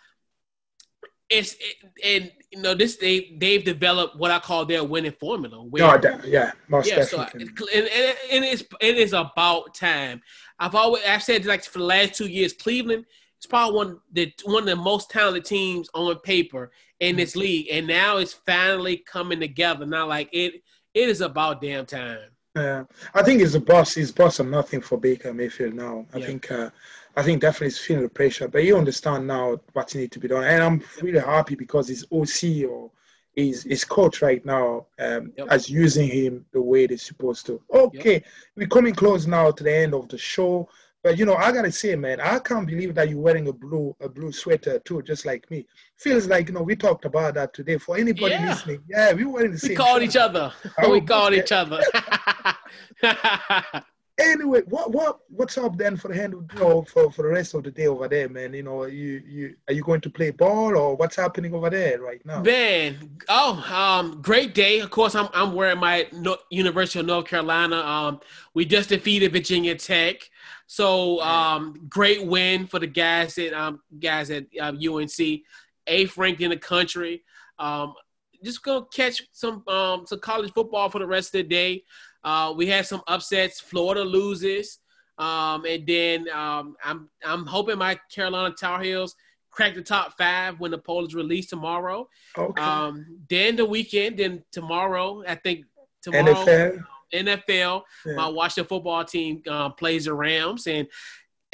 it's 1.30 1.56
and 2.04 2.32
you 2.52 2.62
know 2.62 2.74
this 2.74 2.96
they 2.98 3.36
they've 3.38 3.64
developed 3.64 4.16
what 4.18 4.32
I 4.32 4.40
call 4.40 4.66
their 4.66 4.84
winning 4.84 5.12
formula. 5.20 5.62
Where, 5.64 6.00
No, 6.00 6.20
yeah, 6.26 6.52
most 6.70 6.90
yeah, 6.90 7.04
so 7.04 7.18
definitely. 7.18 7.50
and, 7.76 7.88
and, 7.88 8.18
and 8.32 8.46
it's 8.46 8.64
it 8.82 8.98
is 8.98 9.14
about 9.14 9.76
time. 9.76 10.22
I've 10.60 10.76
always 10.76 11.04
I've 11.06 11.24
said 11.24 11.46
like 11.46 11.64
for 11.64 11.80
the 11.80 11.86
last 11.86 12.14
two 12.16 12.28
years, 12.28 12.54
Cleveland 12.54 13.06
is 13.42 13.46
probably 13.46 13.76
one 13.76 14.00
the 14.14 14.34
one 14.46 14.64
of 14.64 14.70
the 14.70 14.76
most 14.78 15.10
talented 15.10 15.46
teams 15.46 15.90
on 15.94 16.18
paper 16.20 16.72
in 17.00 17.16
this 17.18 17.32
Mm-hmm. 17.32 17.40
league, 17.40 17.68
and 17.72 17.88
now 17.88 18.18
it's 18.18 18.34
finally 18.34 18.98
coming 18.98 19.40
together. 19.40 19.86
Now, 19.86 20.08
like 20.08 20.30
it 20.32 20.64
it 20.94 21.10
is 21.10 21.22
about 21.22 21.62
damn 21.62 21.86
time. 21.86 22.20
Yeah, 22.56 22.86
I 23.14 23.22
think 23.22 23.42
it's 23.42 23.54
a 23.54 23.60
boss. 23.60 23.98
It's 23.98 24.12
boss 24.12 24.40
of 24.40 24.48
nothing 24.48 24.82
for 24.82 24.98
Baker 24.98 25.32
Mayfield 25.34 25.76
now. 25.76 26.08
I 26.12 26.18
Yeah. 26.18 26.26
think, 26.26 26.52
uh, 26.52 26.72
I 27.18 27.24
think 27.24 27.42
definitely 27.42 27.68
he's 27.68 27.80
feeling 27.80 28.04
the 28.04 28.10
pressure, 28.10 28.48
but 28.48 28.64
you 28.64 28.78
understand 28.78 29.26
now 29.28 29.60
what 29.74 29.94
needs 29.96 30.12
to 30.14 30.20
be 30.20 30.28
done, 30.28 30.44
and 30.44 30.64
I'm 30.64 30.84
really 31.02 31.20
happy 31.20 31.56
because 31.56 31.88
his 31.88 32.06
OC 32.12 32.70
or 32.70 32.92
his 33.36 33.64
his 33.64 33.84
coach 33.84 34.22
right 34.22 34.44
now 34.46 34.86
um, 35.00 35.32
Yep. 35.38 35.52
is 35.52 35.70
using 35.70 36.08
him 36.08 36.46
the 36.54 36.62
way 36.62 36.86
they're 36.88 36.98
supposed 36.98 37.46
to. 37.48 37.62
Okay, 37.74 38.24
we're 38.56 38.68
coming 38.68 38.94
close 38.94 39.26
now 39.28 39.50
to 39.52 39.64
the 39.64 39.74
end 39.84 39.94
of 39.96 40.08
the 40.10 40.18
show. 40.18 40.70
But 41.04 41.18
you 41.18 41.26
know, 41.26 41.36
I 41.36 41.52
gotta 41.52 41.72
say, 41.72 41.96
man, 41.96 42.20
I 42.20 42.38
can't 42.40 42.68
believe 42.68 42.94
that 42.96 43.10
you're 43.10 43.20
wearing 43.28 43.48
a 43.48 43.54
blue 43.54 43.96
a 44.02 44.10
blue 44.10 44.32
sweater 44.32 44.78
too, 44.80 45.02
just 45.02 45.26
like 45.26 45.50
me. 45.50 45.66
Feels 45.98 46.28
like 46.28 46.48
you 46.50 46.54
know 46.56 46.62
we 46.64 46.76
talked 46.76 47.06
about 47.06 47.34
that 47.36 47.54
today. 47.54 47.78
For 47.78 47.98
anybody 47.98 48.36
Yeah. 48.36 48.50
listening, 48.50 48.82
yeah, 48.88 49.14
we 49.14 49.24
were 49.26 49.34
wearing 49.34 49.52
the 49.54 49.60
same. 49.60 49.70
We 49.70 49.76
same. 49.76 49.86
called 49.86 50.02
shirt. 50.02 50.10
each 50.10 50.18
other. 50.18 50.54
We 50.92 51.02
called 51.02 51.34
each 51.34 51.52
other. 51.52 51.82
Anyway, 54.20 54.62
what 54.68 54.92
what 54.92 55.20
what's 55.30 55.60
up 55.60 55.78
then 55.78 55.96
for 55.96 56.08
the 56.08 56.16
hand 56.16 56.34
you 56.34 56.60
know, 56.60 56.82
for 56.82 57.12
for 57.12 57.22
the 57.22 57.28
rest 57.28 57.54
of 57.54 57.64
the 57.64 57.70
day 57.70 57.86
over 57.86 58.08
there, 58.08 58.28
man? 58.28 58.52
You 58.52 58.64
know, 58.64 58.86
you 58.86 59.22
you 59.24 59.56
are 59.68 59.74
you 59.74 59.84
going 59.84 60.02
to 60.02 60.10
play 60.10 60.32
ball 60.32 60.76
or 60.76 60.96
what's 60.96 61.16
happening 61.16 61.54
over 61.54 61.70
there 61.70 62.02
right 62.02 62.26
now? 62.26 62.42
Man, 62.42 62.98
oh, 63.30 63.64
um, 63.72 64.20
great 64.24 64.56
day. 64.56 64.80
Of 64.80 64.90
course, 64.90 65.14
I'm 65.14 65.30
I'm 65.36 65.54
wearing 65.54 65.78
my 65.78 66.08
no, 66.14 66.38
University 66.50 67.00
of 67.00 67.06
North 67.06 67.28
Carolina. 67.28 67.76
Um, 67.76 68.20
we 68.56 68.66
just 68.66 68.90
defeated 68.90 69.34
Virginia 69.34 69.76
Tech, 69.76 70.28
so 70.66 71.22
um, 71.22 71.86
great 71.88 72.26
win 72.26 72.66
for 72.66 72.80
the 72.80 72.88
guys 72.88 73.38
at 73.38 73.54
um 73.54 73.82
guys 74.00 74.32
at 74.32 74.46
um, 74.60 74.80
UNC, 74.84 75.20
eighth 75.86 76.18
ranked 76.18 76.42
in 76.42 76.50
the 76.50 76.58
country. 76.58 77.24
Um, 77.60 77.94
just 78.44 78.64
gonna 78.64 78.86
catch 78.92 79.22
some 79.32 79.64
um 79.68 80.06
some 80.08 80.20
college 80.20 80.52
football 80.54 80.90
for 80.90 81.00
the 81.00 81.08
rest 81.08 81.36
of 81.36 81.44
the 81.44 81.44
day. 81.44 81.84
Uh, 82.28 82.52
we 82.52 82.68
had 82.68 82.86
some 82.86 83.02
upsets. 83.08 83.62
Florida 83.62 84.04
loses, 84.04 84.80
um, 85.18 85.64
and 85.64 85.88
then 85.88 86.30
um, 86.30 86.76
I'm 86.84 87.10
I'm 87.24 87.46
hoping 87.46 87.78
my 87.78 87.98
Carolina 88.14 88.54
Tar 88.54 88.82
Heels 88.84 89.16
crack 89.50 89.76
the 89.76 89.82
top 89.82 90.18
five 90.18 90.60
when 90.60 90.72
the 90.72 90.78
poll 90.78 91.06
is 91.06 91.16
released 91.16 91.52
tomorrow. 91.52 92.06
Okay. 92.38 92.62
Um, 92.62 93.06
then 93.30 93.56
the 93.56 93.64
weekend, 93.64 94.18
then 94.18 94.44
tomorrow, 94.52 95.24
I 95.26 95.36
think 95.36 95.64
tomorrow 96.02 96.34
NFL. 96.34 96.84
NFL, 97.14 97.84
Yeah. 98.06 98.16
my 98.16 98.28
Washington 98.28 98.68
football 98.68 99.06
team 99.06 99.42
uh, 99.50 99.70
plays 99.70 100.04
the 100.04 100.14
Rams, 100.14 100.68
and 100.68 100.86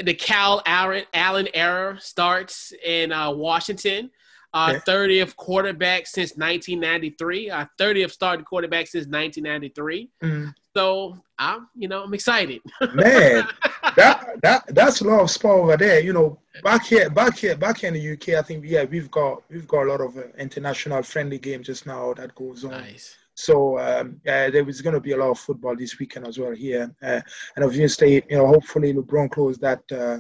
the 0.03 0.15
Kyle 0.15 0.63
Allen, 0.65 1.03
Allen 1.13 1.49
era 1.53 1.99
starts 1.99 2.73
in 2.83 3.11
uh, 3.11 3.29
Washington. 3.29 4.09
Uh, 4.55 4.79
30th 4.87 5.35
quarterback 5.35 6.05
since 6.05 6.37
1993. 6.37 7.49
Uh, 7.49 7.65
30th 7.79 8.11
starting 8.11 8.45
quarterback 8.45 8.85
since 8.85 9.07
1993. 9.07 10.09
Mm. 10.23 10.53
So 10.75 11.17
I'm, 11.37 11.67
you 11.75 11.87
know, 11.87 12.03
I'm 12.03 12.13
excited. 12.13 12.61
Man, 12.93 13.47
that 13.95 14.39
that 14.41 14.63
that's 14.69 15.01
a 15.01 15.03
lot 15.03 15.21
of 15.21 15.29
sport 15.29 15.59
over 15.59 15.77
there. 15.77 15.99
You 15.99 16.13
know, 16.13 16.39
back 16.63 16.85
here, 16.85 17.09
back 17.09 17.37
here, 17.37 17.55
back 17.55 17.79
here 17.79 17.89
in 17.89 17.93
the 17.93 18.13
UK, 18.13 18.39
I 18.39 18.41
think 18.41 18.65
yeah, 18.65 18.83
we've 18.85 19.11
got 19.11 19.43
we've 19.49 19.67
got 19.67 19.83
a 19.83 19.89
lot 19.89 20.01
of 20.01 20.17
uh, 20.17 20.23
international 20.37 21.03
friendly 21.03 21.37
games 21.37 21.67
just 21.67 21.85
now 21.85 22.13
that 22.15 22.33
goes 22.33 22.63
on. 22.65 22.71
nice. 22.71 23.15
So 23.35 23.77
um, 23.79 24.19
yeah, 24.25 24.49
there 24.49 24.67
is 24.67 24.81
going 24.81 24.93
to 24.93 24.99
be 24.99 25.11
a 25.11 25.17
lot 25.17 25.31
of 25.31 25.39
football 25.39 25.75
this 25.75 25.97
weekend 25.99 26.27
as 26.27 26.37
well 26.39 26.51
here, 26.51 26.93
uh, 27.01 27.21
and 27.55 27.65
obviously, 27.65 28.23
you 28.29 28.37
know, 28.37 28.47
hopefully 28.47 28.93
LeBron 28.93 29.31
close 29.31 29.57
that 29.59 29.81
uh, 29.91 30.19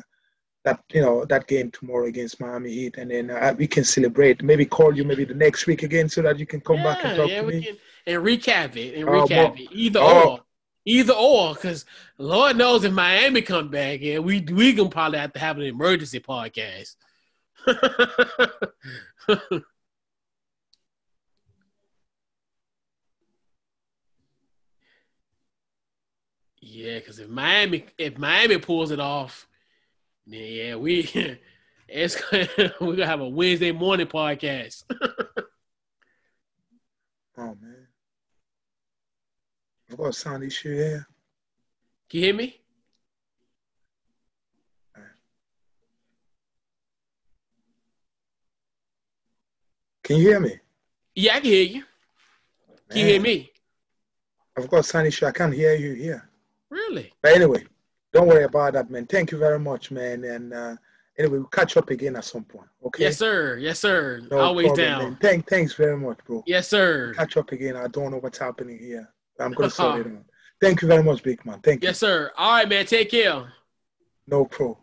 that 0.65 0.83
you 0.91 1.01
know 1.01 1.25
that 1.25 1.47
game 1.47 1.71
tomorrow 1.71 2.07
against 2.07 2.39
Miami 2.39 2.71
Heat, 2.71 2.97
and 2.97 3.11
then 3.11 3.29
uh, 3.29 3.53
we 3.57 3.67
can 3.67 3.83
celebrate. 3.83 4.43
Maybe 4.43 4.65
call 4.65 4.95
you 4.95 5.03
maybe 5.03 5.25
the 5.25 5.33
next 5.33 5.67
week 5.67 5.83
again 5.83 6.09
so 6.09 6.21
that 6.23 6.39
you 6.39 6.45
can 6.45 6.61
come 6.61 6.77
back 6.77 7.03
and 7.03 7.17
talk 7.17 7.29
yeah, 7.29 7.41
to 7.41 7.47
me. 7.47 7.63
can 7.63 7.77
and 8.05 8.23
recap 8.23 8.75
it 8.75 8.95
and 8.95 9.07
Oh, 9.07 9.25
recap 9.25 9.59
it. 9.59 9.69
Either 9.71 9.99
Oh. 9.99 10.29
or, 10.31 10.39
either 10.85 11.13
or, 11.13 11.53
because 11.53 11.85
Lord 12.17 12.57
knows 12.57 12.83
if 12.83 12.91
Miami 12.93 13.41
come 13.41 13.69
back, 13.69 14.01
yeah, 14.01 14.19
we 14.19 14.41
we 14.41 14.73
gonna 14.73 14.89
probably 14.89 15.19
have 15.19 15.33
to 15.33 15.39
have 15.39 15.57
an 15.57 15.63
emergency 15.63 16.19
podcast. 16.19 16.95
yeah, 26.61 26.99
because 26.99 27.19
if 27.19 27.29
Miami 27.29 27.85
if 27.97 28.17
Miami 28.17 28.57
pulls 28.57 28.91
it 28.91 28.99
off, 28.99 29.47
then 30.25 30.41
yeah, 30.41 30.75
we 30.75 31.09
it's 31.87 32.21
we're 32.31 32.67
gonna 32.79 33.05
have 33.05 33.21
a 33.21 33.27
Wednesday 33.27 33.71
morning 33.71 34.07
podcast. 34.07 34.83
Oh 37.37 37.57
man, 37.59 37.72
I've 39.93 39.99
got 39.99 40.07
a 40.07 40.13
sound 40.13 40.43
issue 40.43 40.73
here. 40.73 41.07
Can 42.09 42.19
you 42.19 42.25
hear 42.25 42.33
me? 42.33 42.59
Can 50.03 50.17
you 50.17 50.29
hear 50.29 50.39
me? 50.39 50.59
Yeah, 51.13 51.35
I 51.35 51.41
can 51.41 51.51
hear 51.51 51.63
you. 51.63 51.83
Can 52.89 53.01
you 53.01 53.05
hear 53.05 53.21
me? 53.21 53.51
Of 54.57 54.67
course, 54.67 54.87
Sunny, 54.87 55.11
I 55.21 55.31
can't 55.31 55.53
hear 55.53 55.75
you 55.75 55.93
here. 55.93 56.27
Really? 56.71 57.13
But 57.21 57.33
anyway, 57.33 57.63
don't 58.11 58.25
worry 58.27 58.45
about 58.45 58.73
that, 58.73 58.89
man. 58.89 59.05
Thank 59.05 59.29
you 59.31 59.37
very 59.37 59.59
much, 59.59 59.91
man. 59.91 60.23
And 60.23 60.53
uh, 60.55 60.75
anyway, 61.19 61.37
we'll 61.37 61.47
catch 61.49 61.77
up 61.77 61.91
again 61.91 62.15
at 62.15 62.25
some 62.25 62.45
point. 62.45 62.67
Okay. 62.83 63.03
Yes, 63.03 63.19
sir. 63.19 63.57
Yes, 63.59 63.79
sir. 63.79 64.21
No 64.31 64.39
Always 64.39 64.69
problem, 64.69 64.87
down. 64.87 65.01
man. 65.03 65.17
Thank, 65.21 65.47
thanks 65.47 65.73
very 65.75 65.97
much, 65.97 66.17
bro. 66.25 66.43
Yes, 66.47 66.67
sir. 66.67 67.13
Catch 67.15 67.37
up 67.37 67.51
again. 67.51 67.75
I 67.77 67.87
don't 67.89 68.09
know 68.09 68.17
what's 68.17 68.39
happening 68.39 68.79
here. 68.79 69.07
I'm 69.39 69.53
gonna 69.53 69.69
sort 69.81 70.01
it 70.01 70.07
out. 70.07 70.23
Thank 70.61 70.81
you 70.81 70.87
very 70.87 71.03
much, 71.03 71.23
big 71.23 71.45
man. 71.45 71.59
Thank 71.61 71.83
you. 71.83 71.87
Yes, 71.87 71.99
sir. 71.99 72.31
All 72.37 72.53
right, 72.53 72.69
man. 72.69 72.85
Take 72.85 73.11
care. 73.11 73.53
No 74.27 74.45
pro. 74.45 74.77